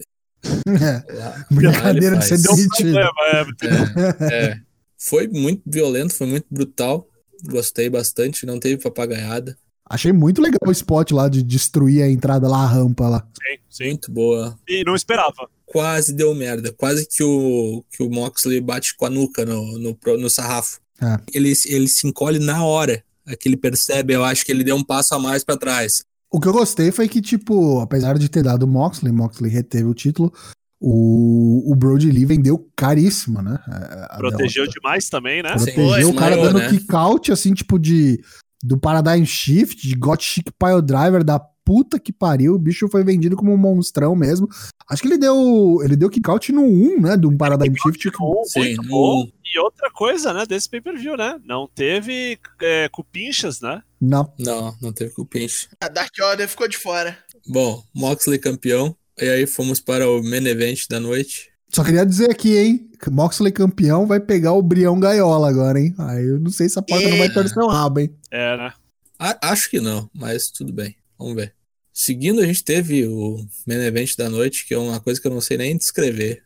É, 0.67 1.45
Brincadeira 1.55 2.17
de 2.17 2.25
ser 2.25 2.39
demitido. 2.39 2.99
É, 2.99 4.25
é. 4.33 4.61
Foi 4.97 5.29
muito 5.29 5.63
violento, 5.67 6.15
foi 6.15 6.27
muito 6.27 6.47
brutal. 6.51 7.07
Gostei 7.45 7.89
bastante, 7.89 8.45
não 8.45 8.59
teve 8.59 8.83
papagaiada. 8.83 9.57
Achei 9.89 10.13
muito 10.13 10.41
legal 10.41 10.61
o 10.67 10.71
spot 10.71 11.11
lá 11.11 11.29
de 11.29 11.43
destruir 11.43 12.03
a 12.03 12.09
entrada 12.09 12.47
lá, 12.47 12.63
a 12.63 12.67
rampa 12.67 13.09
lá. 13.09 13.27
sim, 13.35 13.59
sim. 13.69 13.89
Muito 13.89 14.13
boa. 14.13 14.57
E 14.69 14.85
não 14.85 14.95
esperava. 14.95 15.49
Quase 15.67 16.13
deu 16.13 16.33
merda. 16.35 16.73
Quase 16.73 17.07
que 17.09 17.25
o, 17.25 17.83
que 17.91 18.03
o 18.03 18.09
Moxley 18.09 18.61
bate 18.61 18.95
com 18.97 19.07
a 19.07 19.11
nuca 19.11 19.45
no, 19.45 19.79
no, 19.79 19.99
no 20.17 20.31
sarrafo. 20.31 20.79
É. 21.03 21.19
Ele, 21.35 21.53
ele 21.67 21.89
se 21.89 22.07
encolhe 22.07 22.39
na 22.39 22.65
hora. 22.65 23.03
Que 23.39 23.49
ele 23.49 23.57
percebe, 23.57 24.15
eu 24.15 24.25
acho 24.25 24.45
que 24.45 24.53
ele 24.53 24.65
deu 24.65 24.77
um 24.77 24.85
passo 24.85 25.15
a 25.15 25.19
mais 25.19 25.43
para 25.43 25.57
trás. 25.57 26.05
O 26.33 26.39
que 26.41 26.47
eu 26.49 26.53
gostei 26.53 26.93
foi 26.93 27.09
que, 27.09 27.21
tipo, 27.21 27.81
apesar 27.81 28.17
de 28.19 28.29
ter 28.29 28.43
dado 28.43 28.63
o 28.63 28.69
Moxley, 28.69 29.13
Moxley 29.13 29.51
reteve 29.51 29.85
o 29.89 29.95
título, 29.95 30.33
o, 30.81 31.71
o 31.71 31.75
Brody 31.75 32.11
Lee 32.11 32.25
vendeu 32.25 32.69
caríssimo, 32.77 33.43
né? 33.43 33.59
A- 33.67 34.09
a 34.15 34.17
Protegeu 34.19 34.63
derrota. 34.65 34.81
demais 34.81 35.09
também, 35.09 35.43
né? 35.43 35.57
Sim. 35.59 35.73
Protegeu 35.73 35.91
Foi, 35.91 36.05
o 36.05 36.15
cara 36.15 36.37
desmaiou, 36.37 36.53
dando 36.55 36.63
né? 36.63 36.69
kick-out, 36.71 37.33
assim, 37.33 37.53
tipo, 37.53 37.79
de 37.79 38.21
do 38.63 38.79
Paradigm 38.79 39.25
Shift, 39.25 39.87
de 39.89 39.95
Got 39.95 40.23
Chic 40.23 40.49
Pile 40.59 40.83
Driver, 40.83 41.25
da 41.25 41.39
puta 41.65 41.99
que 41.99 42.13
pariu. 42.13 42.55
O 42.55 42.59
bicho 42.59 42.89
foi 42.89 43.03
vendido 43.03 43.35
como 43.37 43.53
um 43.53 43.57
monstrão 43.57 44.15
mesmo. 44.15 44.49
Acho 44.89 45.03
que 45.03 45.09
ele 45.09 45.17
deu 45.19 45.79
ele 45.83 45.97
deu 45.97 46.11
kick-out 46.11 46.53
no 46.53 46.63
1, 46.63 47.01
né? 47.01 47.17
De 47.17 47.27
um 47.27 47.37
Paradigm 47.37 47.73
Shift. 47.75 48.11
Bom, 48.19 48.43
Sim, 48.45 48.61
muito 48.61 48.83
no- 48.83 48.89
bom. 48.89 49.27
E 49.53 49.59
outra 49.59 49.91
coisa, 49.91 50.33
né, 50.33 50.45
desse 50.47 50.69
pay-per-view, 50.69 51.17
né? 51.17 51.41
Não 51.45 51.67
teve 51.67 52.39
é, 52.63 52.89
cupinchas, 52.91 53.61
né? 53.61 53.83
Não. 54.01 54.33
Não, 54.39 54.77
não 54.81 54.93
teve 54.93 55.13
cupinche. 55.13 55.69
A 55.81 55.89
Dark 55.89 56.13
Order 56.23 56.49
ficou 56.49 56.69
de 56.69 56.77
fora. 56.79 57.19
Bom, 57.47 57.83
Moxley 57.95 58.39
campeão. 58.39 58.97
E 59.21 59.29
aí 59.29 59.47
fomos 59.47 59.81
para 59.81 60.09
o 60.09 60.23
main 60.23 60.47
event 60.47 60.87
da 60.89 60.99
noite. 61.01 61.51
Só 61.73 61.85
queria 61.85 62.07
dizer 62.07 62.31
aqui, 62.31 62.57
hein? 62.57 62.91
que 63.03 63.11
Moxley 63.11 63.53
campeão 63.53 64.07
vai 64.07 64.21
pegar 64.21 64.53
o 64.53 64.63
Brião 64.63 64.99
Gaiola 65.01 65.49
agora, 65.49 65.81
hein? 65.81 65.95
Aí 65.99 66.25
eu 66.27 66.39
não 66.41 66.51
sei 66.51 66.69
se 66.69 66.79
a 66.79 66.83
porta 66.83 67.09
não 67.09 67.17
vai 67.19 67.27
É. 67.29 67.33
torcer 67.33 67.63
o 67.63 67.69
rabo, 67.69 68.01
hein? 68.01 68.15
É, 68.31 68.57
né? 68.57 68.73
A- 69.19 69.39
acho 69.51 69.71
que 69.71 69.81
não, 69.81 70.09
mas 70.15 70.51
tudo 70.51 70.73
bem. 70.73 70.97
Vamos 71.19 71.35
ver. 71.35 71.55
Seguindo, 72.03 72.41
a 72.41 72.47
gente 72.47 72.65
teve 72.65 73.07
o 73.07 73.47
main 73.67 73.85
event 73.85 74.17
da 74.17 74.31
noite, 74.31 74.67
que 74.67 74.73
é 74.73 74.79
uma 74.79 74.99
coisa 74.99 75.21
que 75.21 75.27
eu 75.27 75.31
não 75.31 75.41
sei 75.43 75.59
nem 75.59 75.77
descrever. 75.77 76.43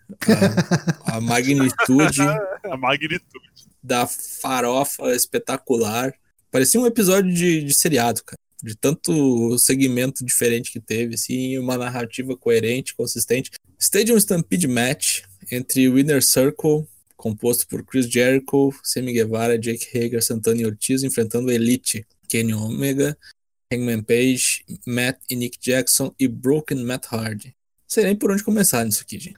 A, 1.07 1.19
a 1.19 1.21
magnitude 1.21 2.23
A 2.69 2.77
magnitude. 2.77 3.23
da 3.81 4.05
farofa 4.05 5.15
espetacular. 5.15 6.13
Parecia 6.51 6.81
um 6.81 6.87
episódio 6.89 7.33
de, 7.33 7.63
de 7.63 7.73
seriado, 7.73 8.25
cara. 8.25 8.37
De 8.61 8.75
tanto 8.75 9.57
segmento 9.57 10.25
diferente 10.25 10.73
que 10.73 10.81
teve, 10.81 11.15
assim, 11.15 11.57
uma 11.57 11.79
narrativa 11.79 12.37
coerente, 12.37 12.93
consistente. 12.97 13.53
Stadium 13.79 14.17
Stampede 14.17 14.67
Match 14.67 15.21
entre 15.53 15.89
Winner 15.89 16.21
Circle, 16.21 16.85
composto 17.17 17.69
por 17.69 17.85
Chris 17.85 18.11
Jericho, 18.11 18.75
Sammy 18.83 19.13
Guevara, 19.13 19.57
Jake 19.57 19.87
Hager, 19.97 20.21
Santana 20.21 20.63
e 20.63 20.67
Ortiz, 20.67 21.05
enfrentando 21.05 21.53
Elite, 21.53 22.05
Kenny 22.29 22.53
Omega, 22.53 23.17
Hangman 23.73 24.03
Page, 24.03 24.65
Matt 24.87 25.19
e 25.31 25.37
Nick 25.37 25.59
Jackson 25.61 26.15
e 26.19 26.29
Broken 26.29 26.85
Matt 26.85 27.07
Hardy. 27.11 27.49
Não 27.49 27.89
sei 27.89 28.05
nem 28.05 28.17
por 28.17 28.31
onde 28.31 28.43
começar 28.43 28.85
nisso 28.85 29.03
aqui, 29.03 29.19
gente. 29.19 29.37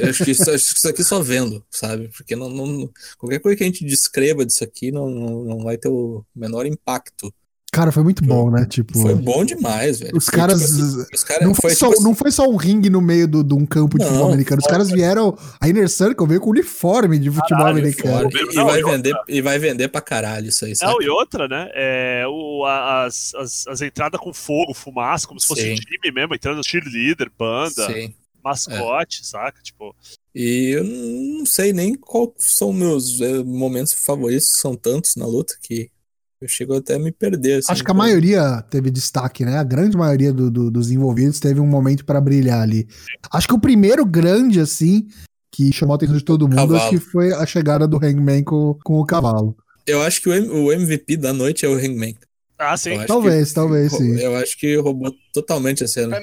Eu 0.00 0.08
acho 0.08 0.24
que 0.24 0.30
isso, 0.32 0.50
acho 0.50 0.72
que 0.72 0.78
isso 0.78 0.88
aqui 0.88 1.04
só 1.04 1.22
vendo, 1.22 1.64
sabe? 1.70 2.08
Porque 2.08 2.34
não, 2.34 2.48
não, 2.48 2.90
qualquer 3.18 3.38
coisa 3.38 3.56
que 3.56 3.62
a 3.62 3.66
gente 3.66 3.84
descreva 3.84 4.44
disso 4.44 4.64
aqui 4.64 4.90
não, 4.90 5.08
não, 5.08 5.44
não 5.44 5.58
vai 5.62 5.76
ter 5.76 5.88
o 5.88 6.24
menor 6.34 6.66
impacto. 6.66 7.32
Cara, 7.74 7.90
foi 7.92 8.02
muito 8.02 8.24
bom, 8.24 8.50
né? 8.50 8.64
Tipo, 8.66 8.98
Foi 8.98 9.14
bom 9.14 9.44
demais, 9.44 9.98
velho. 10.00 10.16
os 10.16 10.26
Foi, 10.26 10.34
caras. 10.38 10.60
tipo 10.62 10.74
assim, 10.82 11.06
os 11.12 11.24
caras 11.24 11.44
Não 11.46 11.54
foi, 11.54 11.70
foi, 11.70 11.74
só, 11.74 11.86
tipo 11.86 11.94
assim, 11.98 12.04
não 12.04 12.14
foi 12.14 12.30
só 12.30 12.48
um 12.48 12.56
ringue 12.56 12.88
no 12.88 13.00
meio 13.00 13.26
do- 13.26 13.42
de 13.42 13.54
um 13.54 13.66
campo 13.66 13.98
de 13.98 14.04
Não, 14.04 14.10
futebol 14.10 14.32
americano. 14.32 14.60
Os 14.60 14.66
caras 14.66 14.90
vieram. 14.90 15.36
A 15.60 15.68
Inner 15.68 15.88
Circle 15.88 16.26
veio 16.26 16.40
com 16.40 16.50
uniforme 16.50 17.18
de 17.18 17.30
futebol 17.30 17.58
Caralho, 17.64 17.78
americano. 17.78 18.28
E, 18.30 18.54
Não, 18.54 18.64
vai 18.66 18.80
e 18.80 18.84
vender, 18.84 19.14
e 19.28 19.40
vai 19.42 19.58
vender 19.58 19.88
pra 19.88 20.00
caralho 20.00 20.48
isso 20.48 20.64
aí, 20.64 20.74
sabe? 20.76 20.92
Não, 20.92 21.02
e 21.02 21.08
outra, 21.08 21.48
né? 21.48 21.68
É, 21.74 22.24
o, 22.28 22.64
as, 22.64 23.34
as, 23.34 23.66
as 23.66 23.82
entradas 23.82 24.20
com 24.20 24.32
fogo, 24.32 24.72
fumaça, 24.72 25.26
como 25.26 25.40
se 25.40 25.46
fosse 25.46 25.62
Sim. 25.62 25.72
um 25.72 25.76
time 25.76 26.12
mesmo, 26.14 26.34
entrando 26.34 26.64
cheerleader, 26.64 27.30
banda, 27.38 27.86
Sim. 27.92 28.14
mascote, 28.44 29.26
saca? 29.26 29.60
Tipo, 29.62 29.94
E 30.34 30.76
eu 30.76 30.84
não 30.84 31.46
sei 31.46 31.72
nem 31.72 31.94
qual 31.94 32.32
são 32.38 32.72
meus 32.72 33.20
eh, 33.20 33.42
momentos 33.44 33.92
favoritos, 34.04 34.48
são 34.60 34.76
tantos 34.76 35.16
na 35.16 35.26
luta 35.26 35.54
que 35.62 35.90
eu 36.44 36.48
chego 36.48 36.74
até 36.76 36.94
a 36.94 36.98
me 36.98 37.10
perder. 37.12 37.58
assim, 37.58 37.72
Acho 37.72 37.82
que 37.84 37.90
a 37.90 37.92
então- 37.94 38.04
maioria 38.04 38.62
teve 38.70 38.90
destaque, 38.90 39.44
né? 39.44 39.58
A 39.58 39.64
grande 39.64 39.96
maioria 39.96 40.32
do- 40.32 40.50
do- 40.50 40.70
dos 40.70 40.90
envolvidos 40.90 41.40
teve 41.40 41.60
um 41.60 41.66
momento 41.66 42.04
pra 42.04 42.20
brilhar 42.20 42.60
ali. 42.62 42.86
Acho 43.32 43.48
que 43.48 43.54
o 43.54 43.60
primeiro 43.60 44.04
grande, 44.04 44.60
assim, 44.60 45.06
que 45.52 45.72
chamou 45.72 45.94
a 45.94 45.96
atenção 45.96 46.16
de 46.16 46.24
todo 46.24 46.48
mundo, 46.48 46.56
Cavalo. 46.56 46.76
acho 46.76 46.90
que 46.90 46.98
foi 46.98 47.32
a 47.32 47.46
chegada 47.46 47.86
do 47.86 47.96
Hangman 47.96 48.42
com, 48.42 48.76
com 48.84 48.98
o 49.00 49.04
cavalo. 49.06 49.56
Eu 49.86 50.02
acho 50.02 50.20
que 50.22 50.28
o, 50.28 50.64
o 50.64 50.72
MVP 50.72 51.16
da 51.16 51.32
noite 51.32 51.64
é 51.64 51.68
o 51.68 51.74
Hangman. 51.74 52.14
ah, 52.58 52.76
sim. 52.76 52.98
Talvez, 53.06 53.48
que- 53.50 53.54
talvez, 53.54 53.92
sim. 53.92 54.18
Eu 54.18 54.34
acho 54.36 54.58
que 54.58 54.76
roubou 54.76 55.12
totalmente 55.32 55.84
a 55.84 55.88
cena. 55.88 56.16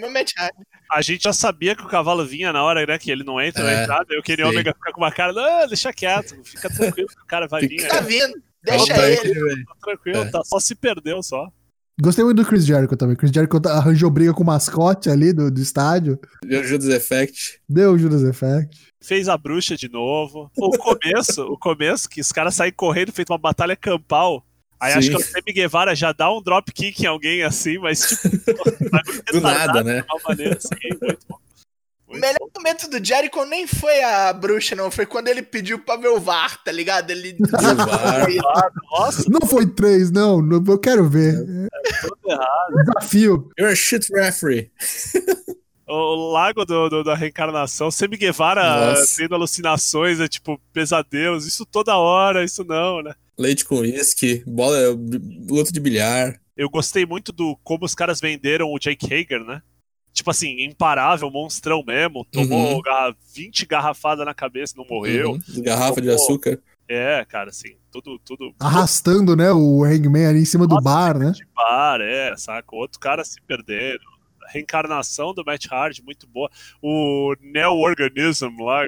A 0.92 1.02
gente 1.02 1.24
já 1.24 1.32
sabia 1.32 1.74
que 1.76 1.84
o 1.84 1.88
cavalo 1.88 2.26
vinha 2.26 2.52
na 2.52 2.62
hora, 2.64 2.86
né? 2.86 2.98
Que 2.98 3.10
ele 3.12 3.24
não 3.24 3.40
entra 3.40 3.64
na 3.64 3.72
É, 3.72 3.84
entrada. 3.84 4.06
Eu 4.14 4.22
queria 4.22 4.44
sim. 4.46 4.52
Omega 4.52 4.74
ficar 4.74 4.92
com 4.92 5.00
uma 5.00 5.12
cara, 5.12 5.32
não, 5.32 5.68
deixa 5.68 5.94
quieto, 5.94 6.36
fica 6.44 6.70
tranquilo 6.70 7.08
que 7.08 7.22
o 7.22 7.26
cara 7.28 7.48
vai 7.48 7.62
vir. 7.62 7.80
Fica- 7.82 7.96
Tá 7.96 8.02
vindo. 8.02 8.34
Deixa 8.64 8.88
Calma 8.88 9.04
aí, 9.04 9.14
ele. 9.24 9.34
velho. 9.34 9.66
tá 9.66 9.76
tranquilo, 9.82 10.18
É. 10.20 10.30
tá, 10.30 10.44
só 10.44 10.60
se 10.60 10.76
perdeu 10.76 11.22
só. 11.24 11.48
Gostei 12.02 12.24
muito 12.26 12.38
do 12.42 12.46
Chris 12.48 12.66
Jericho 12.66 12.96
também. 12.96 13.16
Chris 13.16 13.32
Jericho 13.32 13.60
arranjou 13.68 14.10
briga 14.10 14.34
com 14.34 14.42
o 14.42 14.46
mascote 14.46 15.10
ali 15.10 15.32
do, 15.34 15.52
do 15.52 15.62
estádio. 15.62 16.20
O 16.44 16.64
Judas 16.64 16.88
Effect. 16.90 17.60
Deu 17.70 17.94
o 17.94 17.98
Judas 17.98 18.24
Effect. 18.24 18.88
Fez 19.04 19.28
a 19.30 19.38
bruxa 19.38 19.76
de 19.76 19.88
novo. 19.90 20.50
O 20.58 20.70
começo, 20.78 21.44
o 21.44 21.58
começo, 21.60 22.10
que 22.10 22.22
os 22.22 22.32
caras 22.32 22.56
saem 22.56 22.72
correndo, 22.74 23.12
feito 23.12 23.32
uma 23.32 23.38
batalha 23.38 23.76
campal. 23.76 24.44
Aí 24.80 24.94
acho 24.94 25.10
Sim. 25.12 25.16
que 25.16 25.22
o 25.22 25.26
Sammy 25.26 25.54
Guevara 25.54 25.94
já 25.96 26.12
dá 26.12 26.32
um 26.34 26.42
drop 26.42 26.72
kick 26.72 27.04
em 27.04 27.06
alguém 27.06 27.44
assim, 27.44 27.78
mas 27.78 28.00
tipo, 28.02 28.30
Do 29.32 29.42
nada, 29.42 29.84
né? 29.84 30.02
de 30.02 30.08
uma 30.12 30.20
maneira 30.28 30.58
assim, 30.58 30.76
muito 31.00 31.20
bom. 31.30 31.38
O 32.12 32.20
melhor 32.20 32.50
momento 32.56 32.90
do 32.90 33.04
Jericho 33.04 33.44
nem 33.46 33.66
foi 33.68 34.04
a 34.04 34.34
bruxa, 34.34 34.76
não. 34.76 34.92
Foi 34.92 35.06
quando 35.06 35.28
ele 35.28 35.42
pediu 35.42 35.80
pra 35.80 35.96
ver 35.96 36.10
o 36.10 36.20
VAR, 36.20 36.62
tá 36.64 36.72
ligado? 36.72 37.10
Ele. 37.12 37.36
VAR. 37.42 38.28
Nossa, 38.92 39.24
Não 39.30 39.48
foi 39.48 39.66
três, 39.66 40.12
não. 40.12 40.40
eu 40.68 40.78
quero 40.80 41.08
ver. 41.10 41.36
tudo 42.02 42.32
errado. 42.32 42.74
Desafio. 42.86 43.50
You're 43.58 43.72
a 43.74 43.76
shit 43.76 44.08
referee. 44.14 44.72
O, 45.88 45.94
o 45.94 46.32
lago 46.32 46.64
do, 46.66 46.90
do- 46.90 47.04
da 47.04 47.16
reencarnação, 47.16 47.92
Sammy 47.92 48.16
Guevara 48.18 48.92
Nossa. 48.92 49.18
tendo 49.18 49.36
alucinações, 49.36 50.20
é 50.22 50.28
tipo, 50.28 50.60
pesadelos, 50.72 51.46
isso 51.46 51.66
toda 51.66 51.98
hora, 51.98 52.44
isso 52.46 52.64
não, 52.64 53.02
né? 53.02 53.14
Leite 53.38 53.66
com 53.66 53.80
uísque, 53.80 54.44
bola, 54.48 54.78
luta 55.50 55.72
de 55.72 55.80
bilhar. 55.80 56.40
Eu 56.56 56.70
gostei 56.70 57.06
muito 57.06 57.32
do 57.32 57.58
como 57.64 57.84
os 57.86 57.96
caras 57.96 58.20
venderam 58.22 58.68
o 58.72 58.80
Jake 58.80 59.06
Hager, 59.14 59.44
né? 59.44 59.62
Tipo 60.14 60.30
assim, 60.32 60.64
imparável, 60.64 61.30
monstrão 61.32 61.84
mesmo. 61.86 62.26
Tomou 62.32 62.76
Uhum. 62.76 62.82
garra- 62.82 63.16
20 63.34 63.66
garrafadas 63.66 64.26
na 64.26 64.34
cabeça, 64.34 64.74
não 64.78 64.86
morreu. 64.90 65.32
Uhum. 65.32 65.64
Garrafa 65.64 66.02
de 66.02 66.08
Pô, 66.10 66.14
açúcar. 66.16 66.60
É, 66.88 67.24
cara, 67.24 67.50
assim, 67.52 67.76
tudo, 67.90 68.20
tudo. 68.20 68.54
Arrastando, 68.60 69.34
né? 69.36 69.52
O 69.54 69.84
Hangman 69.86 70.26
ali 70.26 70.40
em 70.42 70.46
cima 70.46 70.68
do 70.68 70.76
bar, 70.82 71.18
né? 71.18 71.32
de 71.32 71.46
par, 71.56 72.02
é, 72.02 72.36
saca? 72.36 72.76
Outro 72.76 73.00
cara 73.00 73.24
se 73.24 73.42
perdendo. 73.42 74.02
A 74.46 74.52
reencarnação 74.52 75.34
do 75.34 75.44
Matt 75.46 75.68
Hardy, 75.72 76.04
muito 76.04 76.28
boa. 76.28 76.50
O 76.82 77.34
Neo 77.42 77.76
Organism 77.78 78.50
lá, 78.60 78.86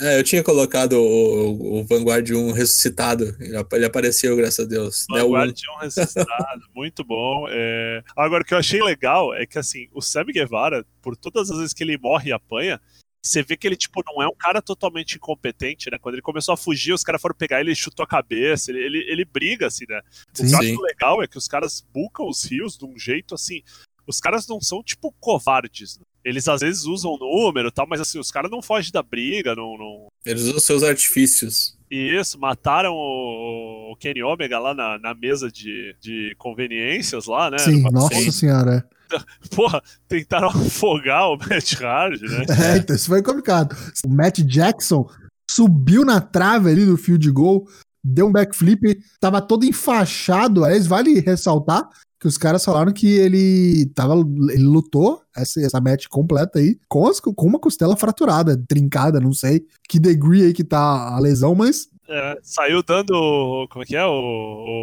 É, 0.00 0.18
eu 0.18 0.24
tinha 0.24 0.42
colocado 0.42 0.94
o, 0.94 1.52
o, 1.52 1.80
o 1.80 1.84
Vanguard 1.84 2.28
1 2.28 2.50
ressuscitado. 2.52 3.36
Ele 3.38 3.56
ap- 3.56 3.72
ele 3.72 3.84
apareceu, 3.84 4.36
graças 4.36 4.64
a 4.64 4.68
Deus. 4.68 5.06
Né, 5.08 5.22
o- 5.22 5.30
Guardião 5.32 5.76
ressuscitado, 5.78 6.62
muito 6.74 7.04
bom. 7.04 7.46
É... 7.48 8.02
Agora, 8.16 8.42
o 8.42 8.46
que 8.46 8.54
eu 8.54 8.58
achei 8.58 8.82
legal 8.82 9.32
é 9.34 9.46
que, 9.46 9.58
assim, 9.58 9.88
o 9.92 10.02
Sammy 10.02 10.32
Guevara, 10.32 10.84
por 11.00 11.16
todas 11.16 11.50
as 11.50 11.58
vezes 11.58 11.72
que 11.72 11.84
ele 11.84 11.96
morre 11.96 12.30
e 12.30 12.32
apanha, 12.32 12.80
você 13.24 13.42
vê 13.42 13.56
que 13.56 13.66
ele, 13.66 13.76
tipo, 13.76 14.02
não 14.04 14.20
é 14.20 14.26
um 14.26 14.34
cara 14.34 14.60
totalmente 14.60 15.14
incompetente, 15.14 15.88
né? 15.90 15.96
Quando 15.98 16.16
ele 16.16 16.22
começou 16.22 16.52
a 16.52 16.56
fugir, 16.56 16.92
os 16.92 17.04
caras 17.04 17.22
foram 17.22 17.34
pegar 17.34 17.60
ele, 17.60 17.74
chutou 17.74 18.02
a 18.02 18.08
cabeça, 18.08 18.70
ele, 18.72 18.80
ele, 18.84 18.98
ele 19.10 19.24
briga, 19.24 19.68
assim, 19.68 19.84
né? 19.88 20.00
O 20.32 20.36
Sim. 20.36 20.48
que 20.48 20.54
eu 20.54 20.58
acho 20.58 20.82
legal 20.82 21.22
é 21.22 21.28
que 21.28 21.38
os 21.38 21.46
caras 21.46 21.86
bucam 21.94 22.28
os 22.28 22.44
rios 22.44 22.76
de 22.76 22.84
um 22.84 22.98
jeito, 22.98 23.34
assim... 23.34 23.62
Os 24.06 24.20
caras 24.20 24.46
não 24.46 24.60
são, 24.60 24.82
tipo, 24.82 25.10
covardes. 25.18 25.98
Eles, 26.24 26.48
às 26.48 26.60
vezes, 26.60 26.84
usam 26.84 27.18
número 27.18 27.68
e 27.68 27.72
tal, 27.72 27.86
mas, 27.86 28.00
assim, 28.00 28.18
os 28.18 28.30
caras 28.30 28.50
não 28.50 28.62
fogem 28.62 28.90
da 28.90 29.02
briga, 29.02 29.54
não, 29.54 29.76
não, 29.76 30.06
Eles 30.24 30.42
usam 30.44 30.58
seus 30.60 30.82
artifícios. 30.82 31.76
isso, 31.90 32.38
mataram 32.38 32.92
o, 32.94 33.92
o 33.92 33.96
Kenny 33.96 34.22
Omega 34.22 34.58
lá 34.58 34.74
na, 34.74 34.98
na 34.98 35.14
mesa 35.14 35.50
de, 35.50 35.94
de 36.00 36.34
conveniências 36.38 37.26
lá, 37.26 37.50
né? 37.50 37.58
Sim, 37.58 37.82
nossa 37.90 38.30
senhora. 38.30 38.88
Porra, 39.54 39.82
tentaram 40.08 40.48
afogar 40.48 41.30
o 41.30 41.36
Matt 41.36 41.80
Hardy, 41.80 42.24
né? 42.24 42.44
É, 42.74 42.78
então 42.78 42.96
isso 42.96 43.06
foi 43.06 43.22
complicado. 43.22 43.76
O 44.04 44.08
Matt 44.08 44.40
Jackson 44.40 45.08
subiu 45.50 46.04
na 46.04 46.20
trave 46.20 46.70
ali 46.70 46.86
do 46.86 46.96
field 46.96 47.30
goal, 47.30 47.68
deu 48.02 48.26
um 48.26 48.32
backflip, 48.32 48.98
tava 49.20 49.40
todo 49.40 49.64
enfaixado. 49.64 50.64
Aliás, 50.64 50.86
vale 50.86 51.20
ressaltar 51.20 51.88
que 52.20 52.26
os 52.28 52.38
caras 52.38 52.64
falaram 52.64 52.92
que 52.92 53.06
ele 53.06 53.86
tava. 53.94 54.14
Ele 54.50 54.62
lutou 54.64 55.20
essa, 55.36 55.60
essa 55.60 55.80
match 55.80 56.06
completa 56.08 56.58
aí 56.58 56.78
com, 56.88 57.06
as- 57.06 57.20
com 57.20 57.46
uma 57.46 57.58
costela 57.58 57.96
fraturada, 57.96 58.56
trincada, 58.68 59.20
não 59.20 59.32
sei 59.32 59.62
que 59.88 59.98
degree 59.98 60.44
aí 60.46 60.52
que 60.52 60.64
tá 60.64 61.14
a 61.14 61.18
lesão, 61.20 61.54
mas 61.54 61.88
É, 62.08 62.38
saiu 62.42 62.82
dando, 62.82 63.66
como 63.70 63.82
é 63.82 63.86
que 63.86 63.96
é? 63.96 64.04
O, 64.06 64.10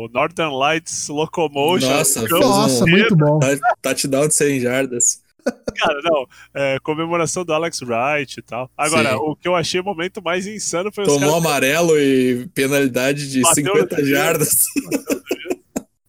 o 0.05 0.09
Northern 0.13 0.55
Lights 0.55 1.07
Locomotion. 1.07 1.87
Nossa, 1.89 2.27
nossa, 2.27 2.83
inteiro. 2.83 2.91
muito 2.99 3.15
bom. 3.15 3.39
Tou- 3.41 3.59
Touchdown 3.81 4.27
de 4.27 4.35
100 4.35 4.59
jardas. 4.59 5.21
Cara, 5.75 5.99
não, 6.03 6.25
é, 6.53 6.77
comemoração 6.83 7.43
do 7.43 7.51
Alex 7.51 7.81
Wright 7.81 8.39
e 8.39 8.43
tal. 8.43 8.69
Agora, 8.77 9.09
Sim. 9.09 9.15
o 9.15 9.35
que 9.35 9.47
eu 9.47 9.55
achei 9.55 9.79
o 9.79 9.83
momento 9.83 10.21
mais 10.21 10.45
insano 10.45 10.91
foi 10.93 11.03
Tomou 11.05 11.19
caras... 11.21 11.35
amarelo 11.37 11.97
e 11.97 12.47
penalidade 12.53 13.27
de 13.31 13.41
Bateu 13.41 13.63
no 13.63 13.71
50 13.79 13.95
juiz. 13.95 14.07
jardas. 14.09 14.65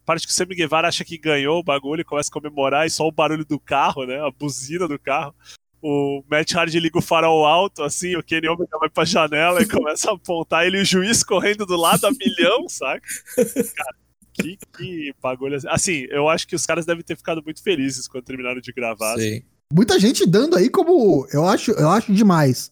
Parte 0.05 0.27
que 0.27 0.31
o 0.31 0.35
Sammy 0.35 0.55
Guevara 0.55 0.87
acha 0.87 1.03
que 1.03 1.17
ganhou 1.17 1.59
o 1.59 1.63
bagulho 1.63 2.01
e 2.01 2.05
começa 2.05 2.29
a 2.29 2.33
comemorar 2.33 2.85
e 2.85 2.89
só 2.89 3.07
o 3.07 3.11
barulho 3.11 3.45
do 3.45 3.59
carro, 3.59 4.05
né? 4.05 4.19
A 4.19 4.31
buzina 4.31 4.87
do 4.87 4.99
carro. 4.99 5.33
O 5.81 6.23
Matt 6.29 6.53
Hardy 6.53 6.79
liga 6.79 6.97
o 6.97 7.01
farol 7.01 7.45
alto, 7.45 7.83
assim, 7.83 8.15
o 8.15 8.23
Kenny 8.23 8.47
Omega 8.47 8.77
vai 8.79 8.89
pra 8.89 9.03
janela 9.03 9.61
e 9.61 9.67
começa 9.67 10.09
a 10.09 10.13
apontar 10.13 10.65
ele 10.65 10.77
e 10.77 10.81
o 10.81 10.85
juiz 10.85 11.23
correndo 11.25 11.65
do 11.65 11.75
lado 11.75 12.05
a 12.05 12.11
milhão, 12.11 12.67
saca? 12.69 13.05
Cara, 13.35 13.95
que, 14.33 14.57
que 14.77 15.13
bagulho 15.21 15.57
assim. 15.57 15.67
Assim, 15.69 16.07
eu 16.09 16.29
acho 16.29 16.47
que 16.47 16.55
os 16.55 16.65
caras 16.65 16.85
devem 16.85 17.03
ter 17.03 17.17
ficado 17.17 17.43
muito 17.43 17.61
felizes 17.61 18.07
quando 18.07 18.23
terminaram 18.23 18.61
de 18.61 18.71
gravar. 18.71 19.17
Sim. 19.17 19.43
Muita 19.73 19.99
gente 19.99 20.25
dando 20.25 20.55
aí 20.55 20.69
como. 20.69 21.27
Eu 21.33 21.45
acho, 21.45 21.71
eu 21.71 21.89
acho 21.89 22.13
demais. 22.13 22.71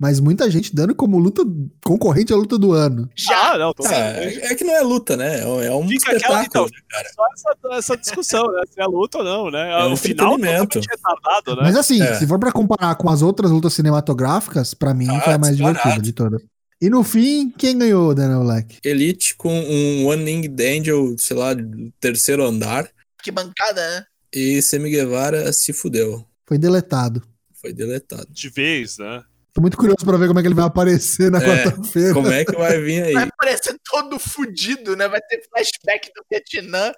Mas 0.00 0.18
muita 0.18 0.50
gente 0.50 0.74
dando 0.74 0.94
como 0.94 1.18
luta 1.18 1.42
concorrente 1.84 2.32
à 2.32 2.36
luta 2.36 2.56
do 2.58 2.72
ano. 2.72 3.08
Já. 3.14 3.52
Ah, 3.52 3.58
não, 3.58 3.74
tô 3.74 3.84
Ah, 3.86 3.92
é, 3.94 4.52
é 4.52 4.54
que 4.54 4.64
não 4.64 4.74
é 4.74 4.80
luta, 4.80 5.16
né? 5.16 5.40
É 5.40 5.66
é 5.66 5.74
um 5.74 5.86
Fica 5.86 6.16
aquela, 6.16 6.42
então, 6.42 6.64
espetáculo, 6.64 6.70
cara. 6.88 7.08
só 7.14 7.22
essa, 7.34 7.76
essa 7.78 7.96
discussão, 7.98 8.46
né? 8.50 8.62
Se 8.72 8.80
é 8.80 8.86
luta 8.86 9.18
ou 9.18 9.24
não, 9.24 9.50
né? 9.50 9.70
É 9.70 9.84
um 9.84 9.92
o 9.92 9.96
final 9.96 10.34
entretenimento. 10.34 10.80
totalmente 10.80 10.88
retardado, 10.90 11.56
né? 11.56 11.62
Mas 11.64 11.76
assim, 11.76 12.00
É. 12.02 12.14
se 12.14 12.26
for 12.26 12.38
pra 12.38 12.50
comparar 12.50 12.94
com 12.94 13.10
as 13.10 13.20
outras 13.20 13.50
lutas 13.50 13.74
cinematográficas, 13.74 14.72
pra 14.72 14.94
mim 14.94 15.08
Ah, 15.08 15.20
foi 15.20 15.34
a 15.34 15.38
mais 15.38 15.56
disparado. 15.56 15.78
divertida 15.78 16.02
de 16.02 16.12
todas. 16.12 16.42
E 16.82 16.88
no 16.88 17.04
fim, 17.04 17.50
quem 17.58 17.76
ganhou, 17.76 18.14
Daniel 18.14 18.42
Black? 18.42 18.78
Elite 18.82 19.34
com 19.36 19.52
um 19.52 20.06
One 20.06 20.24
Winged 20.24 20.62
Angel, 20.78 21.14
sei 21.18 21.36
lá, 21.36 21.52
do 21.52 21.92
terceiro 22.00 22.42
andar. 22.42 22.88
Que 23.22 23.30
bancada, 23.30 23.80
né? 23.86 24.04
E 24.32 24.62
Semi 24.62 24.88
Guevara 24.88 25.52
se 25.52 25.74
fudeu. 25.74 26.24
Foi 26.46 26.56
deletado. 26.56 27.22
Foi 27.60 27.74
deletado. 27.74 28.26
De 28.30 28.48
vez, 28.48 28.96
né? 28.96 29.22
Tô 29.60 29.62
muito 29.62 29.76
curioso 29.76 30.02
pra 30.06 30.16
ver 30.16 30.26
como 30.26 30.38
é 30.38 30.42
que 30.42 30.48
ele 30.48 30.54
vai 30.54 30.64
aparecer 30.64 31.30
na 31.30 31.38
É, 31.38 31.64
quarta-feira. 31.64 32.14
Como 32.14 32.28
é 32.32 32.44
que 32.46 32.56
vai 32.56 32.80
vir 32.80 33.02
aí? 33.02 33.12
Vai 33.12 33.28
parecer 33.38 33.76
todo 33.84 34.18
fudido, 34.18 34.96
né? 34.96 35.06
Vai 35.06 35.20
ter 35.20 35.42
flashback 35.50 36.10
do 36.16 36.24
Vietnã. 36.30 36.92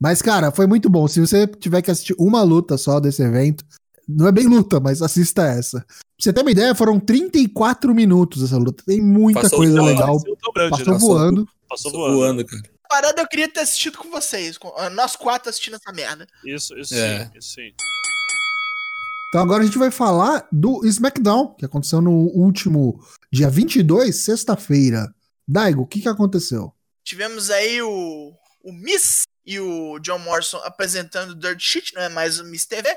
Mas, 0.00 0.22
cara, 0.22 0.52
foi 0.52 0.68
muito 0.68 0.88
bom. 0.88 1.08
Se 1.08 1.18
você 1.18 1.44
tiver 1.44 1.82
que 1.82 1.90
assistir 1.90 2.14
uma 2.16 2.40
luta 2.42 2.78
só 2.78 3.00
desse 3.00 3.20
evento, 3.20 3.64
não 4.08 4.28
é 4.28 4.32
bem 4.32 4.46
luta, 4.46 4.78
mas 4.78 5.02
assista 5.02 5.42
essa. 5.42 5.80
Pra 5.80 5.96
você 6.20 6.32
ter 6.32 6.42
uma 6.42 6.52
ideia, 6.52 6.72
foram 6.72 7.00
34 7.00 7.92
minutos 7.92 8.44
essa 8.44 8.56
luta. 8.58 8.84
Tem 8.86 9.00
muita 9.00 9.40
Passou 9.40 9.58
coisa 9.58 9.80
voando. 9.80 9.90
legal. 9.90 10.20
Passou 10.70 10.92
né? 10.92 10.98
voando. 11.00 11.48
Passou 11.68 11.90
voando. 11.90 12.14
voando, 12.16 12.44
cara. 12.44 12.62
Parada 12.88 13.22
eu 13.22 13.26
queria 13.26 13.48
ter 13.48 13.60
assistido 13.60 13.98
com 13.98 14.08
vocês. 14.08 14.56
Com, 14.56 14.72
nós 14.90 15.16
quatro 15.16 15.50
assistindo 15.50 15.74
essa 15.74 15.92
merda. 15.92 16.28
Isso, 16.46 16.78
isso 16.78 16.94
É. 16.94 17.24
sim, 17.24 17.30
isso 17.38 17.48
sim. 17.54 17.72
Então 19.34 19.42
agora 19.42 19.64
a 19.64 19.66
gente 19.66 19.78
vai 19.78 19.90
falar 19.90 20.46
do 20.52 20.86
SmackDown, 20.86 21.56
que 21.56 21.64
aconteceu 21.64 22.00
no 22.00 22.12
último 22.12 23.04
dia 23.32 23.50
22, 23.50 24.14
sexta-feira. 24.14 25.12
Daigo, 25.44 25.82
o 25.82 25.86
que, 25.88 26.00
que 26.00 26.08
aconteceu? 26.08 26.72
Tivemos 27.02 27.50
aí 27.50 27.82
o, 27.82 28.32
o 28.62 28.72
Miss 28.72 29.22
e 29.44 29.58
o 29.58 29.98
John 29.98 30.20
Morrison 30.20 30.58
apresentando 30.58 31.34
Dirt 31.34 31.60
Sheet, 31.60 31.94
não 31.94 32.02
é 32.02 32.08
mais 32.08 32.38
o 32.38 32.44
Miss 32.44 32.64
TV. 32.64 32.88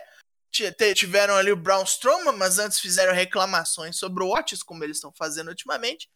Tiveram 0.94 1.34
ali 1.34 1.52
o 1.52 1.58
Braun 1.58 1.82
Strowman, 1.86 2.38
mas 2.38 2.60
antes 2.60 2.80
fizeram 2.80 3.16
reclamações 3.16 3.98
sobre 3.98 4.24
o 4.24 4.30
Otis, 4.30 4.62
como 4.62 4.84
eles 4.84 4.98
estão 4.98 5.12
fazendo 5.12 5.48
ultimamente. 5.48 6.08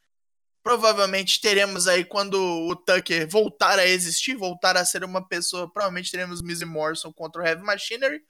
Provavelmente 0.62 1.42
teremos 1.42 1.88
aí, 1.88 2.06
quando 2.06 2.36
o 2.36 2.76
Tucker 2.76 3.28
voltar 3.28 3.80
a 3.80 3.88
existir, 3.88 4.36
voltar 4.36 4.78
a 4.78 4.86
ser 4.86 5.04
uma 5.04 5.28
pessoa, 5.28 5.68
provavelmente 5.68 6.12
teremos 6.12 6.44
Miz 6.44 6.62
e 6.62 6.66
Morrison 6.66 7.12
contra 7.12 7.42
o 7.42 7.44
Heavy 7.44 7.64
Machinery. 7.64 8.22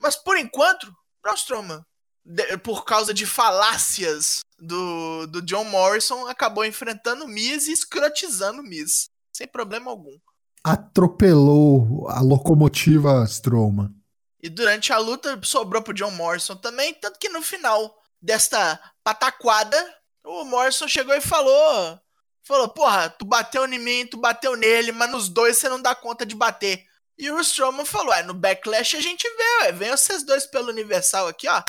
Mas 0.00 0.16
por 0.16 0.38
enquanto, 0.38 0.90
Strowman, 1.34 1.84
de- 2.24 2.56
por 2.58 2.84
causa 2.84 3.12
de 3.14 3.26
falácias 3.26 4.40
do, 4.58 5.26
do 5.26 5.42
John 5.42 5.64
Morrison, 5.64 6.26
acabou 6.26 6.64
enfrentando 6.64 7.24
o 7.24 7.28
Miz 7.28 7.66
e 7.66 7.72
escrotizando 7.72 8.60
o 8.60 8.64
Miz. 8.64 9.08
Sem 9.32 9.46
problema 9.46 9.90
algum. 9.90 10.16
Atropelou 10.64 12.08
a 12.08 12.20
locomotiva 12.20 13.24
Strowman. 13.28 13.94
E 14.42 14.48
durante 14.48 14.92
a 14.92 14.98
luta 14.98 15.38
sobrou 15.42 15.82
pro 15.82 15.94
John 15.94 16.10
Morrison 16.12 16.56
também, 16.56 16.94
tanto 16.94 17.18
que 17.18 17.28
no 17.28 17.42
final 17.42 17.94
desta 18.20 18.80
pataquada, 19.04 19.76
o 20.24 20.44
Morrison 20.44 20.88
chegou 20.88 21.14
e 21.14 21.20
falou: 21.20 21.98
falou, 22.42 22.68
porra, 22.68 23.10
tu 23.10 23.24
bateu 23.24 23.66
em 23.66 23.78
mim, 23.78 24.06
tu 24.06 24.16
bateu 24.18 24.56
nele, 24.56 24.92
mas 24.92 25.10
nos 25.10 25.28
dois 25.28 25.58
você 25.58 25.68
não 25.68 25.80
dá 25.80 25.94
conta 25.94 26.24
de 26.24 26.34
bater. 26.34 26.84
E 27.18 27.30
o 27.30 27.40
Strowman 27.40 27.84
falou: 27.84 28.12
é, 28.12 28.22
no 28.22 28.34
Backlash 28.34 28.96
a 28.96 29.00
gente 29.00 29.26
vê, 29.28 29.64
ué, 29.64 29.72
vem 29.72 29.90
vocês 29.90 30.24
dois 30.24 30.46
pelo 30.46 30.70
Universal 30.70 31.28
aqui, 31.28 31.48
ó. 31.48 31.62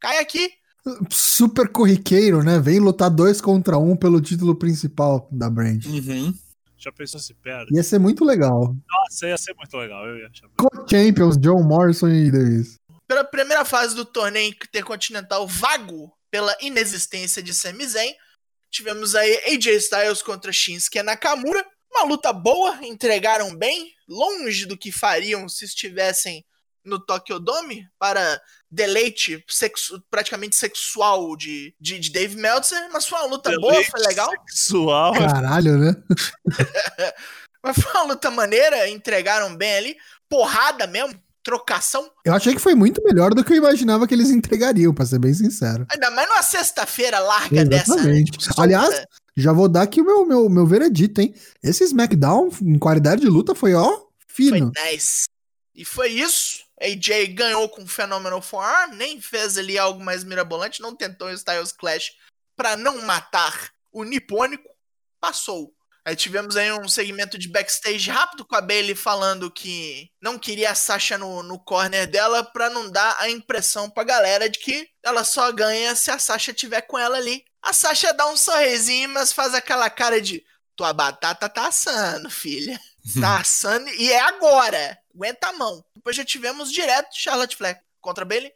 Cai 0.00 0.18
aqui. 0.18 0.52
Super 1.10 1.68
corriqueiro, 1.68 2.42
né? 2.42 2.58
Vem 2.58 2.78
lutar 2.78 3.08
dois 3.08 3.40
contra 3.40 3.78
um 3.78 3.96
pelo 3.96 4.20
título 4.20 4.54
principal 4.54 5.26
da 5.32 5.48
brand. 5.48 5.82
Uhum. 5.86 6.34
Já 6.76 6.92
pensou 6.92 7.18
se 7.18 7.32
perde? 7.32 7.74
Ia 7.74 7.82
ser 7.82 7.98
muito 7.98 8.22
legal. 8.22 8.76
Nossa, 8.86 9.26
ia 9.26 9.38
ser 9.38 9.54
muito 9.54 9.74
legal. 9.74 10.06
Eu 10.06 10.18
ia 10.18 10.26
achar. 10.26 10.46
Co-champions, 10.58 11.38
John 11.38 11.62
Morrison 11.62 12.08
e 12.08 12.30
Davis. 12.30 12.74
Pela 13.08 13.24
primeira 13.24 13.64
fase 13.64 13.94
do 13.94 14.04
torneio 14.04 14.50
intercontinental 14.50 15.48
vago 15.48 16.12
pela 16.30 16.54
inexistência 16.60 17.42
de 17.42 17.54
Sami 17.54 17.86
Zayn, 17.86 18.12
tivemos 18.70 19.14
aí 19.14 19.54
AJ 19.54 19.66
Styles 19.76 20.20
contra 20.20 20.52
Shinsuke 20.52 21.02
Nakamura. 21.02 21.64
Uma 21.90 22.04
luta 22.04 22.32
boa, 22.32 22.84
entregaram 22.84 23.56
bem, 23.56 23.93
longe 24.08 24.66
do 24.66 24.76
que 24.76 24.92
fariam 24.92 25.48
se 25.48 25.64
estivessem 25.64 26.44
no 26.84 26.98
Tokyo 26.98 27.38
Dome 27.38 27.86
para 27.98 28.40
deleite 28.70 29.42
sexu- 29.48 30.02
praticamente 30.10 30.54
sexual 30.54 31.34
de, 31.34 31.74
de, 31.80 31.98
de 31.98 32.10
Dave 32.10 32.36
Meltzer, 32.36 32.90
mas 32.92 33.06
foi 33.06 33.18
uma 33.20 33.28
luta 33.28 33.58
boa, 33.58 33.82
foi 33.84 34.00
legal. 34.06 34.30
Sexual. 34.48 35.14
Caralho, 35.14 35.78
né? 35.78 35.94
Mas 37.62 37.78
foi 37.80 37.90
uma 37.92 38.02
luta 38.12 38.30
maneira, 38.30 38.86
entregaram 38.90 39.56
bem 39.56 39.74
ali, 39.76 39.96
porrada 40.28 40.86
mesmo, 40.86 41.18
trocação. 41.42 42.10
Eu 42.22 42.34
achei 42.34 42.54
que 42.54 42.60
foi 42.60 42.74
muito 42.74 43.02
melhor 43.02 43.32
do 43.32 43.42
que 43.42 43.54
eu 43.54 43.56
imaginava 43.56 44.06
que 44.06 44.12
eles 44.12 44.28
entregariam, 44.28 44.92
pra 44.92 45.06
ser 45.06 45.18
bem 45.18 45.32
sincero. 45.32 45.86
Ainda 45.90 46.10
mais 46.10 46.28
numa 46.28 46.42
sexta-feira 46.42 47.18
larga 47.20 47.64
dessa, 47.64 47.94
né? 47.96 48.02
Exatamente. 48.02 48.32
Tipo. 48.32 48.60
Aliás, 48.60 49.06
Já 49.36 49.52
vou 49.52 49.68
dar 49.68 49.82
aqui 49.82 50.00
o 50.00 50.04
meu, 50.04 50.24
meu, 50.24 50.48
meu 50.48 50.66
veredito, 50.66 51.20
hein? 51.20 51.34
Esse 51.62 51.84
SmackDown, 51.84 52.50
em 52.62 52.78
qualidade 52.78 53.22
de 53.22 53.26
luta, 53.26 53.54
foi, 53.54 53.74
ó, 53.74 53.88
Foi 54.28 54.50
fino. 54.50 54.70
10. 54.70 55.24
E 55.74 55.84
foi 55.84 56.10
isso. 56.10 56.64
AJ 56.80 57.34
ganhou 57.34 57.68
com 57.68 57.86
Phenomenal 57.86 58.42
Forearm, 58.42 58.94
nem 58.94 59.20
fez 59.20 59.58
ali 59.58 59.78
algo 59.78 60.04
mais 60.04 60.22
mirabolante, 60.22 60.82
não 60.82 60.94
tentou 60.94 61.28
o 61.28 61.32
Styles 61.32 61.72
Clash 61.72 62.12
pra 62.56 62.76
não 62.76 63.02
matar 63.02 63.70
o 63.92 64.04
nipônico, 64.04 64.68
passou. 65.20 65.72
Aí 66.06 66.14
tivemos 66.14 66.54
aí 66.56 66.70
um 66.70 66.86
segmento 66.86 67.38
de 67.38 67.48
backstage 67.48 68.10
rápido 68.10 68.44
com 68.44 68.54
a 68.54 68.60
Bailey 68.60 68.94
falando 68.94 69.50
que 69.50 70.10
não 70.20 70.38
queria 70.38 70.70
a 70.70 70.74
Sasha 70.74 71.16
no, 71.16 71.42
no 71.42 71.58
corner 71.58 72.06
dela 72.06 72.44
pra 72.44 72.68
não 72.68 72.90
dar 72.90 73.16
a 73.18 73.30
impressão 73.30 73.88
pra 73.88 74.04
galera 74.04 74.50
de 74.50 74.58
que 74.58 74.86
ela 75.02 75.24
só 75.24 75.50
ganha 75.50 75.96
se 75.96 76.10
a 76.10 76.18
Sasha 76.18 76.52
tiver 76.52 76.82
com 76.82 76.98
ela 76.98 77.16
ali. 77.16 77.42
A 77.64 77.72
Sasha 77.72 78.12
dá 78.12 78.26
um 78.26 78.36
sorrisinho, 78.36 79.08
mas 79.08 79.32
faz 79.32 79.54
aquela 79.54 79.88
cara 79.88 80.20
de 80.20 80.44
tua 80.76 80.92
batata 80.92 81.48
tá 81.48 81.68
assando, 81.68 82.28
filha. 82.30 82.78
Tá 83.20 83.40
assando 83.40 83.88
e 83.90 84.12
é 84.12 84.20
agora. 84.20 84.98
Aguenta 85.14 85.48
a 85.48 85.52
mão. 85.52 85.84
Depois 85.94 86.16
já 86.16 86.24
tivemos 86.24 86.72
direto 86.72 87.14
Charlotte 87.14 87.56
Flair 87.56 87.80
contra 88.00 88.24
a 88.24 88.26
Bailey. 88.26 88.52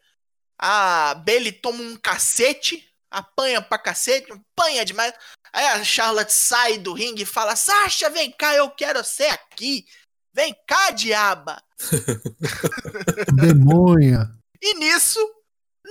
A 0.58 1.14
Bailey 1.14 1.52
toma 1.52 1.82
um 1.82 1.96
cacete, 1.96 2.84
apanha 3.10 3.62
pra 3.62 3.78
cacete, 3.78 4.32
apanha 4.32 4.84
demais. 4.84 5.14
Aí 5.52 5.64
a 5.64 5.84
Charlotte 5.84 6.32
sai 6.32 6.78
do 6.78 6.92
ringue 6.92 7.22
e 7.22 7.26
fala: 7.26 7.56
Sasha, 7.56 8.10
vem 8.10 8.30
cá, 8.32 8.54
eu 8.54 8.70
quero 8.70 9.02
ser 9.04 9.28
aqui. 9.28 9.86
Vem 10.34 10.54
cá, 10.66 10.90
diaba. 10.90 11.62
Demônia. 13.34 14.28
E 14.60 14.74
nisso, 14.74 15.20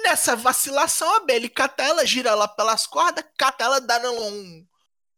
nessa 0.08 0.36
vacilação, 0.36 1.18
a 1.18 1.26
Bailey 1.26 1.50
cata 1.50 1.84
ela, 1.84 2.06
gira 2.06 2.30
ela 2.30 2.48
pelas 2.48 2.88
cordas, 2.88 3.26
cata 3.38 3.64
ela, 3.64 3.80
dando 3.80 4.10
um, 4.12 4.66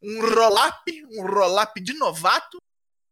um 0.04 0.22
roll-up, 0.22 1.08
um 1.12 1.26
roll-up 1.26 1.80
de 1.80 1.94
novato. 1.94 2.58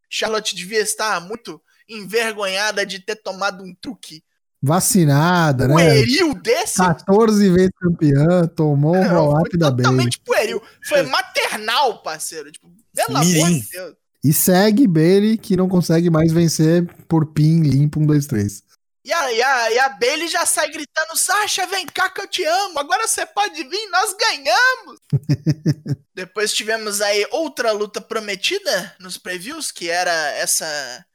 Charlotte 0.10 0.56
devia 0.56 0.82
estar 0.82 1.20
muito 1.22 1.62
envergonhada 1.88 2.86
de 2.86 3.00
ter 3.00 3.16
tomado 3.18 3.64
um 3.64 3.74
truque 3.76 4.24
Vacinada, 4.60 5.68
né? 5.68 5.74
pueril 5.76 6.34
desse. 6.34 6.78
14 6.78 7.50
vezes 7.50 7.70
campeã, 7.80 8.48
tomou 8.48 8.96
um 8.96 9.04
Não, 9.04 9.26
roll-up 9.26 9.56
da 9.56 9.70
Bailey. 9.70 9.84
totalmente 9.84 10.20
pueril. 10.26 10.62
Foi 10.84 11.04
maternal, 11.04 12.02
parceiro. 12.02 12.52
Tipo, 12.52 12.68
pelo 12.94 13.18
amor 13.18 13.50
de 13.52 13.70
Deus. 13.70 13.96
E 14.24 14.34
segue 14.34 14.88
Bailey, 14.88 15.38
que 15.38 15.56
não 15.56 15.70
consegue 15.70 16.10
mais 16.10 16.32
vencer 16.32 16.88
por 17.08 17.28
pin 17.28 17.62
limpo 17.62 18.00
1, 18.00 18.06
2, 18.08 18.26
3. 18.26 18.64
E 19.08 19.14
a, 19.14 19.32
e, 19.32 19.42
a, 19.42 19.72
e 19.72 19.80
a 19.80 19.88
Bailey 19.88 20.28
já 20.28 20.46
sai 20.46 20.70
gritando: 20.70 21.16
Sasha, 21.16 21.66
vem 21.66 21.86
cá 21.86 22.10
que 22.10 22.20
eu 22.20 22.28
te 22.28 22.44
amo. 22.44 22.78
Agora 22.78 23.08
você 23.08 23.26
pode 23.26 23.64
vir, 23.64 23.90
nós 23.90 24.14
ganhamos. 24.14 25.00
Depois 26.14 26.52
tivemos 26.52 27.00
aí 27.00 27.26
outra 27.32 27.72
luta 27.72 28.02
prometida 28.02 28.98
nos 29.00 29.18
previews, 29.18 29.72
que 29.72 29.90
era 29.90 30.12
essa 30.32 31.06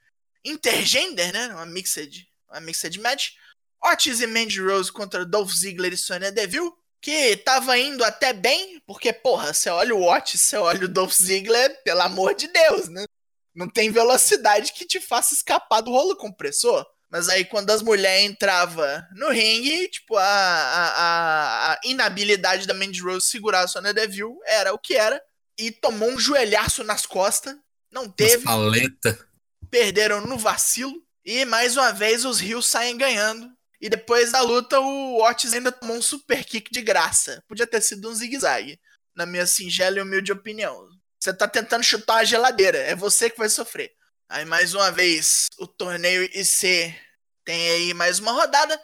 intergender, 0.42 1.34
né? 1.34 1.48
Uma 1.48 1.66
mixed, 1.66 2.26
uma 2.48 2.60
mixed 2.60 2.98
match. 2.98 3.32
Otis 3.84 4.22
e 4.22 4.26
Mandy 4.26 4.62
Rose 4.62 4.90
contra 4.90 5.26
Dolph 5.26 5.52
Ziggler 5.52 5.92
e 5.92 5.96
Sonya 5.98 6.32
Deville. 6.32 6.72
Que 6.98 7.36
tava 7.36 7.76
indo 7.76 8.02
até 8.04 8.32
bem, 8.32 8.80
porque, 8.86 9.12
porra, 9.12 9.52
você 9.52 9.68
olha 9.68 9.94
o 9.94 10.02
Otis, 10.02 10.40
você 10.40 10.56
olha 10.56 10.86
o 10.86 10.88
Dolph 10.88 11.12
Ziggler, 11.12 11.82
pelo 11.82 12.00
amor 12.00 12.34
de 12.34 12.46
Deus, 12.46 12.88
né? 12.88 13.04
Não 13.54 13.68
tem 13.68 13.90
velocidade 13.90 14.72
que 14.72 14.86
te 14.86 14.98
faça 14.98 15.34
escapar 15.34 15.82
do 15.82 15.90
rolo 15.90 16.16
compressor. 16.16 16.86
Mas 17.12 17.28
aí 17.28 17.44
quando 17.44 17.68
as 17.70 17.82
mulheres 17.82 18.24
entravam 18.24 18.86
no 19.14 19.28
ringue, 19.28 19.86
tipo, 19.88 20.16
a, 20.16 20.24
a, 20.24 20.86
a, 20.96 21.72
a 21.74 21.80
inabilidade 21.84 22.66
da 22.66 22.72
Mandy 22.72 23.02
Rose 23.02 23.26
segurar 23.26 23.60
a 23.60 23.68
Sonya 23.68 23.92
Deville 23.92 24.38
era 24.46 24.72
o 24.72 24.78
que 24.78 24.94
era. 24.94 25.22
E 25.58 25.70
tomou 25.70 26.08
um 26.08 26.18
joelhaço 26.18 26.82
nas 26.82 27.04
costas. 27.04 27.54
Não 27.92 28.08
teve. 28.08 28.44
Paleta. 28.44 29.28
Perderam 29.70 30.26
no 30.26 30.38
vacilo. 30.38 30.94
E 31.22 31.44
mais 31.44 31.76
uma 31.76 31.92
vez 31.92 32.24
os 32.24 32.40
rios 32.40 32.66
saem 32.66 32.96
ganhando. 32.96 33.46
E 33.78 33.90
depois 33.90 34.32
da 34.32 34.40
luta, 34.40 34.80
o 34.80 35.22
Otis 35.22 35.52
ainda 35.52 35.70
tomou 35.70 35.98
um 35.98 36.02
super 36.02 36.42
kick 36.42 36.72
de 36.72 36.80
graça. 36.80 37.44
Podia 37.46 37.66
ter 37.66 37.82
sido 37.82 38.08
um 38.08 38.14
zigue-zague, 38.14 38.80
na 39.14 39.26
minha 39.26 39.46
singela 39.46 39.98
e 39.98 40.00
humilde 40.00 40.32
opinião. 40.32 40.88
Você 41.20 41.34
tá 41.34 41.46
tentando 41.46 41.84
chutar 41.84 42.14
uma 42.14 42.24
geladeira, 42.24 42.78
é 42.78 42.94
você 42.94 43.28
que 43.28 43.38
vai 43.38 43.50
sofrer. 43.50 43.92
Aí 44.32 44.46
mais 44.46 44.72
uma 44.72 44.90
vez, 44.90 45.50
o 45.58 45.66
torneio 45.66 46.24
IC 46.24 46.98
tem 47.44 47.70
aí 47.70 47.92
mais 47.92 48.18
uma 48.18 48.32
rodada. 48.32 48.80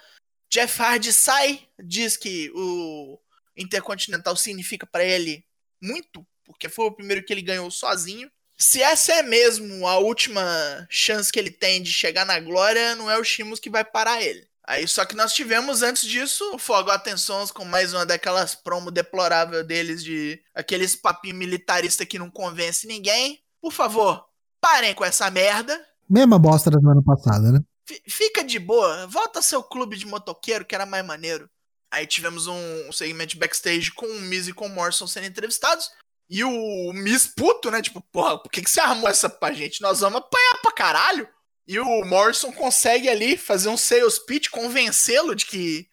Jeff 0.50 0.82
Hardy 0.82 1.10
sai, 1.10 1.66
diz 1.82 2.18
que 2.18 2.52
o 2.54 3.18
Intercontinental 3.56 4.36
significa 4.36 4.86
para 4.86 5.02
ele 5.02 5.42
muito, 5.82 6.22
porque 6.44 6.68
foi 6.68 6.84
o 6.84 6.92
primeiro 6.92 7.24
que 7.24 7.32
ele 7.32 7.40
ganhou 7.40 7.70
sozinho. 7.70 8.30
Se 8.58 8.82
essa 8.82 9.14
é 9.14 9.22
mesmo 9.22 9.88
a 9.88 9.96
última 9.96 10.86
chance 10.90 11.32
que 11.32 11.38
ele 11.38 11.50
tem 11.50 11.82
de 11.82 11.94
chegar 11.94 12.26
na 12.26 12.38
glória, 12.38 12.94
não 12.94 13.10
é 13.10 13.16
o 13.16 13.24
Shimos 13.24 13.58
que 13.58 13.70
vai 13.70 13.86
parar 13.86 14.20
ele. 14.20 14.46
Aí 14.64 14.86
só 14.86 15.06
que 15.06 15.16
nós 15.16 15.32
tivemos 15.32 15.80
antes 15.80 16.06
disso 16.06 16.44
o 16.52 16.58
Fogo 16.58 16.90
Atenções 16.90 17.50
com 17.50 17.64
mais 17.64 17.94
uma 17.94 18.04
daquelas 18.04 18.54
promo 18.54 18.90
deplorável 18.90 19.64
deles 19.64 20.04
de 20.04 20.44
aqueles 20.54 20.94
papinho 20.94 21.36
militarista 21.36 22.04
que 22.04 22.18
não 22.18 22.30
convence 22.30 22.86
ninguém. 22.86 23.42
Por 23.62 23.72
favor, 23.72 24.27
parem 24.60 24.94
com 24.94 25.04
essa 25.04 25.30
merda. 25.30 25.78
Mesma 26.08 26.38
bosta 26.38 26.70
da 26.70 26.78
semana 26.78 27.02
passada, 27.02 27.52
né? 27.52 27.60
F 27.88 28.02
fica 28.06 28.44
de 28.44 28.58
boa, 28.58 29.06
volta 29.06 29.38
ao 29.38 29.42
seu 29.42 29.62
clube 29.62 29.96
de 29.96 30.06
motoqueiro 30.06 30.64
que 30.64 30.74
era 30.74 30.86
mais 30.86 31.04
maneiro. 31.04 31.48
Aí 31.90 32.06
tivemos 32.06 32.46
um 32.46 32.92
segmento 32.92 33.32
de 33.32 33.38
backstage 33.38 33.92
com 33.92 34.06
o 34.06 34.20
Miz 34.20 34.46
e 34.46 34.52
com 34.52 34.66
o 34.66 34.68
Morrison 34.68 35.06
sendo 35.06 35.26
entrevistados. 35.26 35.90
E 36.28 36.44
o 36.44 36.92
Miz 36.92 37.26
puto, 37.26 37.70
né? 37.70 37.80
Tipo, 37.80 38.02
porra, 38.12 38.38
por 38.38 38.50
que, 38.50 38.60
que 38.62 38.70
você 38.70 38.80
armou 38.80 39.08
essa 39.08 39.30
pra 39.30 39.54
gente? 39.54 39.80
Nós 39.80 40.00
vamos 40.00 40.18
apanhar 40.18 40.60
pra 40.60 40.72
caralho. 40.72 41.28
E 41.66 41.78
o 41.78 42.04
Morrison 42.04 42.52
consegue 42.52 43.08
ali 43.08 43.36
fazer 43.36 43.68
um 43.68 43.76
sales 43.76 44.18
pitch, 44.18 44.48
convencê-lo 44.50 45.34
de 45.34 45.46
que 45.46 45.86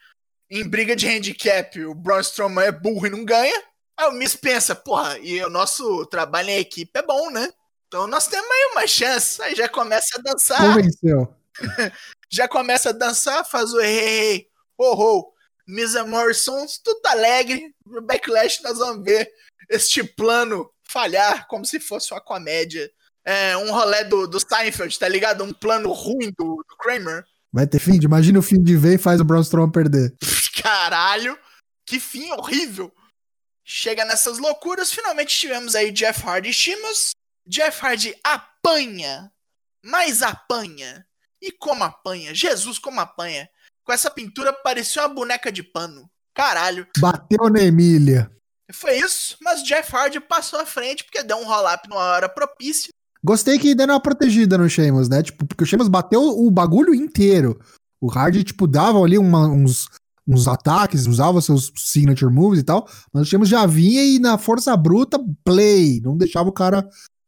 em 0.50 0.68
briga 0.68 0.96
de 0.96 1.08
handicap 1.08 1.84
o 1.84 1.94
Braun 1.94 2.20
Strowman 2.20 2.66
é 2.66 2.72
burro 2.72 3.08
e 3.08 3.10
não 3.10 3.24
ganha. 3.24 3.64
Aí 3.98 4.08
o 4.10 4.12
Miz 4.12 4.36
pensa, 4.36 4.76
porra, 4.76 5.18
e 5.20 5.42
o 5.44 5.50
nosso 5.50 6.06
trabalho 6.08 6.50
em 6.50 6.60
equipe 6.60 6.92
é 6.94 7.02
bom, 7.02 7.30
né? 7.30 7.50
Então 7.96 8.08
nós 8.08 8.28
temos 8.28 8.52
aí 8.52 8.72
uma 8.74 8.86
chance. 8.86 9.42
Aí 9.42 9.56
já 9.56 9.70
começa 9.70 10.20
a 10.20 10.22
dançar. 10.22 10.60
Convenceu. 10.60 11.34
já 12.30 12.46
começa 12.46 12.90
a 12.90 12.92
dançar, 12.92 13.46
faz 13.46 13.74
o 13.74 13.80
hey, 13.80 14.00
hey, 14.00 14.48
ho, 14.78 14.94
ho. 14.94 15.34
Misa 15.66 16.04
Morrison, 16.04 16.66
tudo 16.84 17.00
alegre. 17.06 17.74
No 17.86 18.02
backlash 18.02 18.62
nós 18.62 18.80
vamos 18.80 19.02
ver 19.06 19.32
este 19.70 20.04
plano 20.04 20.70
falhar 20.84 21.48
como 21.48 21.64
se 21.64 21.80
fosse 21.80 22.14
uma 22.14 22.20
comédia. 22.20 22.92
É, 23.24 23.56
um 23.56 23.72
rolê 23.72 24.04
do, 24.04 24.28
do 24.28 24.42
Seinfeld, 24.42 25.00
tá 25.00 25.08
ligado? 25.08 25.46
Um 25.46 25.54
plano 25.54 25.90
ruim 25.94 26.34
do, 26.38 26.66
do 26.68 26.78
Kramer. 26.78 27.24
Vai 27.50 27.66
ter 27.66 27.80
fim? 27.80 27.98
Imagina 28.04 28.40
o 28.40 28.44
fim 28.44 28.62
de 28.62 28.76
ver 28.76 28.96
e 28.96 29.02
faz 29.02 29.22
o 29.22 29.24
Braun 29.24 29.40
Strowman 29.40 29.72
perder. 29.72 30.14
Caralho, 30.62 31.40
que 31.86 31.98
fim 31.98 32.30
horrível. 32.34 32.92
Chega 33.64 34.04
nessas 34.04 34.38
loucuras, 34.38 34.92
finalmente 34.92 35.40
tivemos 35.40 35.76
aí 35.76 35.94
Jeff 35.94 36.22
Hardy 36.28 36.50
e 36.50 36.54
Shimos. 36.54 37.16
Jeff 37.48 37.86
Hardy 37.86 38.16
apanha, 38.24 39.32
mais 39.84 40.22
apanha. 40.22 41.06
E 41.42 41.52
como 41.52 41.84
apanha? 41.84 42.34
Jesus, 42.34 42.80
como 42.80 43.00
apanha. 43.00 43.48
Com 43.84 43.94
essa 43.94 44.10
pintura 44.10 44.52
parecia 44.52 45.04
uma 45.04 45.14
boneca 45.14 45.52
de 45.52 45.62
pano. 45.62 46.10
Caralho. 46.34 46.88
Bateu 46.98 47.50
na 47.50 47.62
Emília. 47.62 48.32
Foi 48.74 48.98
isso, 48.98 49.38
mas 49.42 49.64
Jeff 49.64 49.96
Hardy 49.96 50.20
passou 50.20 50.60
à 50.60 50.66
frente 50.66 51.04
porque 51.04 51.22
deu 51.22 51.38
um 51.38 51.46
roll-up 51.46 51.88
numa 51.88 52.02
hora 52.02 52.28
propícia. 52.28 52.90
Gostei 53.24 53.60
que 53.60 53.76
deram 53.76 53.94
uma 53.94 54.00
protegida 54.00 54.58
no 54.58 54.70
Sheamus, 54.70 55.08
né? 55.08 55.22
Tipo, 55.22 55.46
porque 55.46 55.64
o 55.64 55.68
Sheamus 55.68 55.88
bateu 55.88 56.22
o 56.22 56.50
bagulho 56.50 56.94
inteiro. 56.94 57.60
O 58.02 58.12
Hardy, 58.12 58.44
tipo, 58.44 58.68
dava 58.68 59.00
ali 59.00 59.18
uma, 59.18 59.48
uns, 59.48 59.88
uns 60.28 60.48
ataques, 60.48 61.08
usava 61.08 61.42
seus 61.42 61.72
signature 61.76 62.32
moves 62.32 62.60
e 62.60 62.64
tal, 62.64 62.88
mas 63.14 63.24
o 63.24 63.26
Sheamus 63.26 63.50
já 63.50 63.66
vinha 63.66 64.04
e 64.04 64.20
na 64.20 64.38
força 64.38 64.76
bruta, 64.76 65.20
play. 65.44 66.02
Não 66.02 66.18
deixava 66.18 66.50
o 66.50 66.54
cara 66.54 66.88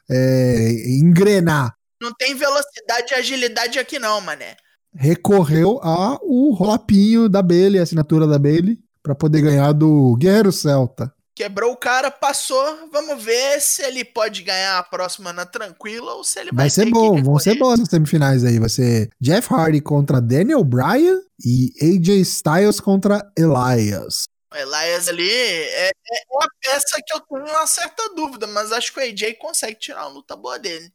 é, 0.09 0.97
engrenar. 0.99 1.75
Não 2.01 2.13
tem 2.13 2.35
velocidade 2.35 3.11
e 3.11 3.15
agilidade 3.15 3.79
aqui 3.79 3.99
não, 3.99 4.21
mané. 4.21 4.55
Recorreu 4.93 5.79
a 5.83 6.17
o 6.21 6.53
rolapinho 6.53 7.27
da 7.27 7.41
Bailey, 7.41 7.79
a 7.79 7.83
assinatura 7.83 8.25
da 8.25 8.39
Bailey, 8.39 8.79
para 9.03 9.15
poder 9.15 9.41
ganhar 9.41 9.71
do 9.73 10.15
Guerreiro 10.17 10.51
Celta. 10.51 11.13
Quebrou 11.35 11.71
o 11.71 11.77
cara, 11.77 12.09
passou. 12.09 12.89
Vamos 12.91 13.23
ver 13.23 13.61
se 13.61 13.83
ele 13.83 14.03
pode 14.03 14.41
ganhar 14.41 14.79
a 14.79 14.83
próxima 14.83 15.31
na 15.31 15.45
tranquila 15.45 16.15
ou 16.15 16.23
se 16.23 16.39
ele 16.39 16.49
vai, 16.51 16.63
vai 16.63 16.69
ser 16.71 16.89
bom, 16.89 17.21
vão 17.21 17.37
ser 17.37 17.53
bons 17.59 17.79
as 17.79 17.89
semifinais 17.89 18.43
aí. 18.43 18.57
Vai 18.57 18.69
ser 18.69 19.11
Jeff 19.21 19.53
Hardy 19.53 19.79
contra 19.79 20.19
Daniel 20.19 20.63
Bryan 20.63 21.19
e 21.45 21.71
AJ 21.79 22.21
Styles 22.21 22.79
contra 22.79 23.21
Elias. 23.37 24.23
O 24.51 24.55
Elias 24.55 25.07
ali 25.07 25.29
é, 25.29 25.87
é 25.89 25.91
uma 26.31 26.47
peça 26.61 27.01
que 27.05 27.13
eu 27.13 27.19
tenho 27.19 27.45
uma 27.45 27.67
certa 27.67 28.13
dúvida, 28.15 28.47
mas 28.47 28.71
acho 28.71 28.93
que 28.93 28.99
o 28.99 29.03
AJ 29.03 29.35
consegue 29.37 29.77
tirar 29.77 30.03
uma 30.05 30.13
luta 30.15 30.35
boa 30.35 30.57
dele. 30.57 30.91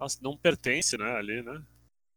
Nossa, 0.00 0.18
não 0.22 0.36
pertence, 0.36 0.96
né, 0.96 1.16
ali, 1.16 1.42
né? 1.42 1.62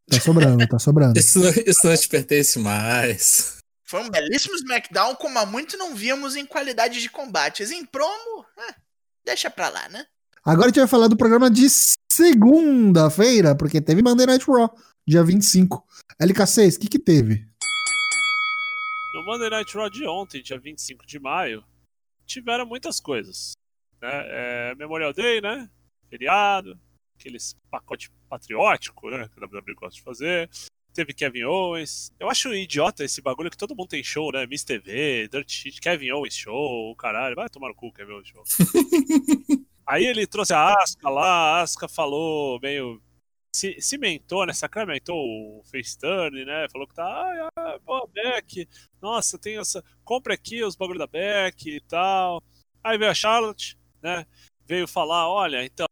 Tá 0.09 0.19
sobrando, 0.21 0.67
tá 0.67 0.79
sobrando. 0.79 1.19
Isso 1.19 1.39
não, 1.39 1.49
isso 1.49 1.85
não 1.85 1.97
te 1.97 2.07
pertence 2.07 2.57
mais. 2.57 3.57
Foi 3.83 4.01
um 4.01 4.09
belíssimo 4.09 4.55
SmackDown, 4.55 5.15
como 5.15 5.37
há 5.39 5.45
muito 5.45 5.77
não 5.77 5.95
víamos 5.95 6.35
em 6.35 6.45
qualidade 6.45 7.01
de 7.01 7.09
combates. 7.09 7.71
Em 7.71 7.85
promo, 7.85 8.45
eh, 8.57 8.75
deixa 9.25 9.49
pra 9.49 9.69
lá, 9.69 9.87
né? 9.89 10.05
Agora 10.43 10.67
a 10.67 10.69
gente 10.69 10.79
vai 10.79 10.87
falar 10.87 11.07
do 11.07 11.17
programa 11.17 11.51
de 11.51 11.67
segunda-feira, 12.11 13.55
porque 13.55 13.81
teve 13.81 14.01
Monday 14.01 14.25
Night 14.25 14.45
Raw, 14.45 14.73
dia 15.05 15.23
25. 15.23 15.85
LK6, 16.21 16.75
o 16.75 16.79
que 16.79 16.87
que 16.87 16.99
teve? 16.99 17.45
No 19.17 19.25
Monday 19.25 19.49
Night 19.49 19.75
Raw 19.75 19.89
de 19.89 20.05
ontem, 20.05 20.43
dia 20.43 20.59
25 20.59 21.03
de 21.07 21.19
maio, 21.19 21.65
tiveram 22.23 22.67
muitas 22.67 22.99
coisas. 22.99 23.53
Né? 23.99 24.09
É, 24.11 24.75
Memorial 24.75 25.11
Day, 25.11 25.41
né? 25.41 25.67
Feriado, 26.07 26.79
aqueles 27.19 27.55
pacote 27.71 28.11
patriótico, 28.29 29.09
né? 29.09 29.27
Que 29.27 29.43
a 29.43 29.47
WWE 29.47 29.73
gosta 29.73 29.95
de 29.95 30.03
fazer 30.03 30.47
teve 30.93 31.15
Kevin 31.15 31.45
Owens. 31.45 32.11
Eu 32.19 32.29
acho 32.29 32.53
idiota 32.53 33.03
esse 33.03 33.19
bagulho 33.19 33.49
que 33.49 33.57
todo 33.57 33.75
mundo 33.75 33.89
tem 33.89 34.03
show, 34.03 34.31
né? 34.31 34.45
Miss 34.45 34.63
TV, 34.63 35.27
Dirt 35.27 35.49
Sheet, 35.49 35.81
Kevin 35.81 36.11
Owens 36.11 36.35
show, 36.35 36.95
caralho. 36.95 37.35
Vai 37.35 37.49
tomar 37.49 37.69
no 37.69 37.75
cu, 37.75 37.91
Kevin 37.91 38.13
Owens 38.13 38.27
show. 38.27 38.43
Aí 39.83 40.05
ele 40.05 40.27
trouxe 40.27 40.53
a 40.53 40.75
Asca 40.75 41.09
lá, 41.09 41.25
a 41.25 41.61
Asca 41.61 41.87
falou 41.87 42.59
meio. 42.59 43.01
Se, 43.53 43.79
cimentou, 43.81 44.45
né? 44.45 44.53
Sacramentou 44.53 45.17
o 45.17 45.63
face 45.71 45.97
turn, 45.97 46.45
né? 46.45 46.67
Falou 46.71 46.87
que 46.87 46.95
tá. 46.95 47.03
Ah, 47.05 47.49
ah, 47.55 47.79
boa, 47.79 48.07
Beck. 48.07 48.67
Nossa, 49.01 49.37
tem 49.39 49.57
essa. 49.57 49.83
Compre 50.03 50.33
aqui 50.33 50.63
os 50.63 50.75
bagulhos 50.75 50.99
da 50.99 51.07
Beck 51.07 51.65
e 51.67 51.81
tal. 51.81 52.43
Aí 52.83 52.97
veio 52.97 53.11
a 53.11 53.15
Charlotte, 53.15 53.77
né? 54.01 54.25
Veio 54.65 54.87
falar: 54.87 55.29
olha, 55.29 55.65
então, 55.65 55.87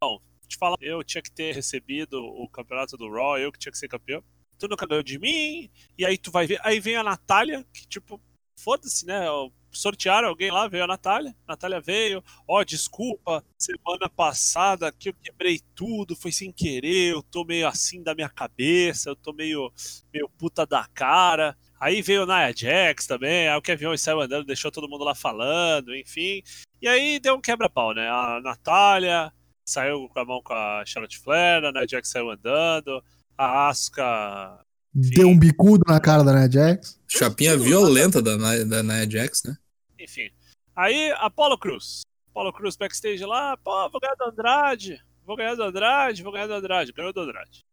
te 0.47 0.57
falar, 0.57 0.77
eu 0.81 1.03
tinha 1.03 1.21
que 1.21 1.31
ter 1.31 1.55
recebido 1.55 2.23
o 2.23 2.47
campeonato 2.49 2.97
do 2.97 3.09
Raw, 3.09 3.37
eu 3.37 3.51
que 3.51 3.59
tinha 3.59 3.71
que 3.71 3.77
ser 3.77 3.87
campeão 3.87 4.23
tu 4.57 4.67
nunca 4.67 4.85
ganhou 4.85 5.03
de 5.03 5.19
mim, 5.19 5.69
e 5.97 6.05
aí 6.05 6.17
tu 6.17 6.31
vai 6.31 6.47
ver. 6.47 6.59
Aí 6.63 6.79
vem 6.79 6.95
a 6.95 7.03
Natália, 7.03 7.65
que 7.73 7.87
tipo, 7.87 8.21
foda-se, 8.55 9.05
né? 9.05 9.25
Sortearam 9.71 10.29
alguém 10.29 10.49
lá, 10.49 10.67
veio 10.67 10.85
a 10.85 10.87
Natália. 10.87 11.35
Natália 11.47 11.81
veio, 11.81 12.23
ó, 12.47 12.59
oh, 12.61 12.63
desculpa, 12.63 13.43
semana 13.57 14.09
passada 14.09 14.91
que 14.91 15.09
eu 15.09 15.13
quebrei 15.13 15.59
tudo, 15.75 16.15
foi 16.15 16.31
sem 16.31 16.51
querer, 16.51 17.11
eu 17.11 17.21
tô 17.21 17.43
meio 17.43 17.67
assim 17.67 18.01
da 18.01 18.15
minha 18.15 18.29
cabeça, 18.29 19.09
eu 19.09 19.15
tô 19.15 19.33
meio, 19.33 19.71
meio 20.13 20.29
puta 20.29 20.65
da 20.65 20.87
cara. 20.93 21.57
Aí 21.79 22.01
veio 22.01 22.23
o 22.23 22.25
Nia 22.25 22.53
Jax 22.55 23.05
também, 23.05 23.49
aí 23.49 23.57
o 23.57 23.61
Kevin 23.61 23.97
saiu 23.97 24.21
andando, 24.21 24.45
deixou 24.45 24.71
todo 24.71 24.87
mundo 24.87 25.03
lá 25.03 25.13
falando, 25.13 25.95
enfim. 25.95 26.41
E 26.81 26.87
aí 26.87 27.19
deu 27.19 27.35
um 27.35 27.41
quebra-pau, 27.41 27.93
né? 27.93 28.09
A 28.09 28.39
Natália 28.41 29.31
saiu 29.65 30.07
com 30.09 30.19
a 30.19 30.25
mão 30.25 30.41
com 30.41 30.53
a 30.53 30.85
Charlotte 30.85 31.19
Flair, 31.19 31.65
a 31.65 31.71
Nia 31.71 31.87
Jax 31.87 32.09
saiu 32.09 32.31
andando, 32.31 33.03
a 33.37 33.67
Asuka. 33.67 34.64
Deu 34.95 35.27
um 35.27 35.37
bicudo 35.37 35.83
na 35.85 35.99
cara 35.99 36.23
da 36.23 36.33
Nia 36.33 36.49
Jax. 36.49 36.97
Chapinha 37.05 37.57
violenta 37.57 38.21
da, 38.21 38.37
da 38.63 38.81
Nia 38.81 39.09
Jax, 39.09 39.43
né? 39.43 39.57
Enfim. 39.99 40.29
Aí, 40.73 41.11
Apollo 41.17 41.57
Cruz. 41.57 42.03
Apollo 42.31 42.53
Cruz 42.53 42.77
backstage 42.77 43.25
lá, 43.25 43.57
pô, 43.57 43.89
vou 43.89 43.99
ganhar 43.99 44.15
do 44.15 44.23
Andrade. 44.23 45.01
Vou 45.25 45.35
ganhar 45.35 45.55
do 45.55 45.63
Andrade, 45.63 46.23
vou 46.23 46.31
ganhar 46.31 46.47
do 46.47 46.53
Andrade. 46.53 46.93
Ganhou 46.93 47.11
do 47.11 47.21
Andrade. 47.21 47.65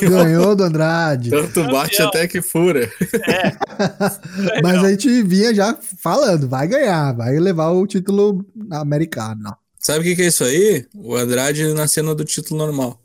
Ganhou 0.00 0.56
do 0.56 0.64
Andrade. 0.64 1.30
Tanto 1.30 1.64
bate 1.64 2.02
até 2.02 2.26
que 2.26 2.42
fura. 2.42 2.84
É. 2.84 4.60
Mas 4.62 4.84
a 4.84 4.90
gente 4.90 5.22
vinha 5.22 5.54
já 5.54 5.78
falando, 6.02 6.48
vai 6.48 6.66
ganhar, 6.66 7.12
vai 7.12 7.38
levar 7.38 7.70
o 7.70 7.86
título 7.86 8.44
americano. 8.70 9.56
Sabe 9.78 10.00
o 10.00 10.02
que, 10.02 10.16
que 10.16 10.22
é 10.22 10.26
isso 10.26 10.44
aí? 10.44 10.86
O 10.94 11.14
Andrade 11.14 11.72
na 11.72 11.86
cena 11.86 12.14
do 12.14 12.24
título 12.24 12.58
normal. 12.58 13.00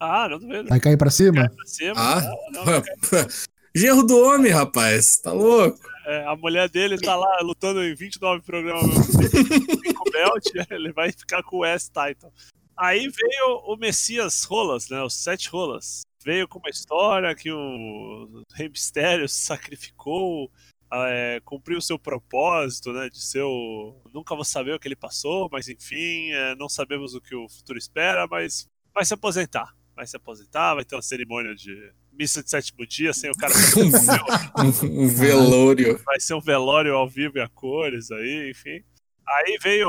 Ah, 0.00 0.28
não 0.28 0.38
duvido. 0.38 0.68
Vai 0.68 0.80
cair 0.80 0.96
pra 0.96 1.10
cima? 1.10 1.48
Cai 1.48 1.56
pra 1.56 1.66
cima. 1.66 1.94
Ah, 1.96 2.20
não, 2.52 2.64
não, 2.64 2.64
não 2.64 2.82
Genro 3.74 4.02
do 4.02 4.18
homem, 4.18 4.50
rapaz. 4.50 5.18
Tá 5.20 5.32
louco? 5.32 5.78
É, 6.06 6.24
a 6.24 6.34
mulher 6.34 6.68
dele 6.68 6.98
tá 6.98 7.14
lá 7.14 7.40
lutando 7.42 7.84
em 7.84 7.94
29 7.94 8.42
programas 8.42 9.06
com 9.94 10.10
belt, 10.10 10.46
ele 10.70 10.90
vai 10.92 11.12
ficar 11.12 11.42
com 11.42 11.58
o 11.58 11.64
S-Title. 11.64 12.32
Aí 12.76 13.08
veio 13.08 13.56
o 13.66 13.76
Messias 13.76 14.44
Rolas, 14.44 14.88
né? 14.88 15.02
Os 15.02 15.14
sete 15.14 15.50
Rolas. 15.50 16.02
veio 16.24 16.48
com 16.48 16.58
uma 16.58 16.70
história 16.70 17.34
que 17.34 17.52
o 17.52 18.42
Rei 18.54 18.68
Mysterio 18.68 19.28
se 19.28 19.44
sacrificou, 19.44 20.50
é, 20.90 21.40
cumpriu 21.44 21.78
o 21.78 21.82
seu 21.82 21.98
propósito, 21.98 22.92
né, 22.92 23.10
de 23.10 23.20
ser 23.20 23.42
o... 23.42 24.00
Nunca 24.12 24.34
vou 24.34 24.44
saber 24.44 24.74
o 24.74 24.78
que 24.80 24.88
ele 24.88 24.96
passou, 24.96 25.48
mas 25.52 25.68
enfim, 25.68 26.30
é, 26.30 26.54
não 26.54 26.68
sabemos 26.68 27.14
o 27.14 27.20
que 27.20 27.34
o 27.34 27.48
futuro 27.48 27.78
espera, 27.78 28.26
mas 28.26 28.66
vai 28.94 29.04
se 29.04 29.12
aposentar. 29.12 29.74
Vai 29.98 30.06
se 30.06 30.16
aposentar, 30.16 30.76
vai 30.76 30.84
ter 30.84 30.94
uma 30.94 31.02
cerimônia 31.02 31.56
de 31.56 31.74
missa 32.12 32.40
de 32.40 32.48
sétimo 32.48 32.86
dia, 32.86 33.12
sem 33.12 33.28
o 33.28 33.34
cara... 33.34 33.52
um, 34.94 35.02
um 35.02 35.08
velório. 35.08 36.00
Vai 36.06 36.20
ser 36.20 36.34
um 36.34 36.40
velório 36.40 36.94
ao 36.94 37.08
vivo 37.08 37.38
e 37.38 37.40
a 37.40 37.48
cores 37.48 38.12
aí, 38.12 38.48
enfim. 38.48 38.80
Aí 39.26 39.58
veio, 39.60 39.88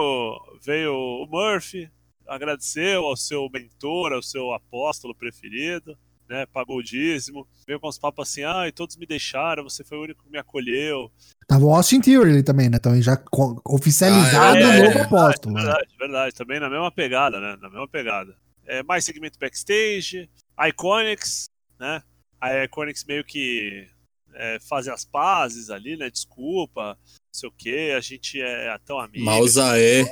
veio 0.66 0.94
o 0.96 1.28
Murphy, 1.30 1.92
agradeceu 2.28 3.06
ao 3.06 3.16
seu 3.16 3.48
mentor, 3.54 4.12
ao 4.14 4.24
seu 4.24 4.52
apóstolo 4.52 5.14
preferido, 5.14 5.96
né? 6.28 6.48
Pagou 6.48 6.78
o 6.78 6.84
dízimo, 6.84 7.48
veio 7.68 7.80
com 7.80 7.88
os 7.88 8.00
papos 8.00 8.28
assim, 8.28 8.44
ah, 8.44 8.68
e 8.68 8.72
todos 8.72 8.98
me 8.98 9.06
deixaram, 9.06 9.64
você 9.64 9.84
foi 9.84 10.00
o 10.00 10.04
único 10.06 10.24
que 10.24 10.32
me 10.32 10.40
acolheu. 10.40 11.12
Tava 11.48 11.66
o 11.66 11.72
Austin 11.76 12.02
Theory 12.02 12.32
ali 12.32 12.44
também, 12.44 12.68
né? 12.68 12.80
Também 12.80 13.04
já 13.04 13.16
oficializado 13.64 14.40
Ah, 14.40 14.54
o 14.54 14.58
é, 14.58 14.84
novo 14.86 14.98
é, 14.98 15.02
apóstolo. 15.04 15.54
né? 15.54 15.62
Verdade, 15.62 15.88
verdade, 16.00 16.36
também 16.36 16.60
na 16.60 16.68
mesma 16.68 16.92
pegada, 16.92 17.40
né? 17.40 17.56
Na 17.62 17.70
mesma 17.70 17.88
pegada. 17.88 18.36
É, 18.70 18.84
mais 18.84 19.04
segmento 19.04 19.40
backstage, 19.40 20.30
Iconics, 20.68 21.50
né? 21.80 22.04
A 22.40 22.64
Iconics 22.66 23.04
meio 23.04 23.24
que 23.24 23.90
é, 24.34 24.60
fazem 24.60 24.94
as 24.94 25.04
pazes 25.04 25.72
ali, 25.72 25.98
né? 25.98 26.10
Desculpa, 26.10 26.94
não 26.94 27.34
sei 27.34 27.50
o 27.50 27.52
que, 27.52 27.92
a 27.92 28.00
gente 28.00 28.40
é 28.40 28.78
tão 28.86 29.00
amigo. 29.00 29.26
Mausa 29.26 29.78
é. 29.78 30.04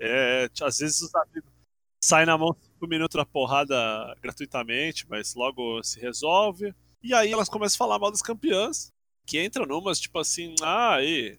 É, 0.00 0.50
às 0.62 0.78
vezes 0.78 1.00
os 1.00 1.14
amigos 1.14 1.48
saem 2.04 2.26
na 2.26 2.36
mão 2.36 2.56
cinco 2.60 2.88
minutos 2.88 3.16
na 3.16 3.24
porrada 3.24 3.76
gratuitamente, 4.20 5.06
mas 5.08 5.34
logo 5.36 5.80
se 5.84 6.00
resolve. 6.00 6.74
E 7.02 7.14
aí 7.14 7.32
elas 7.32 7.48
começam 7.48 7.76
a 7.76 7.78
falar 7.78 7.98
mal 8.00 8.10
das 8.10 8.20
campeãs, 8.22 8.88
que 9.24 9.40
entram 9.42 9.64
numas, 9.64 10.00
tipo 10.00 10.18
assim, 10.18 10.56
ah, 10.60 10.96
aí, 10.96 11.38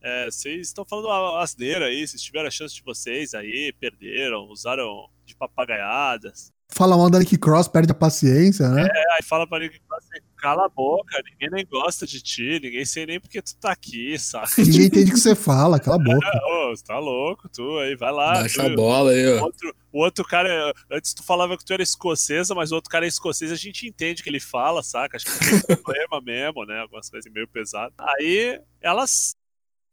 é, 0.00 0.24
vocês 0.24 0.68
estão 0.68 0.86
falando 0.86 1.10
a- 1.10 1.42
asneira 1.42 1.86
aí, 1.86 2.06
vocês 2.06 2.22
tiveram 2.22 2.48
a 2.48 2.50
chance 2.50 2.74
de 2.74 2.82
vocês 2.82 3.34
aí, 3.34 3.74
perderam, 3.78 4.46
usaram 4.48 5.10
de 5.28 5.36
papagaiadas. 5.36 6.52
Fala 6.70 6.96
mal 6.96 7.08
da 7.08 7.18
Nick 7.18 7.38
Cross, 7.38 7.66
perde 7.68 7.92
a 7.92 7.94
paciência, 7.94 8.68
né? 8.68 8.82
Aí 9.16 9.22
fala 9.24 9.46
pra 9.46 9.58
Nick 9.58 9.80
Cross 9.80 10.04
cala 10.36 10.66
a 10.66 10.68
boca, 10.68 11.20
ninguém 11.24 11.50
nem 11.50 11.66
gosta 11.66 12.06
de 12.06 12.22
ti, 12.22 12.60
ninguém 12.62 12.84
sei 12.84 13.04
nem 13.06 13.18
porque 13.20 13.42
tu 13.42 13.56
tá 13.56 13.72
aqui, 13.72 14.16
sabe? 14.18 14.46
Ninguém 14.58 14.86
entende 14.86 15.10
o 15.10 15.14
que 15.14 15.20
você 15.20 15.34
fala, 15.34 15.80
cala 15.80 15.96
a 15.96 15.98
boca. 15.98 16.30
Ô, 16.46 16.68
você 16.68 16.84
tá 16.84 16.98
louco, 16.98 17.48
tu 17.48 17.78
aí, 17.78 17.96
vai 17.96 18.12
lá. 18.12 18.34
Baixa 18.34 18.62
tu- 18.62 18.72
a 18.72 18.76
bola 18.76 19.10
aí, 19.10 19.26
O 19.26 19.38
ó. 19.40 19.44
outro, 19.44 19.76
o 19.92 19.98
outro 19.98 20.24
cara, 20.24 20.72
antes 20.92 21.12
tu 21.12 21.24
falava 21.24 21.56
que 21.58 21.64
tu 21.64 21.72
era 21.72 21.82
escocesa, 21.82 22.54
mas 22.54 22.70
o 22.70 22.76
outro 22.76 22.88
cara 22.90 23.04
é 23.04 23.08
escocês, 23.08 23.50
a 23.50 23.56
gente 23.56 23.86
entende 23.88 24.20
o 24.20 24.24
que 24.24 24.30
ele 24.30 24.38
fala, 24.38 24.80
saca? 24.82 25.16
Acho 25.16 25.26
que 25.26 25.66
tem 25.66 25.76
problema 25.82 26.20
mesmo, 26.24 26.64
né? 26.64 26.80
Algumas 26.80 27.10
coisas 27.10 27.32
meio 27.32 27.48
pesadas. 27.48 27.94
Aí 27.98 28.60
elas 28.80 29.34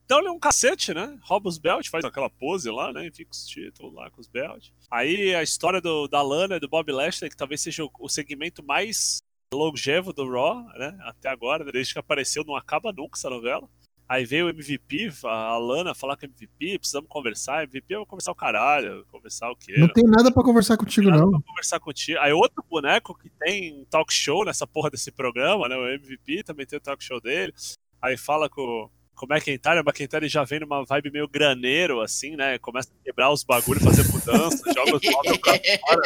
dão-lhe 0.07 0.29
um 0.29 0.39
cacete, 0.39 0.93
né? 0.93 1.17
Rouba 1.23 1.49
os 1.49 1.57
belt, 1.57 1.89
faz 1.89 2.05
aquela 2.05 2.29
pose 2.29 2.69
lá, 2.69 2.91
né? 2.91 3.09
Fica 3.13 3.31
os 3.31 3.45
títulos 3.45 3.93
lá 3.93 4.09
com 4.09 4.21
os 4.21 4.27
belt. 4.27 4.69
Aí 4.89 5.33
a 5.35 5.43
história 5.43 5.81
do, 5.81 6.07
da 6.07 6.21
Lana 6.21 6.55
e 6.55 6.59
do 6.59 6.69
Bob 6.69 6.91
Lashley, 6.91 7.29
que 7.29 7.37
talvez 7.37 7.61
seja 7.61 7.83
o, 7.83 7.91
o 7.99 8.09
segmento 8.09 8.63
mais 8.63 9.19
longevo 9.53 10.11
do 10.11 10.29
Raw, 10.29 10.63
né? 10.77 10.97
Até 11.01 11.29
agora, 11.29 11.69
desde 11.71 11.93
que 11.93 11.99
apareceu, 11.99 12.43
não 12.45 12.55
acaba 12.55 12.91
nunca 12.91 13.17
essa 13.17 13.29
novela. 13.29 13.69
Aí 14.07 14.23
veio 14.23 14.45
o 14.45 14.49
MVP, 14.49 15.11
a 15.23 15.57
Lana 15.57 15.95
falar 15.95 16.15
com 16.15 16.27
o 16.27 16.29
MVP, 16.29 16.77
precisamos 16.77 17.09
conversar. 17.09 17.63
MVP 17.63 17.95
eu 17.95 17.99
vou 17.99 18.05
conversar 18.05 18.31
o 18.31 18.35
caralho, 18.35 19.03
conversar 19.07 19.49
o 19.49 19.55
quê? 19.55 19.73
Não 19.79 19.87
tem 19.87 20.03
nada 20.03 20.31
pra 20.31 20.43
conversar 20.43 20.77
contigo, 20.77 21.09
não. 21.09 21.31
pra 21.31 21.41
conversar 21.41 21.79
contigo. 21.79 22.19
Aí 22.19 22.31
outro 22.31 22.63
boneco 22.69 23.17
que 23.17 23.29
tem 23.31 23.83
talk 23.89 24.13
show 24.13 24.45
nessa 24.45 24.67
porra 24.67 24.91
desse 24.91 25.11
programa, 25.11 25.67
né? 25.67 25.75
O 25.75 25.87
MVP 25.87 26.43
também 26.43 26.67
tem 26.67 26.77
o 26.77 26.81
talk 26.81 27.03
show 27.03 27.19
dele. 27.19 27.51
Aí 27.99 28.15
fala 28.15 28.47
com, 28.47 28.91
com 29.15 29.25
o 29.25 29.33
McIntyre, 29.33 29.79
o 29.79 29.83
McIntyre 29.87 30.27
já 30.27 30.43
vem 30.43 30.59
numa 30.59 30.83
vibe 30.83 31.11
meio 31.11 31.27
graneiro, 31.27 32.01
assim, 32.01 32.35
né? 32.35 32.57
Começa 32.59 32.89
a 32.89 33.03
quebrar 33.03 33.31
os 33.31 33.43
bagulhos, 33.43 33.83
fazer 33.83 34.03
mudança, 34.11 34.61
joga 34.73 34.97
os 34.97 35.11
móveis 35.11 35.37
pra 35.37 35.59
fora. 35.79 36.01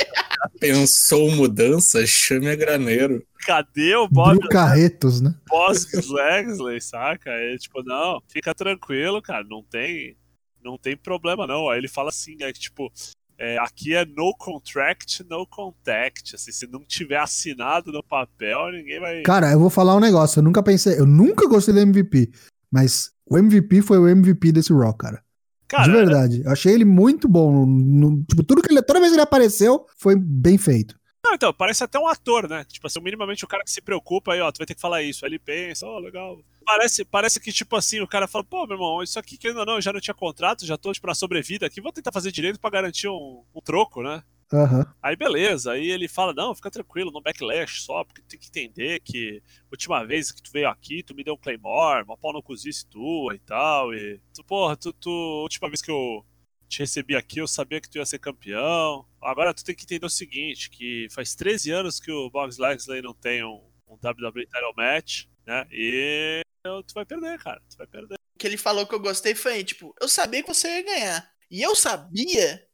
Pensou 0.60 1.32
mudança? 1.32 2.06
Chame 2.06 2.50
a 2.50 2.56
graneiro. 2.56 3.26
Cadê 3.46 3.96
o 3.96 4.08
Bob 4.08 4.38
Drew 4.38 4.50
Carretos, 4.50 5.22
né? 5.22 5.34
Boss 5.48 5.88
Legsley, 6.10 6.80
saca? 6.80 7.32
É 7.32 7.58
tipo, 7.58 7.82
não, 7.84 8.22
fica 8.28 8.54
tranquilo, 8.54 9.22
cara, 9.22 9.44
não 9.44 9.64
tem, 9.64 10.16
não 10.64 10.78
tem 10.78 10.96
problema 10.96 11.48
não. 11.48 11.70
Aí 11.70 11.80
ele 11.80 11.88
fala 11.88 12.10
assim, 12.10 12.38
é 12.42 12.54
que 12.54 12.60
tipo, 12.60 12.92
é, 13.40 13.58
aqui 13.58 13.96
é 13.96 14.06
no 14.06 14.36
contract, 14.38 15.24
no 15.30 15.48
contact. 15.48 16.36
Assim, 16.36 16.52
se 16.52 16.68
não 16.68 16.84
tiver 16.84 17.18
assinado 17.18 17.90
no 17.90 18.04
papel, 18.04 18.72
ninguém 18.74 19.00
vai. 19.00 19.22
Cara, 19.22 19.52
eu 19.54 19.60
vou 19.60 19.70
falar 19.70 19.96
um 19.96 20.02
negócio. 20.02 20.40
Eu 20.40 20.44
nunca 20.44 20.62
pensei, 20.62 21.00
eu 21.00 21.06
nunca 21.06 21.48
gostei 21.48 21.74
do 21.74 21.80
MVP. 21.80 22.30
Mas 22.72 23.12
o 23.26 23.38
MVP 23.38 23.82
foi 23.82 23.98
o 23.98 24.08
MVP 24.08 24.52
desse 24.52 24.74
Raw, 24.74 24.94
cara. 24.94 25.24
Cara, 25.68 25.84
de 25.84 25.92
verdade. 25.92 26.42
Eu 26.44 26.52
achei 26.52 26.74
ele 26.74 26.86
muito 26.86 27.28
bom. 27.28 27.66
No- 27.66 28.24
tipo, 28.24 28.44
tudo 28.44 28.62
que 28.62 28.72
ele, 28.74 28.82
toda 28.82 29.00
vez 29.00 29.12
que 29.12 29.16
ele 29.16 29.22
apareceu, 29.24 29.86
foi 29.98 30.16
bem 30.16 30.58
feito. 30.58 30.98
Não, 31.24 31.34
então, 31.34 31.54
parece 31.54 31.84
até 31.84 32.00
um 32.00 32.08
ator, 32.08 32.48
né? 32.50 32.64
Tipo 32.64 32.88
assim, 32.88 33.00
minimamente 33.02 33.44
o 33.44 33.48
cara 33.48 33.64
que 33.64 33.70
se 33.72 33.82
preocupa 33.82 34.34
aí, 34.34 34.40
ó, 34.42 34.52
tu 34.52 34.58
vai 34.58 34.66
ter 34.66 34.74
que 34.74 34.82
falar 34.82 35.04
isso. 35.04 35.26
Aí 35.26 35.30
ele 35.32 35.38
pensa, 35.40 35.86
ó, 35.86 36.00
legal. 36.00 36.40
Parece, 36.66 37.04
parece 37.04 37.40
que, 37.40 37.52
tipo 37.52 37.76
assim, 37.76 38.00
o 38.00 38.08
cara 38.08 38.28
fala, 38.28 38.44
pô, 38.44 38.66
meu 38.66 38.76
irmão, 38.78 39.04
isso 39.04 39.20
aqui, 39.20 39.38
querendo 39.38 39.60
ou 39.60 39.66
não, 39.66 39.76
eu 39.76 39.82
já 39.82 39.92
não 39.92 40.00
tinha 40.00 40.14
contrato, 40.14 40.66
já 40.66 40.78
tô, 40.78 40.92
tipo, 40.94 41.06
na 41.08 41.14
sobrevida 41.14 41.66
aqui, 41.66 41.82
vou 41.82 41.92
tentar 41.92 42.12
fazer 42.12 42.32
direito 42.32 42.60
pra 42.60 42.70
garantir 42.70 43.08
um, 43.10 43.44
um 43.54 43.62
troco, 43.62 44.02
né? 44.02 44.24
Aham. 44.52 44.84
Aí 45.02 45.16
beleza, 45.16 45.74
aí 45.74 45.90
ele 45.92 46.08
fala, 46.08 46.34
não, 46.34 46.56
fica 46.56 46.72
tranquilo, 46.72 47.12
no 47.12 47.22
backlash 47.22 47.84
só, 47.84 48.04
porque 48.04 48.22
tu 48.22 48.28
tem 48.28 48.40
que 48.40 48.48
entender 48.48 49.00
que 49.02 49.44
última 49.72 50.04
vez 50.04 50.32
que 50.32 50.42
tu 50.42 50.52
veio 50.52 50.68
aqui, 50.68 51.04
tu 51.04 51.14
me 51.14 51.24
deu 51.24 51.36
um 51.36 51.38
Claymore, 51.38 52.04
uma 52.04 52.18
pau 52.18 52.34
no 52.34 52.42
cozice 52.42 52.88
tua 52.88 53.36
e 53.36 53.40
tal, 53.40 53.94
e 53.94 54.20
tu, 54.34 54.44
porra, 54.44 54.76
tu, 54.76 54.92
tu, 54.92 55.10
última 55.44 55.70
vez 55.70 55.82
que 55.82 55.92
eu 55.92 56.26
te 56.68 56.80
recebi 56.80 57.16
aqui, 57.16 57.40
eu 57.40 57.48
sabia 57.48 57.80
que 57.80 57.90
tu 57.90 57.98
ia 58.00 58.06
ser 58.06 58.20
campeão, 58.20 59.06
agora 59.22 59.54
tu 59.54 59.64
tem 59.64 59.76
que 59.76 59.84
entender 59.84 60.06
o 60.06 60.10
seguinte, 60.10 60.70
que 60.70 61.08
faz 61.12 61.36
13 61.36 61.72
anos 61.72 62.00
que 62.00 62.12
o 62.12 62.30
Box 62.30 62.58
Legsley 62.58 63.04
não 63.04 63.14
tem 63.14 63.44
um, 63.44 63.62
um 63.88 63.94
WWE 63.94 64.48
Title 64.48 64.74
Match, 64.76 65.26
né, 65.46 65.68
e 65.72 66.42
tu 66.64 66.94
vai 66.96 67.06
perder, 67.06 67.38
cara, 67.40 67.62
tu 67.70 67.78
vai 67.78 67.88
perder. 67.88 68.16
O 68.36 68.40
que 68.40 68.48
ele 68.48 68.58
falou 68.58 68.88
que 68.88 68.96
eu 68.96 69.00
gostei 69.00 69.36
foi, 69.36 69.64
tipo, 69.64 69.94
eu 70.02 70.08
sabia 70.08 70.42
que 70.42 70.48
você 70.48 70.68
ia 70.68 70.84
ganhar. 70.84 71.32
E 71.52 71.62
eu 71.62 71.76
sabia 71.76 72.69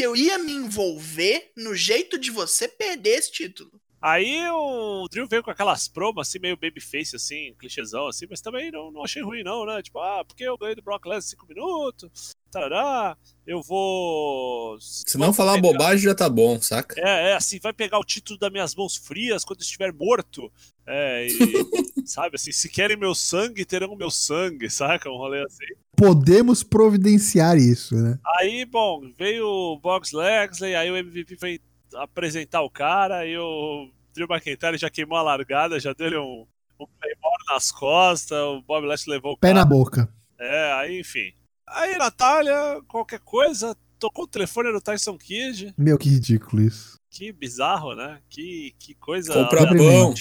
que 0.00 0.06
eu 0.06 0.16
ia 0.16 0.38
me 0.38 0.52
envolver 0.52 1.52
no 1.54 1.74
jeito 1.74 2.16
de 2.16 2.30
você 2.30 2.66
perder 2.66 3.18
esse 3.18 3.30
título. 3.30 3.70
Aí 4.02 4.48
o 4.48 5.06
Drew 5.10 5.26
veio 5.28 5.42
com 5.42 5.50
aquelas 5.50 5.86
promos 5.86 6.26
assim, 6.26 6.38
meio 6.38 6.56
babyface, 6.56 7.16
assim, 7.16 7.54
clichêzão, 7.58 8.06
assim, 8.06 8.26
mas 8.30 8.40
também 8.40 8.70
não, 8.70 8.90
não 8.90 9.04
achei 9.04 9.22
ruim, 9.22 9.42
não, 9.42 9.66
né? 9.66 9.82
Tipo, 9.82 9.98
ah, 9.98 10.24
porque 10.26 10.42
eu 10.42 10.56
ganhei 10.56 10.74
do 10.74 10.82
Brock 10.82 11.04
Lesnar 11.04 11.18
em 11.18 11.30
5 11.30 11.46
minutos, 11.46 12.34
tarará, 12.50 13.16
eu 13.46 13.62
vou. 13.62 14.78
Se 14.80 15.18
não 15.18 15.34
falar 15.34 15.60
bobagem, 15.60 16.04
já 16.04 16.14
tá 16.14 16.30
bom, 16.30 16.60
saca? 16.62 16.98
É, 16.98 17.30
é, 17.30 17.34
assim, 17.34 17.58
vai 17.62 17.74
pegar 17.74 17.98
o 17.98 18.04
título 18.04 18.38
das 18.38 18.50
minhas 18.50 18.74
mãos 18.74 18.96
frias 18.96 19.44
quando 19.44 19.60
estiver 19.60 19.92
morto. 19.92 20.50
É, 20.86 21.26
e, 21.26 21.30
sabe, 22.06 22.36
assim, 22.36 22.52
se 22.52 22.68
querem 22.70 22.96
meu 22.96 23.14
sangue, 23.14 23.66
terão 23.66 23.94
meu 23.96 24.10
sangue, 24.10 24.70
saca? 24.70 25.10
Um 25.10 25.18
rolê 25.18 25.44
assim. 25.44 25.66
Podemos 25.94 26.62
providenciar 26.62 27.58
isso, 27.58 27.94
né? 27.94 28.18
Aí, 28.38 28.64
bom, 28.64 29.02
veio 29.18 29.46
o 29.46 29.78
Box 29.78 30.12
Legsley, 30.12 30.74
aí 30.74 30.90
o 30.90 30.96
MVP 30.96 31.36
foi 31.36 31.60
apresentar 31.96 32.62
o 32.62 32.70
cara, 32.70 33.18
aí 33.18 33.36
o 33.36 33.90
Drew 34.14 34.26
McIntyre 34.30 34.78
já 34.78 34.90
queimou 34.90 35.18
a 35.18 35.22
largada, 35.22 35.78
já 35.80 35.92
deu-lhe 35.92 36.16
um, 36.16 36.46
um 36.78 36.86
playmore 36.98 37.44
nas 37.48 37.70
costas, 37.70 38.38
o 38.38 38.62
Bob 38.62 38.86
Lashley 38.86 39.16
levou 39.16 39.32
o 39.32 39.36
Pé 39.38 39.48
cara. 39.48 39.60
na 39.60 39.64
boca. 39.64 40.08
É, 40.38 40.72
aí, 40.74 41.00
enfim. 41.00 41.32
Aí, 41.68 41.96
Natália, 41.96 42.80
qualquer 42.88 43.20
coisa, 43.20 43.76
tocou 43.98 44.24
o 44.24 44.28
telefone 44.28 44.72
do 44.72 44.80
Tyson 44.80 45.16
Kidd. 45.16 45.74
Meu, 45.78 45.98
que 45.98 46.08
ridículo 46.08 46.62
isso. 46.62 46.98
Que 47.10 47.32
bizarro, 47.32 47.94
né? 47.94 48.20
Que, 48.28 48.74
que 48.78 48.94
coisa... 48.94 49.32
Compra 49.32 49.66
pão. 49.66 50.14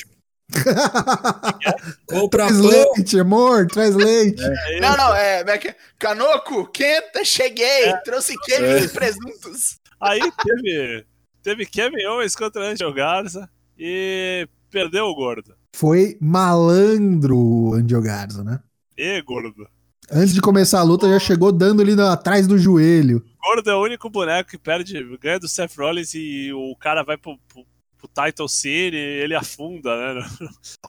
Compra 2.08 2.48
traz 2.48 2.58
pão. 2.60 2.68
leite, 2.70 3.20
amor, 3.20 3.68
traz 3.68 3.96
leite. 3.96 4.42
É, 4.44 4.80
Não, 4.80 4.98
não, 4.98 5.16
é. 5.16 5.42
é 5.42 5.68
é? 5.68 5.76
Canoco, 5.98 6.66
quenta, 6.72 7.24
cheguei, 7.24 7.94
trouxe 8.04 8.36
queijo 8.40 8.64
É. 8.64 8.80
e 8.86 8.90
presuntos. 8.90 9.80
Aí 10.02 10.22
teve, 10.44 11.06
teve 11.42 11.66
Kevin 11.66 12.06
Owens 12.06 12.36
contra 12.36 12.72
Angel 12.72 12.94
Garza 12.94 13.50
e 13.78 14.48
perdeu 14.70 15.06
o 15.06 15.16
gordo. 15.16 15.56
Foi 15.76 16.18
malandro 16.20 17.38
o 17.38 17.74
Angel 17.74 18.02
Garza, 18.02 18.44
né? 18.44 18.60
E 18.98 19.22
gordo. 19.22 19.68
Antes 20.12 20.34
de 20.34 20.42
começar 20.42 20.80
a 20.80 20.84
luta, 20.84 21.08
já 21.08 21.20
chegou 21.20 21.52
dando 21.52 21.82
ali 21.82 22.00
atrás 22.02 22.48
do 22.48 22.58
joelho. 22.58 23.24
Gordo 23.42 23.70
é 23.70 23.76
o 23.76 23.84
único 23.84 24.10
boneco 24.10 24.50
que 24.50 24.58
perde, 24.58 25.18
ganha 25.18 25.40
do 25.40 25.48
Seth 25.48 25.78
Rollins 25.78 26.14
e 26.16 26.52
o 26.52 26.76
cara 26.76 27.04
vai 27.04 27.16
pro, 27.16 27.38
pro, 27.48 27.64
pro 28.00 28.26
Title 28.26 28.48
City 28.48 28.96
e 28.96 29.24
ele 29.24 29.36
afunda, 29.36 30.16
né? 30.16 30.30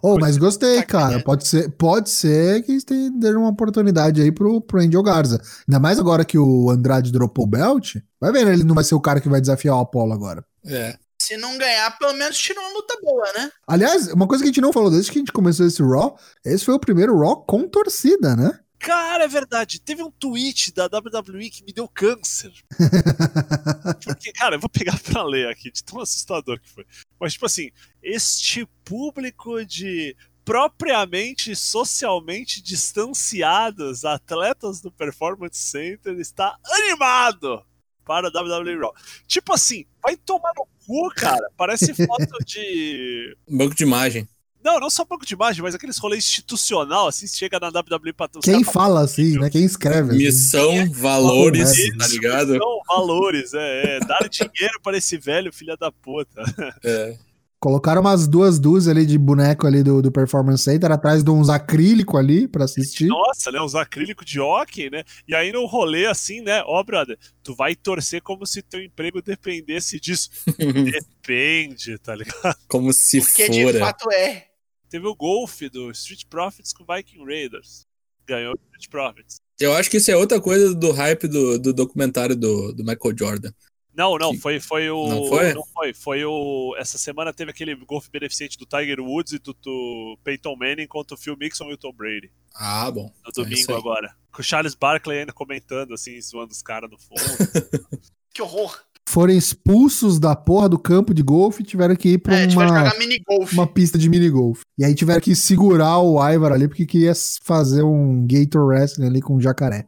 Oh, 0.02 0.18
mas 0.18 0.38
gostei, 0.38 0.82
cara. 0.82 1.20
Pode 1.22 1.46
ser, 1.46 1.68
pode 1.72 2.08
ser 2.08 2.62
que 2.62 2.72
eles 2.72 2.84
deram 3.18 3.40
uma 3.40 3.50
oportunidade 3.50 4.22
aí 4.22 4.32
pro, 4.32 4.60
pro 4.60 4.80
Angel 4.80 5.02
Garza. 5.02 5.42
Ainda 5.68 5.80
mais 5.80 5.98
agora 5.98 6.24
que 6.24 6.38
o 6.38 6.70
Andrade 6.70 7.12
dropou 7.12 7.44
o 7.44 7.48
belt. 7.48 7.96
Vai 8.20 8.32
ver, 8.32 8.46
né? 8.46 8.52
Ele 8.52 8.64
não 8.64 8.74
vai 8.74 8.84
ser 8.84 8.94
o 8.94 9.00
cara 9.00 9.20
que 9.20 9.28
vai 9.28 9.40
desafiar 9.40 9.76
o 9.76 9.80
Apollo 9.80 10.12
agora. 10.12 10.44
É. 10.64 10.96
se 11.20 11.36
não 11.36 11.58
ganhar, 11.58 11.98
pelo 11.98 12.12
menos 12.14 12.38
tira 12.38 12.60
uma 12.60 12.72
luta 12.72 12.94
boa, 13.02 13.32
né? 13.34 13.50
Aliás, 13.66 14.08
uma 14.08 14.26
coisa 14.26 14.42
que 14.42 14.48
a 14.48 14.52
gente 14.52 14.60
não 14.60 14.72
falou 14.72 14.90
desde 14.90 15.10
que 15.10 15.18
a 15.18 15.20
gente 15.20 15.32
começou 15.32 15.66
esse 15.66 15.82
Raw, 15.82 16.16
esse 16.44 16.64
foi 16.64 16.74
o 16.74 16.80
primeiro 16.80 17.18
Raw 17.18 17.44
com 17.44 17.68
torcida, 17.68 18.36
né? 18.36 18.58
Cara, 18.80 19.24
é 19.24 19.28
verdade. 19.28 19.78
Teve 19.78 20.02
um 20.02 20.10
tweet 20.10 20.72
da 20.72 20.86
WWE 20.86 21.50
que 21.50 21.62
me 21.62 21.72
deu 21.72 21.86
câncer. 21.86 22.50
Porque, 24.02 24.32
cara, 24.32 24.56
eu 24.56 24.60
vou 24.60 24.70
pegar 24.70 24.98
pra 24.98 25.22
ler 25.22 25.48
aqui, 25.48 25.70
de 25.70 25.84
tão 25.84 26.00
assustador 26.00 26.58
que 26.58 26.68
foi. 26.68 26.86
Mas, 27.20 27.34
tipo 27.34 27.44
assim, 27.44 27.70
este 28.02 28.66
público 28.82 29.62
de 29.66 30.16
propriamente 30.46 31.54
socialmente 31.54 32.62
distanciados 32.62 34.06
atletas 34.06 34.80
do 34.80 34.90
Performance 34.90 35.58
Center 35.58 36.18
está 36.18 36.56
animado 36.64 37.62
para 38.02 38.28
a 38.28 38.42
WWE 38.42 38.78
Raw. 38.78 38.94
Tipo 39.26 39.52
assim, 39.52 39.84
vai 40.02 40.16
tomar 40.16 40.52
no 40.56 40.66
cu, 40.86 41.10
cara. 41.14 41.46
Parece 41.54 41.94
foto 41.94 42.44
de. 42.46 43.36
Banco 43.46 43.74
de 43.74 43.84
imagem. 43.84 44.26
Não, 44.62 44.78
não 44.78 44.90
só 44.90 45.04
banco 45.04 45.24
de 45.24 45.34
imagem, 45.34 45.62
mas 45.62 45.74
aqueles 45.74 45.98
rolês 45.98 46.24
institucional, 46.26 47.08
assim, 47.08 47.26
chega 47.26 47.58
na 47.58 47.68
WWE 47.68 48.12
pra 48.12 48.28
Quem 48.42 48.62
fala 48.62 49.00
assim, 49.02 49.38
né? 49.38 49.48
Quem 49.48 49.64
escreve. 49.64 50.10
assim. 50.10 50.24
Missão, 50.24 50.90
valores, 50.92 51.70
Isso, 51.70 51.96
tá 51.96 52.06
ligado? 52.08 52.56
São 52.56 52.80
valores, 52.86 53.54
é, 53.54 53.96
é. 53.96 54.00
Dar 54.00 54.28
dinheiro 54.28 54.80
para 54.82 54.98
esse 54.98 55.16
velho 55.16 55.52
filho 55.52 55.76
da 55.76 55.90
puta. 55.90 56.42
É. 56.84 57.16
Colocaram 57.60 58.00
umas 58.00 58.26
duas 58.26 58.58
dúzias 58.58 58.88
ali 58.96 59.04
de 59.04 59.18
boneco 59.18 59.66
ali 59.66 59.82
do, 59.82 60.00
do 60.00 60.10
Performance 60.10 60.64
Center, 60.64 60.90
atrás 60.90 61.22
de 61.22 61.30
uns 61.30 61.50
acrílico 61.50 62.16
ali 62.16 62.48
pra 62.48 62.64
assistir. 62.64 63.06
Nossa, 63.06 63.52
né? 63.52 63.60
Os 63.60 63.74
acrílicos 63.74 64.24
de 64.24 64.40
hockey, 64.40 64.88
né? 64.88 65.04
E 65.28 65.34
aí 65.34 65.52
no 65.52 65.66
rolê 65.66 66.06
assim, 66.06 66.40
né? 66.40 66.62
Ó, 66.64 66.82
brother, 66.82 67.18
tu 67.42 67.54
vai 67.54 67.74
torcer 67.74 68.22
como 68.22 68.46
se 68.46 68.62
teu 68.62 68.82
emprego 68.82 69.20
dependesse 69.20 70.00
disso. 70.00 70.30
Depende, 70.56 71.98
tá 71.98 72.14
ligado? 72.14 72.56
Como 72.66 72.94
se 72.94 73.20
Porque 73.20 73.50
de 73.50 73.62
fora. 73.64 73.78
fato 73.78 74.10
é. 74.10 74.46
Teve 74.90 75.06
o 75.06 75.14
golfe 75.14 75.68
do 75.68 75.90
Street 75.92 76.24
Profits 76.28 76.72
com 76.72 76.82
o 76.82 76.86
Viking 76.94 77.24
Raiders. 77.24 77.86
Ganhou 78.26 78.52
o 78.54 78.58
Street 78.76 78.88
Profits. 78.90 79.36
Eu 79.58 79.72
acho 79.74 79.90
que 79.90 79.98
isso 79.98 80.10
é 80.10 80.16
outra 80.16 80.40
coisa 80.40 80.74
do 80.74 80.90
hype 80.90 81.28
do, 81.28 81.58
do 81.58 81.72
documentário 81.72 82.34
do, 82.36 82.72
do 82.72 82.82
Michael 82.84 83.16
Jordan. 83.16 83.52
Não, 83.94 84.16
não, 84.16 84.34
foi, 84.34 84.60
foi 84.60 84.88
o. 84.88 85.08
Não 85.08 85.26
foi? 85.28 85.52
Não 85.52 85.64
foi. 85.66 85.92
Foi 85.92 86.24
o. 86.24 86.74
Essa 86.78 86.96
semana 86.96 87.32
teve 87.32 87.50
aquele 87.50 87.74
golfe 87.74 88.08
beneficente 88.10 88.56
do 88.56 88.64
Tiger 88.64 89.00
Woods 89.00 89.32
e 89.34 89.38
do, 89.38 89.52
do 89.52 90.18
Peyton 90.24 90.56
Manning 90.56 90.86
contra 90.86 91.14
o 91.14 91.18
Phil 91.18 91.36
Mixon 91.36 91.70
e 91.70 91.74
o 91.74 91.76
Tom 91.76 91.92
Brady. 91.92 92.32
Ah, 92.54 92.90
bom. 92.90 93.12
No 93.24 93.30
É 93.30 93.32
domingo 93.44 93.72
aí. 93.72 93.78
agora. 93.78 94.16
Com 94.32 94.40
o 94.40 94.44
Charles 94.44 94.74
Barkley 94.74 95.18
ainda 95.18 95.32
comentando, 95.32 95.92
assim, 95.92 96.20
zoando 96.22 96.52
os 96.52 96.62
caras 96.62 96.90
no 96.90 96.98
fundo. 96.98 97.20
Que 98.32 98.42
horror. 98.42 98.80
Foram 99.10 99.34
expulsos 99.34 100.20
da 100.20 100.36
porra 100.36 100.68
do 100.68 100.78
campo 100.78 101.12
de 101.12 101.20
golfe 101.20 101.62
e 101.62 101.66
tiveram 101.66 101.96
que 101.96 102.10
ir 102.10 102.18
pra 102.18 102.38
É, 102.38 102.46
uma, 102.46 102.68
jogar 102.68 102.96
mini 102.96 103.18
golf. 103.26 103.52
uma 103.52 103.66
pista 103.66 103.98
de 103.98 104.08
mini 104.08 104.30
golf. 104.30 104.60
E 104.78 104.84
aí 104.84 104.94
tiveram 104.94 105.20
que 105.20 105.34
segurar 105.34 105.98
o 105.98 106.16
Ivar 106.32 106.52
ali 106.52 106.68
porque 106.68 106.86
queria 106.86 107.12
fazer 107.42 107.82
um 107.82 108.24
Gator 108.24 108.64
Wrestling 108.64 109.06
ali 109.06 109.20
com 109.20 109.34
o 109.34 109.40
jacaré. 109.40 109.84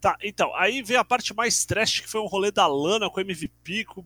Tá, 0.00 0.16
então, 0.20 0.52
aí 0.56 0.82
veio 0.82 0.98
a 0.98 1.04
parte 1.04 1.32
mais 1.32 1.64
trash, 1.64 2.00
que 2.00 2.08
foi 2.08 2.20
um 2.20 2.26
rolê 2.26 2.50
da 2.50 2.66
Lana 2.66 3.08
com 3.08 3.18
o 3.18 3.22
MVP. 3.22 3.84
Com... 3.84 4.04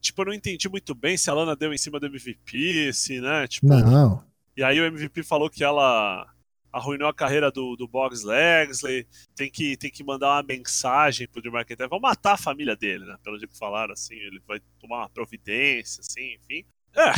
Tipo, 0.00 0.22
eu 0.22 0.26
não 0.26 0.34
entendi 0.34 0.68
muito 0.68 0.94
bem 0.94 1.16
se 1.16 1.28
a 1.28 1.34
Lana 1.34 1.56
deu 1.56 1.72
em 1.74 1.78
cima 1.78 1.98
do 1.98 2.06
MVP, 2.06 2.92
se, 2.92 3.20
né? 3.20 3.48
Tipo, 3.48 3.66
Não. 3.66 4.22
E 4.56 4.62
aí 4.62 4.78
o 4.80 4.84
MVP 4.84 5.24
falou 5.24 5.50
que 5.50 5.64
ela 5.64 6.26
arruinou 6.72 7.08
a 7.08 7.14
carreira 7.14 7.50
do, 7.50 7.76
do 7.76 7.88
Boggs 7.88 8.26
Legsley, 8.26 9.06
tem 9.34 9.50
que, 9.50 9.76
tem 9.76 9.90
que 9.90 10.04
mandar 10.04 10.28
uma 10.36 10.42
mensagem 10.42 11.28
pro 11.28 11.42
Drew 11.42 11.52
McIntyre, 11.52 11.88
vão 11.88 12.00
matar 12.00 12.32
a 12.34 12.38
família 12.38 12.76
dele, 12.76 13.04
né? 13.04 13.16
Pelo 13.22 13.38
jeito 13.38 13.52
que 13.52 13.58
falaram, 13.58 13.92
assim, 13.92 14.14
ele 14.14 14.40
vai 14.46 14.60
tomar 14.80 14.98
uma 14.98 15.10
providência, 15.10 16.00
assim, 16.00 16.34
enfim. 16.34 16.64
É, 16.96 17.12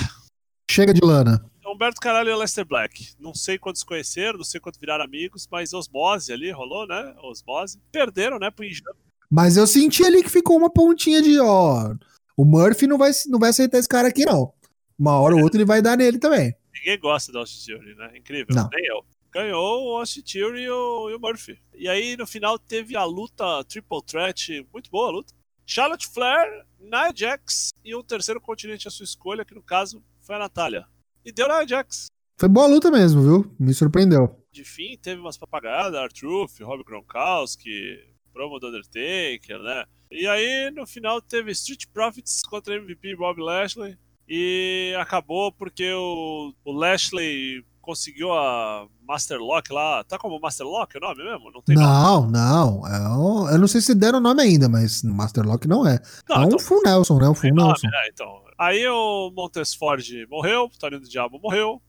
Chega 0.73 0.95
de 0.95 1.05
lana. 1.05 1.45
Humberto 1.67 2.01
Caralho 2.01 2.31
e 2.31 2.35
Lester 2.35 2.65
Black. 2.65 3.13
Não 3.21 3.35
sei 3.35 3.59
quantos 3.59 3.83
conheceram, 3.83 4.39
não 4.39 4.45
sei 4.45 4.59
quantos 4.59 4.81
viraram 4.81 5.05
amigos, 5.05 5.47
mas 5.51 5.75
osmose 5.75 6.33
ali 6.33 6.51
rolou, 6.51 6.87
né? 6.87 7.15
Osmose. 7.23 7.79
Perderam, 7.93 8.39
né, 8.39 8.51
pro 8.51 8.65
Injano. 8.65 8.97
Mas 9.31 9.59
eu 9.59 9.67
senti 9.67 10.03
ali 10.03 10.23
que 10.23 10.31
ficou 10.31 10.57
uma 10.57 10.71
pontinha 10.71 11.21
de, 11.21 11.39
ó, 11.39 11.95
o 12.37 12.45
Murphy 12.45 12.87
não 12.87 12.97
vai, 12.97 13.11
não 13.29 13.39
vai 13.39 13.51
aceitar 13.51 13.79
esse 13.79 13.89
cara 13.89 14.09
aqui, 14.09 14.25
não. 14.25 14.53
Uma 14.99 15.21
hora 15.21 15.35
ou 15.35 15.43
outra 15.43 15.59
ele 15.59 15.67
vai 15.67 15.83
dar 15.83 15.97
nele 15.97 16.19
também. 16.19 16.55
Ninguém 16.75 16.99
gosta 16.99 17.31
do 17.31 17.39
Austin 17.39 17.67
Theory, 17.67 17.95
né? 17.95 18.17
Incrível. 18.17 18.55
Não. 18.55 18.71
Nem 18.73 18.87
eu. 18.87 19.05
Ganhou 19.33 19.87
o 19.87 19.97
Austin 19.97 20.21
Theory 20.21 20.65
e 20.65 20.71
o, 20.71 21.11
e 21.11 21.15
o 21.15 21.19
Murphy. 21.19 21.59
E 21.75 21.89
aí, 21.89 22.17
no 22.17 22.27
final, 22.27 22.59
teve 22.59 22.95
a 22.95 23.05
luta 23.05 23.65
Triple 23.65 24.03
Threat. 24.03 24.67
Muito 24.73 24.91
boa 24.91 25.09
a 25.09 25.11
luta. 25.11 25.33
Charlotte 25.65 26.07
Flair, 26.07 26.67
Nia 26.79 27.11
Jax 27.15 27.71
e 27.83 27.97
um 27.97 28.03
terceiro 28.03 28.41
continente 28.41 28.87
à 28.87 28.91
sua 28.91 29.05
escolha, 29.05 29.45
que 29.45 29.55
no 29.55 29.63
caso 29.63 30.05
foi 30.21 30.35
a 30.35 30.39
Natália. 30.39 30.85
E 31.25 31.33
deu 31.33 31.49
Nia 31.49 31.67
Jax. 31.67 32.07
Foi 32.39 32.49
boa 32.49 32.67
luta 32.67 32.91
mesmo, 32.91 33.23
viu? 33.23 33.57
Me 33.59 33.73
surpreendeu. 33.73 34.37
De 34.53 34.65
fim, 34.65 34.99
teve 34.99 35.21
umas 35.21 35.39
papagadas, 35.39 35.95
Artruth, 35.95 36.61
Rob 36.61 36.85
Gronkowski, 36.85 37.99
promo 38.35 38.59
do 38.59 38.69
Undertaker, 38.69 39.59
né? 39.61 39.85
E 40.11 40.27
aí, 40.27 40.71
no 40.73 40.87
final, 40.87 41.23
teve 41.23 41.53
Street 41.53 41.87
Profits 41.93 42.43
contra 42.43 42.77
MVP 42.77 43.17
Bob 43.17 43.41
Lashley. 43.41 43.97
E 44.29 44.95
acabou 44.99 45.51
porque 45.53 45.91
o, 45.93 46.53
o 46.65 46.73
Lashley 46.73 47.65
conseguiu 47.83 48.33
a 48.33 48.87
Master 49.07 49.39
Lock 49.39 49.71
lá. 49.73 50.03
Tá 50.05 50.17
como 50.19 50.41
Master 50.41 50.67
Lock 50.67 50.97
o 50.97 51.01
nome 51.01 51.23
mesmo? 51.23 51.51
Não 51.51 51.61
tem 51.61 51.77
nome. 51.77 51.87
Não, 51.87 52.31
não. 52.31 52.87
É 52.89 53.09
um- 53.09 53.51
eu 53.51 53.59
não 53.59 53.67
sei 53.69 53.81
se 53.83 53.95
deram 53.95 54.19
o 54.19 54.23
nome 54.23 54.41
ainda, 54.41 54.69
mas 54.69 55.03
no 55.03 55.13
Masterlock 55.13 55.67
não 55.69 55.87
é. 55.87 56.01
Não, 56.29 56.37
é 56.37 56.39
um 56.41 56.45
então 56.47 56.59
Full 56.61 56.83
Nelson, 56.83 57.19
né? 57.19 57.29
Um 57.29 57.35
Full 57.35 57.53
nome, 57.55 57.69
Nelson. 57.69 57.87
né? 57.89 58.09
Então. 58.13 58.43
Aí 58.59 58.87
o 58.89 59.31
Montesford 59.37 60.27
morreu, 60.31 60.65
o 60.65 60.79
Toninho 60.79 61.01
do 61.03 61.09
Diabo 61.09 61.39
morreu. 61.43 61.83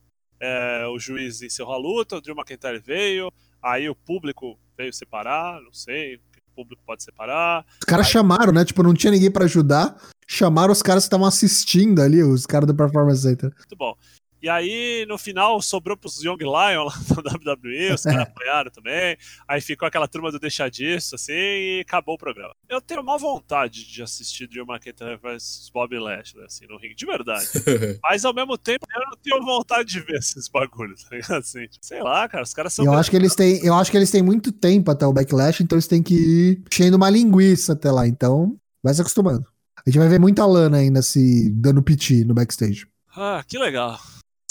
é, 0.46 0.86
o 0.88 1.00
juiz 1.00 1.42
encerrou 1.42 1.74
a 1.74 1.78
luta, 1.78 2.18
o 2.18 2.22
Drew 2.22 2.36
McIntyre 2.36 2.78
veio. 2.80 3.32
Aí 3.64 3.88
o 3.90 3.96
público 3.96 4.60
veio 4.78 4.92
separar, 4.92 5.62
não 5.62 5.72
sei. 5.72 6.16
O 6.18 6.56
público 6.56 6.84
pode 6.86 7.02
separar. 7.02 7.66
Os 7.80 7.86
caras 7.86 8.08
chamaram, 8.10 8.52
né? 8.52 8.66
Tipo, 8.66 8.84
não 8.84 8.94
tinha 8.94 9.12
ninguém 9.12 9.32
pra 9.32 9.46
ajudar. 9.46 9.96
Chamaram 10.28 10.74
os 10.74 10.82
caras 10.82 11.04
que 11.04 11.08
estavam 11.08 11.26
assistindo 11.26 12.02
ali, 12.02 12.22
os 12.24 12.46
caras 12.46 12.68
do 12.68 12.76
Performance 12.76 13.22
Center. 13.22 13.54
Muito 13.58 13.76
bom. 13.78 13.96
E 14.44 14.50
aí, 14.50 15.06
no 15.08 15.18
final, 15.18 15.62
sobrou 15.62 15.96
pros 15.96 16.22
Young 16.22 16.40
Lion 16.42 16.84
lá 16.84 16.94
da 17.24 17.32
WWE, 17.32 17.94
os 17.94 18.04
caras 18.04 18.28
apoiaram 18.28 18.70
também. 18.70 19.18
Aí 19.48 19.62
ficou 19.62 19.88
aquela 19.88 20.06
turma 20.06 20.34
do 20.34 20.38
deixar 20.38 20.70
disso, 20.70 21.16
assim, 21.16 21.32
e 21.32 21.86
acabou 21.88 22.16
o 22.16 22.18
programa. 22.18 22.54
Eu 22.68 22.82
tenho 22.82 23.00
uma 23.00 23.18
vontade 23.18 23.90
de 23.90 24.04
assistir 24.04 24.46
Drew 24.48 24.66
McIntyre 24.68 25.16
vs 25.16 25.72
Bob 25.74 25.98
Lashley, 25.98 26.44
assim, 26.44 26.66
no 26.68 26.78
ringue, 26.78 26.94
de 26.94 27.06
verdade. 27.06 27.48
Mas, 28.04 28.26
ao 28.26 28.34
mesmo 28.34 28.58
tempo, 28.58 28.86
eu 28.94 29.00
não 29.06 29.18
tenho 29.24 29.42
vontade 29.46 29.94
de 29.94 30.02
ver 30.02 30.18
esses 30.18 30.50
bagulhos, 30.50 31.06
tá 31.06 31.16
ligado? 31.16 31.36
Assim, 31.36 31.66
sei 31.80 32.04
lá, 32.04 32.28
cara, 32.28 32.44
os 32.44 32.54
caras 32.54 32.74
são... 32.74 32.84
Eu 32.84 32.92
acho 32.96 33.10
que 33.10 33.16
eles 33.16 33.36
têm, 33.36 33.66
eu 33.66 33.74
acho 33.74 33.90
que 33.90 33.96
eles 33.96 34.12
têm 34.12 34.22
muito 34.22 34.52
tempo 34.52 34.92
até 34.92 35.08
o 35.08 35.14
backlash, 35.14 35.64
então 35.64 35.78
eles 35.78 35.88
têm 35.88 36.04
que 36.04 36.16
ir 36.16 36.64
enchendo 36.70 36.98
uma 36.98 37.10
linguiça 37.10 37.72
até 37.72 37.90
lá. 37.90 38.06
Então, 38.06 38.58
vai 38.84 38.94
se 38.94 39.00
acostumando. 39.00 39.46
A 39.78 39.90
gente 39.90 40.00
vai 40.00 40.10
ver 40.10 40.20
muita 40.20 40.46
lana 40.46 40.80
ainda 40.80 41.02
se 41.02 41.50
dando 41.52 41.82
piti 41.82 42.26
no 42.26 42.34
backstage. 42.34 42.86
Ah, 43.16 43.42
que 43.48 43.58
legal. 43.58 43.98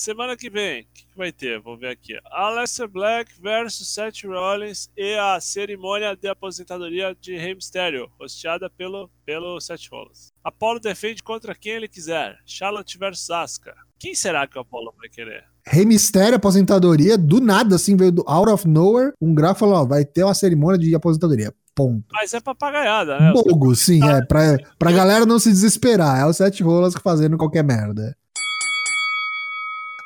Semana 0.02 0.36
que 0.36 0.50
vem, 0.50 0.80
o 0.80 0.86
que, 0.92 1.06
que 1.06 1.16
vai 1.16 1.30
ter? 1.30 1.60
Vou 1.60 1.78
ver 1.78 1.90
aqui. 1.90 2.18
Aleister 2.32 2.88
Black 2.88 3.40
versus 3.40 3.94
Seth 3.94 4.24
Rollins 4.24 4.90
e 4.96 5.14
a 5.14 5.38
cerimônia 5.40 6.16
de 6.16 6.26
aposentadoria 6.26 7.16
de 7.20 7.36
Rey 7.36 7.54
Mysterio, 7.54 8.10
hosteada 8.18 8.68
pelo, 8.68 9.08
pelo 9.24 9.60
Seth 9.60 9.82
Rollins. 9.92 10.32
Apollo 10.42 10.80
defende 10.80 11.22
contra 11.22 11.54
quem 11.54 11.74
ele 11.74 11.86
quiser. 11.86 12.36
Charlotte 12.44 12.98
versus 12.98 13.30
Asuka. 13.30 13.76
Quem 13.96 14.12
será 14.12 14.44
que 14.44 14.58
o 14.58 14.62
Apollo 14.62 14.92
vai 14.98 15.08
querer? 15.08 15.44
Rei 15.64 15.84
Mistério, 15.84 16.34
aposentadoria, 16.34 17.16
do 17.16 17.40
nada, 17.40 17.76
assim, 17.76 17.96
veio 17.96 18.10
do 18.10 18.24
out 18.26 18.50
of 18.50 18.66
nowhere. 18.66 19.12
Um 19.20 19.32
grafo 19.32 19.60
falou: 19.60 19.76
ó, 19.76 19.84
vai 19.84 20.04
ter 20.04 20.24
uma 20.24 20.34
cerimônia 20.34 20.80
de 20.80 20.92
aposentadoria. 20.96 21.54
Ponto. 21.76 22.04
Mas 22.12 22.34
é 22.34 22.40
papagaiada, 22.40 23.20
né? 23.20 23.32
Bogo, 23.32 23.74
sim, 23.76 24.02
é. 24.04 24.20
Pra, 24.26 24.58
pra 24.76 24.90
galera 24.90 25.24
não 25.24 25.38
se 25.38 25.48
desesperar. 25.48 26.18
É 26.18 26.26
o 26.26 26.32
Sete 26.32 26.60
Rolas 26.60 26.92
fazendo 27.02 27.38
qualquer 27.38 27.62
merda. 27.62 28.16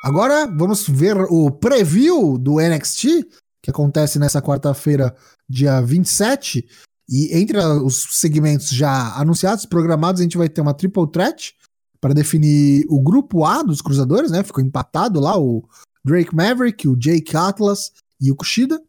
Agora 0.03 0.45
vamos 0.45 0.87
ver 0.87 1.17
o 1.17 1.51
preview 1.51 2.37
do 2.37 2.59
NXT, 2.59 3.27
que 3.61 3.71
acontece 3.71 4.19
nessa 4.19 4.41
quarta-feira, 4.41 5.15
dia 5.49 5.81
27. 5.81 6.67
E 7.09 7.37
entre 7.37 7.57
os 7.57 8.19
segmentos 8.19 8.69
já 8.69 9.13
anunciados, 9.15 9.65
programados, 9.65 10.21
a 10.21 10.23
gente 10.23 10.37
vai 10.37 10.49
ter 10.49 10.61
uma 10.61 10.73
triple 10.73 11.09
threat 11.11 11.55
para 11.99 12.13
definir 12.13 12.85
o 12.89 13.01
grupo 13.01 13.43
A 13.43 13.63
dos 13.63 13.81
cruzadores, 13.81 14.29
né? 14.29 14.43
Ficou 14.43 14.63
empatado 14.63 15.19
lá 15.19 15.37
o 15.37 15.67
Drake 16.05 16.35
Maverick, 16.35 16.87
o 16.87 16.95
Jake 16.95 17.35
Atlas 17.35 17.91
e 18.21 18.31
o 18.31 18.35
Kushida. 18.35 18.79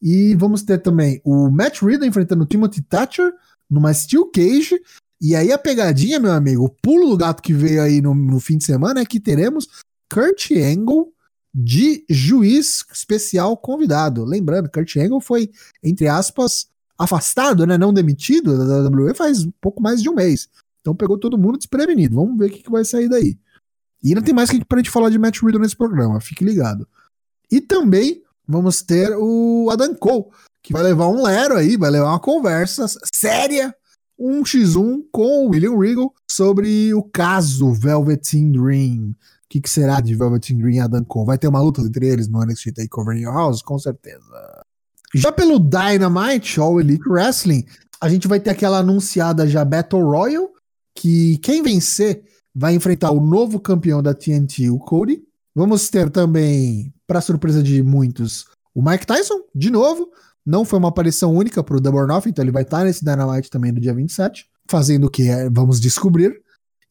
E 0.00 0.34
vamos 0.36 0.62
ter 0.62 0.78
também 0.78 1.20
o 1.24 1.50
Matt 1.50 1.82
Riddle 1.82 2.06
enfrentando 2.06 2.44
o 2.44 2.46
Timothy 2.46 2.82
Thatcher 2.82 3.32
numa 3.68 3.92
Steel 3.92 4.30
Cage. 4.30 4.80
E 5.20 5.34
aí 5.34 5.52
a 5.52 5.58
pegadinha, 5.58 6.20
meu 6.20 6.32
amigo, 6.32 6.64
o 6.64 6.68
pulo 6.68 7.10
do 7.10 7.16
gato 7.16 7.42
que 7.42 7.52
veio 7.52 7.82
aí 7.82 8.00
no, 8.00 8.14
no 8.14 8.38
fim 8.38 8.56
de 8.56 8.64
semana 8.64 9.00
é 9.00 9.04
que 9.04 9.18
teremos 9.18 9.68
Kurt 10.10 10.50
Angle 10.52 11.12
de 11.54 12.04
juiz 12.08 12.84
especial 12.92 13.56
convidado. 13.56 14.24
Lembrando, 14.24 14.70
Kurt 14.70 14.96
Angle 14.96 15.20
foi, 15.20 15.50
entre 15.82 16.06
aspas, 16.06 16.68
afastado, 16.98 17.66
né, 17.66 17.78
não 17.78 17.92
demitido 17.92 18.58
da 18.58 18.88
WWE 18.88 19.14
faz 19.14 19.44
um 19.44 19.52
pouco 19.60 19.82
mais 19.82 20.02
de 20.02 20.08
um 20.08 20.14
mês. 20.14 20.48
Então 20.80 20.94
pegou 20.94 21.18
todo 21.18 21.38
mundo 21.38 21.58
desprevenido. 21.58 22.16
Vamos 22.16 22.38
ver 22.38 22.46
o 22.46 22.50
que, 22.50 22.62
que 22.62 22.70
vai 22.70 22.84
sair 22.84 23.08
daí. 23.08 23.38
E 24.02 24.08
ainda 24.08 24.22
tem 24.22 24.34
mais 24.34 24.50
que 24.50 24.64
pra 24.64 24.78
gente 24.78 24.90
falar 24.90 25.10
de 25.10 25.18
Matt 25.18 25.40
Riddle 25.42 25.60
nesse 25.60 25.76
programa, 25.76 26.20
fique 26.20 26.44
ligado. 26.44 26.86
E 27.50 27.60
também 27.60 28.22
vamos 28.46 28.82
ter 28.82 29.14
o 29.16 29.68
Adam 29.70 29.94
Cole, 29.94 30.26
que 30.62 30.72
vai 30.72 30.82
levar 30.82 31.08
um 31.08 31.22
Lero 31.22 31.56
aí, 31.56 31.76
vai 31.76 31.90
levar 31.90 32.10
uma 32.10 32.20
conversa 32.20 32.86
séria, 33.12 33.74
um 34.18 34.42
x1 34.42 35.04
com 35.12 35.46
o 35.46 35.50
William 35.50 35.76
Regal 35.78 36.12
sobre 36.30 36.92
o 36.94 37.02
caso 37.02 37.72
Velveteen 37.72 38.50
Dream. 38.52 39.14
O 39.48 39.50
que, 39.50 39.62
que 39.62 39.70
será 39.70 39.98
de 40.02 40.14
Velveteen 40.14 40.58
Dream 40.58 40.74
e 40.74 40.78
Adam 40.78 41.02
Cole? 41.04 41.26
Vai 41.26 41.38
ter 41.38 41.48
uma 41.48 41.62
luta 41.62 41.80
entre 41.80 42.06
eles 42.06 42.28
no 42.28 42.44
NXT 42.44 42.72
TakeOver 42.74 43.16
Your 43.16 43.32
House? 43.32 43.62
Com 43.62 43.78
certeza. 43.78 44.62
Já 45.14 45.32
pelo 45.32 45.58
Dynamite 45.58 46.60
All 46.60 46.78
Elite 46.78 47.08
Wrestling, 47.08 47.64
a 47.98 48.10
gente 48.10 48.28
vai 48.28 48.38
ter 48.38 48.50
aquela 48.50 48.80
anunciada 48.80 49.48
já 49.48 49.64
Battle 49.64 50.02
Royal, 50.02 50.50
que 50.94 51.38
quem 51.38 51.62
vencer 51.62 52.22
vai 52.54 52.74
enfrentar 52.74 53.10
o 53.10 53.20
novo 53.22 53.58
campeão 53.58 54.02
da 54.02 54.12
TNT, 54.12 54.68
o 54.68 54.78
Cody. 54.78 55.22
Vamos 55.54 55.88
ter 55.88 56.10
também, 56.10 56.92
para 57.06 57.22
surpresa 57.22 57.62
de 57.62 57.82
muitos, 57.82 58.44
o 58.74 58.82
Mike 58.82 59.06
Tyson, 59.06 59.40
de 59.54 59.70
novo. 59.70 60.10
Não 60.44 60.62
foi 60.62 60.78
uma 60.78 60.88
aparição 60.88 61.34
única 61.34 61.64
para 61.64 61.76
o 61.76 61.80
Double 61.80 62.12
Off, 62.12 62.28
então 62.28 62.44
ele 62.44 62.52
vai 62.52 62.64
estar 62.64 62.84
nesse 62.84 63.02
Dynamite 63.02 63.48
também 63.48 63.72
no 63.72 63.80
dia 63.80 63.94
27, 63.94 64.46
fazendo 64.68 65.06
o 65.06 65.10
que 65.10 65.22
é, 65.28 65.48
vamos 65.48 65.80
descobrir. 65.80 66.42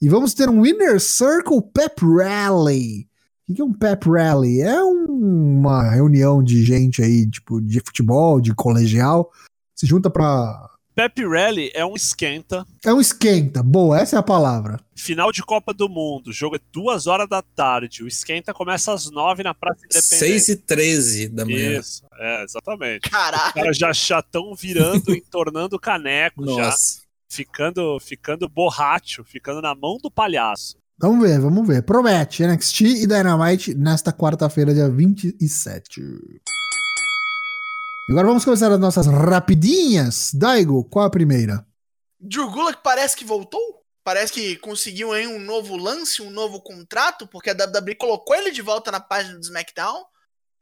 E 0.02 0.08
vamos 0.08 0.34
ter 0.34 0.50
um 0.50 0.62
Winner 0.62 1.00
Circle 1.00 1.62
Pep 1.74 2.02
Rally. 2.06 3.08
O 3.50 3.54
que 3.54 3.62
é 3.62 3.66
um 3.66 3.74
Pep 3.74 4.10
Rally? 4.10 4.62
É 4.62 4.84
um, 4.84 5.58
uma 5.60 5.90
reunião 5.90 6.44
de 6.44 6.64
gente 6.64 7.02
aí, 7.02 7.30
tipo, 7.30 7.62
de 7.62 7.80
futebol, 7.80 8.42
de 8.42 8.54
colegial, 8.54 9.32
se 9.74 9.86
junta 9.86 10.10
para 10.10 10.70
Pep 10.98 11.24
Rally 11.28 11.70
é 11.76 11.86
um 11.86 11.94
esquenta. 11.94 12.66
É 12.84 12.92
um 12.92 13.00
esquenta, 13.00 13.62
boa, 13.62 14.00
essa 14.00 14.16
é 14.16 14.20
a 14.20 14.24
palavra. 14.24 14.80
Final 14.96 15.32
de 15.32 15.44
Copa 15.44 15.72
do 15.72 15.88
Mundo, 15.88 16.30
o 16.30 16.34
jogo 16.34 16.56
é 16.56 16.60
duas 16.74 17.06
horas 17.06 17.30
da 17.30 17.40
tarde. 17.40 18.04
O 18.04 18.08
esquenta 18.08 18.52
começa 18.52 18.92
às 18.92 19.08
nove 19.12 19.44
na 19.44 19.54
Praça 19.54 19.86
Independente. 19.86 20.42
6 20.42 20.50
e 20.50 20.56
13 20.56 21.30
da 21.30 21.46
manhã. 21.46 21.80
Isso, 21.80 22.04
é, 22.18 22.44
exatamente. 22.44 23.08
Caralho. 23.12 23.48
Os 23.50 23.54
caras 23.54 23.78
já 23.78 23.94
já 23.94 24.20
estão 24.22 24.56
virando, 24.56 25.14
entornando 25.14 25.80
caneco 25.80 26.44
já. 26.56 26.74
Ficando, 27.30 28.00
ficando 28.00 28.48
borracho, 28.48 29.24
ficando 29.24 29.62
na 29.62 29.76
mão 29.76 29.98
do 29.98 30.10
palhaço. 30.10 30.78
Vamos 31.00 31.28
ver, 31.28 31.40
vamos 31.40 31.68
ver. 31.68 31.84
Promete, 31.84 32.44
NXT 32.44 32.82
e 32.82 33.08
Dynamite 33.08 33.76
nesta 33.76 34.12
quarta-feira, 34.12 34.74
dia 34.74 34.90
27. 34.90 36.02
E 36.02 38.12
agora 38.12 38.28
vamos 38.28 38.44
começar 38.44 38.72
as 38.72 38.80
nossas 38.80 39.06
rapidinhas. 39.06 40.32
Daigo, 40.34 40.84
qual 40.86 41.06
a 41.06 41.10
primeira? 41.10 41.68
Drew 42.20 42.50
Gulak 42.50 42.82
parece 42.82 43.16
que 43.16 43.24
voltou? 43.24 43.62
Parece 44.04 44.32
que 44.32 44.56
conseguiu 44.56 45.12
aí 45.12 45.28
um 45.28 45.38
novo 45.38 45.76
lance, 45.76 46.22
um 46.22 46.32
novo 46.32 46.62
contrato, 46.62 47.28
porque 47.28 47.50
a 47.50 47.54
WWE 47.54 47.94
colocou 47.96 48.36
ele 48.36 48.52
de 48.52 48.62
volta 48.62 48.90
na 48.90 49.02
página 49.02 49.36
do 49.36 49.44
SmackDown. 49.44 50.04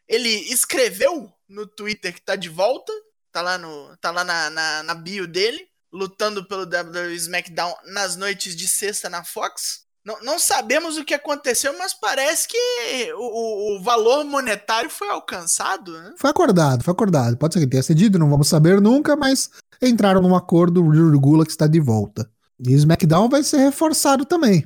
Ele 0.08 0.30
escreveu 0.52 1.32
no 1.48 1.68
Twitter 1.68 2.14
que 2.14 2.22
tá 2.22 2.36
de 2.36 2.50
volta, 2.50 2.92
tá 3.32 3.42
lá, 3.42 3.58
no, 3.58 3.96
tá 3.98 4.12
lá 4.12 4.24
na, 4.24 4.50
na, 4.50 4.84
na 4.84 4.96
bio 4.96 5.28
dele, 5.28 5.68
lutando 5.96 6.46
pelo 6.48 6.64
WWE 6.64 7.16
SmackDown 7.16 7.74
nas 7.94 8.16
noites 8.16 8.56
de 8.56 8.68
sexta 8.68 9.10
na 9.10 9.24
Fox. 9.24 9.86
Não, 10.06 10.22
não 10.22 10.38
sabemos 10.38 10.98
o 10.98 11.04
que 11.04 11.16
aconteceu, 11.16 11.76
mas 11.80 11.94
parece 11.94 12.48
que 12.48 12.58
o, 13.16 13.18
o- 13.18 13.78
o 13.80 13.84
valor 13.84 14.24
monetário 14.24 14.90
foi 14.90 15.10
alcançado, 15.10 15.92
né? 16.00 16.14
Foi 16.20 16.30
acordado, 16.30 16.84
foi 16.84 16.92
acordado. 16.92 17.38
Pode 17.38 17.56
ser 17.56 17.62
que 17.62 17.68
tenha 17.68 17.82
cedido, 17.82 18.20
não 18.20 18.30
vamos 18.30 18.48
saber 18.48 18.80
nunca, 18.80 19.16
mas 19.16 19.50
entraram 19.82 20.22
num 20.22 20.36
acordo, 20.36 20.86
o 20.86 20.92
Drew 20.92 21.20
Gulak 21.20 21.50
está 21.50 21.66
de 21.66 21.80
volta. 21.80 22.30
E 22.60 22.74
o 22.76 22.78
SmackDown 22.78 23.28
vai 23.30 23.44
ser 23.44 23.58
reforçado 23.58 24.26
também. 24.26 24.64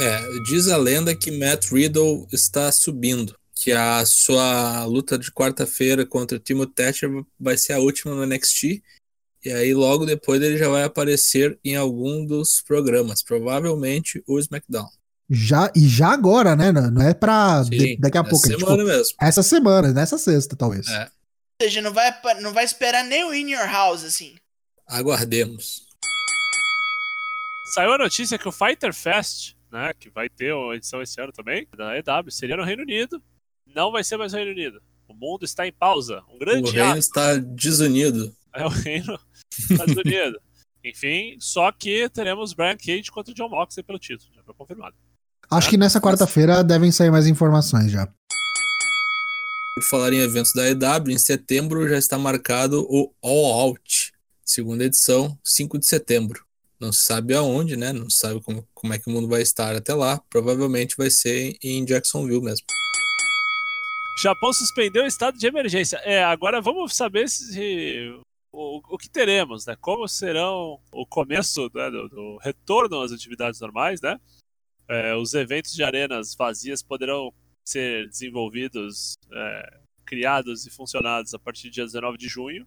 É, 0.00 0.18
diz 0.48 0.68
a 0.68 0.76
lenda 0.78 1.14
que 1.14 1.30
Matt 1.30 1.70
Riddle 1.70 2.26
está 2.32 2.72
subindo, 2.72 3.34
que 3.54 3.70
a 3.70 4.02
sua 4.06 4.84
luta 4.86 5.18
de 5.18 5.30
quarta-feira 5.30 6.06
contra 6.06 6.38
Timothy 6.40 6.72
Thatcher 6.72 7.10
vai 7.38 7.58
ser 7.58 7.74
a 7.74 7.78
última 7.80 8.14
no 8.14 8.24
NXT, 8.26 8.82
e 9.44 9.50
aí 9.50 9.72
logo 9.74 10.04
depois 10.06 10.40
ele 10.42 10.56
já 10.58 10.68
vai 10.68 10.82
aparecer 10.84 11.58
em 11.64 11.76
algum 11.76 12.24
dos 12.26 12.60
programas, 12.62 13.22
provavelmente 13.22 14.22
o 14.26 14.38
SmackDown. 14.38 14.88
Já, 15.32 15.70
e 15.76 15.86
já 15.88 16.08
agora, 16.08 16.56
né? 16.56 16.72
Não 16.72 16.90
não 16.90 17.02
é 17.02 17.14
pra 17.14 17.62
Sim, 17.64 17.70
de- 17.70 17.96
daqui 17.98 18.18
a 18.18 18.24
pouco. 18.24 18.44
é 18.46 18.50
tipo, 18.50 18.60
semana 18.66 18.84
mesmo. 18.84 19.14
essa 19.20 19.42
semana, 19.42 19.92
nessa 19.92 20.18
sexta, 20.18 20.56
talvez. 20.56 20.88
É. 20.88 21.04
Ou 21.04 21.08
seja, 21.68 21.80
não 21.82 21.92
vai, 21.92 22.12
não 22.40 22.52
vai 22.52 22.64
esperar 22.64 23.04
nem 23.04 23.22
o 23.24 23.32
In 23.34 23.50
Your 23.52 23.66
House, 23.70 24.02
assim. 24.04 24.34
Aguardemos. 24.88 25.82
Saiu 27.74 27.92
a 27.92 27.98
notícia 27.98 28.38
que 28.38 28.48
o 28.48 28.52
Fighter 28.52 28.92
Fest, 28.92 29.54
né, 29.70 29.92
que 29.98 30.10
vai 30.10 30.28
ter 30.28 30.52
uma 30.52 30.74
edição 30.74 31.00
esse 31.00 31.20
ano 31.20 31.32
também, 31.32 31.66
da 31.76 31.96
EW, 31.96 32.30
seria 32.30 32.56
no 32.56 32.64
Reino 32.64 32.82
Unido. 32.82 33.22
Não 33.74 33.92
vai 33.92 34.02
ser 34.02 34.16
mais 34.16 34.32
no 34.32 34.38
Reino 34.38 34.50
Unido. 34.52 34.82
O 35.08 35.14
mundo 35.14 35.44
está 35.44 35.66
em 35.66 35.72
pausa. 35.72 36.22
Um 36.28 36.36
O 36.36 36.38
grande 36.38 36.70
reino 36.72 36.90
ato. 36.90 36.98
está 36.98 37.36
desunido. 37.36 38.34
É 38.52 38.64
o 38.64 38.68
reino 38.68 39.16
Estados 39.58 39.96
Unidos. 39.96 40.40
Enfim, 40.84 41.36
só 41.38 41.70
que 41.70 42.08
teremos 42.08 42.52
Brian 42.52 42.76
Cage 42.76 43.10
contra 43.10 43.32
o 43.32 43.34
John 43.34 43.50
Moxley 43.50 43.84
pelo 43.84 43.98
título. 43.98 44.30
Já 44.34 44.42
foi 44.42 44.54
confirmado. 44.54 44.94
Acho 45.50 45.68
que 45.68 45.76
nessa 45.76 46.00
quarta-feira 46.00 46.62
devem 46.62 46.92
sair 46.92 47.10
mais 47.10 47.26
informações 47.26 47.90
já. 47.90 48.06
Por 49.74 49.84
falar 49.90 50.12
em 50.12 50.20
eventos 50.20 50.52
da 50.54 50.68
EW, 50.68 51.10
em 51.10 51.18
setembro 51.18 51.88
já 51.88 51.98
está 51.98 52.16
marcado 52.16 52.86
o 52.88 53.12
All 53.22 53.60
Out, 53.60 54.12
segunda 54.44 54.84
edição, 54.84 55.38
5 55.44 55.78
de 55.78 55.86
setembro. 55.86 56.44
Não 56.80 56.92
se 56.92 57.04
sabe 57.04 57.34
aonde, 57.34 57.76
né? 57.76 57.92
Não 57.92 58.08
se 58.08 58.18
sabe 58.18 58.40
como, 58.40 58.66
como 58.72 58.94
é 58.94 58.98
que 58.98 59.08
o 59.08 59.12
mundo 59.12 59.28
vai 59.28 59.42
estar 59.42 59.76
até 59.76 59.92
lá. 59.92 60.18
Provavelmente 60.30 60.96
vai 60.96 61.10
ser 61.10 61.56
em 61.62 61.84
Jacksonville 61.84 62.42
mesmo. 62.42 62.64
Japão 64.22 64.52
suspendeu 64.52 65.04
o 65.04 65.06
estado 65.06 65.38
de 65.38 65.46
emergência. 65.46 65.96
É, 66.04 66.22
agora 66.24 66.60
vamos 66.60 66.94
saber 66.94 67.28
se 67.28 68.18
o, 68.52 68.80
o 68.94 68.98
que 68.98 69.08
teremos, 69.08 69.66
né? 69.66 69.76
Como 69.80 70.06
serão 70.08 70.80
o 70.92 71.06
começo 71.06 71.70
né, 71.74 71.90
do, 71.90 72.08
do 72.08 72.36
retorno 72.38 73.00
às 73.02 73.12
atividades 73.12 73.60
normais, 73.60 74.00
né? 74.00 74.20
É, 74.88 75.14
os 75.14 75.34
eventos 75.34 75.72
de 75.72 75.84
arenas 75.84 76.34
vazias 76.34 76.82
poderão 76.82 77.32
ser 77.64 78.08
desenvolvidos, 78.08 79.14
é, 79.32 79.80
criados 80.04 80.66
e 80.66 80.70
funcionados 80.70 81.32
a 81.32 81.38
partir 81.38 81.68
do 81.68 81.74
dia 81.74 81.84
19 81.84 82.18
de 82.18 82.28
junho. 82.28 82.66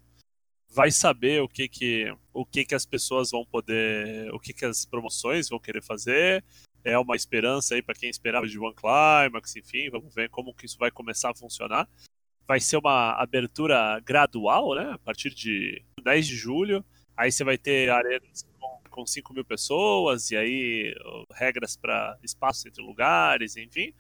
Vai 0.70 0.90
saber 0.90 1.42
o 1.42 1.48
que 1.48 1.68
que, 1.68 2.16
o 2.34 2.46
que, 2.46 2.66
que 2.66 2.74
as 2.74 2.86
pessoas 2.86 3.30
vão 3.30 3.46
poder, 3.46 4.34
o 4.34 4.40
que, 4.40 4.54
que 4.54 4.66
as 4.66 4.86
promoções 4.86 5.50
vão 5.50 5.60
querer 5.60 5.84
fazer, 5.84 6.44
é 6.84 6.98
uma 6.98 7.16
esperança 7.16 7.76
aí 7.76 7.82
para 7.82 7.94
quem 7.94 8.10
esperava 8.10 8.48
de 8.48 8.58
One 8.58 8.74
Climax, 8.74 9.56
enfim, 9.56 9.90
vamos 9.90 10.14
ver 10.14 10.30
como 10.30 10.54
que 10.54 10.66
isso 10.66 10.78
vai 10.78 10.90
começar 10.90 11.32
a 11.32 11.36
funcionar. 11.36 11.88
Vai 12.48 12.60
ser 12.60 12.78
uma 12.78 13.14
abertura 13.14 14.00
gradual, 14.02 14.76
né? 14.76 14.92
A 14.92 14.98
partir 15.00 15.34
de 15.34 15.84
10 16.04 16.28
de 16.28 16.36
julho. 16.36 16.84
Aí 17.16 17.32
você 17.32 17.44
vai 17.44 17.58
ter 17.58 17.90
arenas 17.90 18.44
com, 18.60 18.82
com 18.90 19.06
5 19.06 19.34
mil 19.34 19.46
pessoas, 19.46 20.32
e 20.32 20.38
aí 20.38 20.96
regras 21.32 21.78
para 21.78 22.18
espaço 22.24 22.68
entre 22.68 22.82
lugares, 22.82 23.56
enfim. 23.56 23.94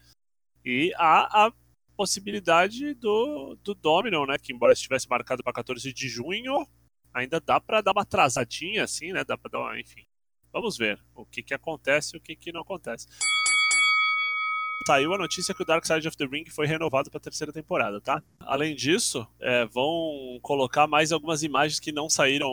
E 0.66 0.91
há 0.98 1.46
a 1.46 1.54
possibilidade 1.96 2.94
do, 2.96 3.56
do 3.64 3.74
Domino, 3.74 4.26
né? 4.26 4.38
Que 4.38 4.52
embora 4.52 4.74
estivesse 4.74 5.08
marcado 5.10 5.44
para 5.44 5.54
14 5.54 5.94
de 5.94 6.10
junho, 6.10 6.68
ainda 7.14 7.39
dá 7.39 7.60
para 7.60 7.82
dar 7.82 7.91
uma 7.91 8.02
atrasadinha, 8.02 8.84
assim, 8.84 9.12
né? 9.14 9.24
Dá 9.24 9.38
para 9.38 9.52
dar 9.52 9.60
uma, 9.60 9.80
enfim. 9.80 10.04
Vamos 10.52 10.78
ver 10.78 11.00
o 11.16 11.26
que, 11.26 11.41
que 11.41 11.54
acontece 11.54 12.16
e 12.16 12.20
o 12.20 12.22
que, 12.22 12.36
que 12.36 12.52
não 12.52 12.62
acontece. 12.62 13.08
Saiu 14.86 15.13
a 15.13 15.17
notícia 15.17 15.53
que 15.53 15.63
o 15.63 15.65
Dark 15.65 15.86
Side 15.86 16.07
of 16.07 16.17
the 16.17 16.26
Ring 16.26 16.45
foi 16.49 16.67
renovado 16.67 17.09
para 17.09 17.17
a 17.17 17.21
terceira 17.21 17.53
temporada, 17.53 18.01
tá? 18.01 18.21
Além 18.39 18.76
disso, 18.76 19.26
é, 19.39 19.65
vão 19.65 20.39
colocar 20.41 20.88
mais 20.88 21.11
algumas 21.11 21.41
imagens 21.41 21.80
que 21.80 21.91
não 21.91 22.09
saíram, 22.09 22.49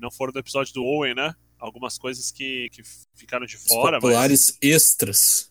não 0.00 0.10
foram 0.10 0.32
do 0.32 0.38
episódio 0.38 0.72
do 0.72 0.82
Owen, 0.82 1.14
né? 1.14 1.34
Algumas 1.58 1.98
coisas 1.98 2.30
que, 2.30 2.68
que 2.72 2.82
ficaram 3.14 3.44
de 3.44 3.56
Os 3.56 3.64
fora, 3.64 3.92
mas 3.92 4.00
populares 4.00 4.58
extras. 4.62 5.50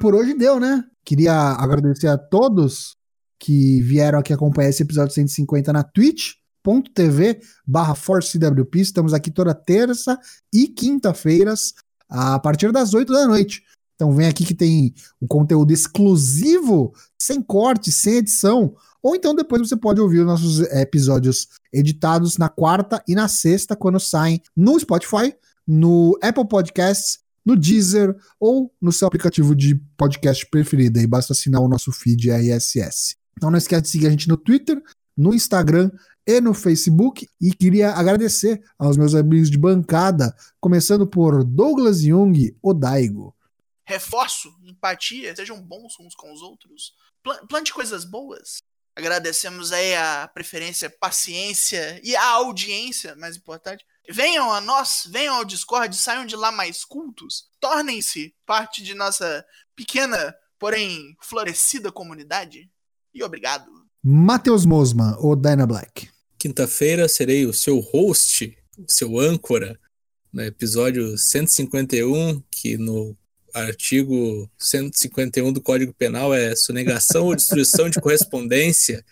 Por 0.00 0.14
hoje 0.14 0.34
deu, 0.34 0.60
né? 0.60 0.84
Queria 1.04 1.32
agradecer 1.32 2.08
a 2.08 2.18
todos 2.18 2.96
que 3.38 3.80
vieram 3.82 4.20
aqui 4.20 4.32
acompanhar 4.32 4.70
esse 4.70 4.84
episódio 4.84 5.12
150 5.12 5.72
na 5.72 5.82
twitch.tv 5.82 7.40
barra 7.66 7.96
ForceWP. 7.96 8.80
Estamos 8.80 9.12
aqui 9.12 9.32
toda 9.32 9.52
terça 9.52 10.16
e 10.52 10.68
quinta-feiras, 10.68 11.74
a 12.12 12.38
partir 12.38 12.70
das 12.70 12.92
8 12.92 13.10
da 13.10 13.26
noite. 13.26 13.62
Então 13.94 14.12
vem 14.12 14.28
aqui 14.28 14.44
que 14.44 14.54
tem 14.54 14.92
o 15.20 15.26
conteúdo 15.26 15.72
exclusivo, 15.72 16.92
sem 17.20 17.40
corte, 17.40 17.90
sem 17.90 18.16
edição. 18.16 18.74
Ou 19.02 19.16
então 19.16 19.34
depois 19.34 19.66
você 19.66 19.76
pode 19.76 20.00
ouvir 20.00 20.20
os 20.20 20.26
nossos 20.26 20.60
episódios 20.72 21.48
editados 21.72 22.36
na 22.36 22.48
quarta 22.48 23.02
e 23.08 23.14
na 23.14 23.28
sexta, 23.28 23.74
quando 23.74 23.98
saem 23.98 24.40
no 24.56 24.78
Spotify, 24.78 25.34
no 25.66 26.18
Apple 26.22 26.46
Podcasts, 26.46 27.20
no 27.44 27.56
Deezer 27.56 28.14
ou 28.38 28.72
no 28.80 28.92
seu 28.92 29.08
aplicativo 29.08 29.54
de 29.54 29.74
podcast 29.96 30.46
preferido. 30.50 31.00
Aí 31.00 31.06
basta 31.06 31.32
assinar 31.32 31.60
o 31.60 31.68
nosso 31.68 31.90
feed 31.90 32.30
RSS. 32.30 33.16
Então 33.36 33.50
não 33.50 33.58
esquece 33.58 33.82
de 33.82 33.88
seguir 33.88 34.06
a 34.06 34.10
gente 34.10 34.28
no 34.28 34.36
Twitter, 34.36 34.80
no 35.16 35.34
Instagram 35.34 35.90
e 36.26 36.40
no 36.40 36.54
Facebook. 36.54 37.28
E 37.40 37.52
queria 37.54 37.92
agradecer 37.92 38.62
aos 38.78 38.96
meus 38.96 39.14
amigos 39.14 39.50
de 39.50 39.58
bancada, 39.58 40.34
começando 40.60 41.06
por 41.06 41.44
Douglas 41.44 42.00
Jung, 42.02 42.56
o 42.62 42.72
Daigo. 42.74 43.34
Reforço, 43.84 44.54
empatia, 44.64 45.34
sejam 45.34 45.60
bons 45.60 45.94
uns 46.00 46.14
com 46.14 46.32
os 46.32 46.40
outros. 46.40 46.94
Pla- 47.22 47.44
Plante 47.46 47.72
coisas 47.74 48.04
boas. 48.04 48.58
Agradecemos 48.94 49.72
aí 49.72 49.94
a 49.94 50.28
preferência, 50.32 50.90
paciência 50.90 52.00
e 52.04 52.14
a 52.14 52.26
audiência, 52.32 53.16
mais 53.16 53.36
importante. 53.36 53.84
Venham 54.10 54.52
a 54.52 54.60
nós, 54.60 55.08
venham 55.10 55.34
ao 55.36 55.44
Discord, 55.44 55.96
saiam 55.96 56.26
de 56.26 56.36
lá 56.36 56.52
mais 56.52 56.84
cultos. 56.84 57.44
Tornem-se 57.60 58.34
parte 58.44 58.82
de 58.82 58.92
nossa 58.94 59.44
pequena, 59.74 60.34
porém 60.58 61.16
florescida 61.22 61.90
comunidade. 61.90 62.70
E 63.14 63.22
obrigado. 63.22 63.70
Matheus 64.04 64.66
Mosman, 64.66 65.16
o 65.20 65.34
Dyna 65.36 65.66
Black. 65.66 66.10
Quinta-feira 66.42 67.08
serei 67.08 67.46
o 67.46 67.52
seu 67.52 67.78
host, 67.78 68.58
o 68.76 68.84
seu 68.88 69.20
âncora, 69.20 69.78
no 70.32 70.42
episódio 70.42 71.16
151, 71.16 72.42
que 72.50 72.76
no 72.76 73.16
artigo 73.54 74.50
151 74.58 75.52
do 75.52 75.60
Código 75.60 75.94
Penal 75.94 76.34
é 76.34 76.56
sonegação 76.56 77.26
ou 77.26 77.36
destruição 77.36 77.88
de 77.88 78.00
correspondência. 78.00 79.04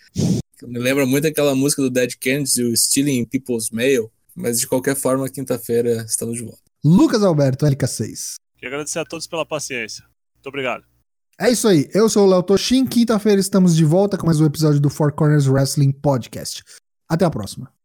Me 0.61 0.77
lembra 0.77 1.05
muito 1.05 1.25
aquela 1.25 1.55
música 1.55 1.81
do 1.81 1.89
Dead 1.89 2.17
Kennedys, 2.19 2.57
o 2.57 2.75
Stealing 2.75 3.23
People's 3.23 3.69
Mail. 3.69 4.11
Mas 4.35 4.59
de 4.59 4.67
qualquer 4.67 4.97
forma, 4.97 5.29
quinta-feira 5.29 6.03
estamos 6.05 6.35
de 6.35 6.43
volta. 6.43 6.59
Lucas 6.83 7.23
Alberto, 7.23 7.65
LK6. 7.65 8.33
Queria 8.57 8.75
agradecer 8.75 8.99
a 8.99 9.05
todos 9.05 9.25
pela 9.25 9.45
paciência. 9.45 10.03
Muito 10.35 10.49
obrigado. 10.49 10.83
É 11.39 11.49
isso 11.49 11.69
aí, 11.69 11.89
eu 11.93 12.09
sou 12.09 12.27
o 12.27 12.29
Léo 12.29 12.43
Toshin. 12.43 12.85
Quinta-feira 12.85 13.39
estamos 13.39 13.73
de 13.73 13.85
volta 13.85 14.17
com 14.17 14.25
mais 14.25 14.41
um 14.41 14.45
episódio 14.45 14.81
do 14.81 14.89
Four 14.89 15.13
Corners 15.13 15.47
Wrestling 15.47 15.93
Podcast. 15.93 16.61
Até 17.13 17.25
a 17.25 17.29
próxima. 17.29 17.80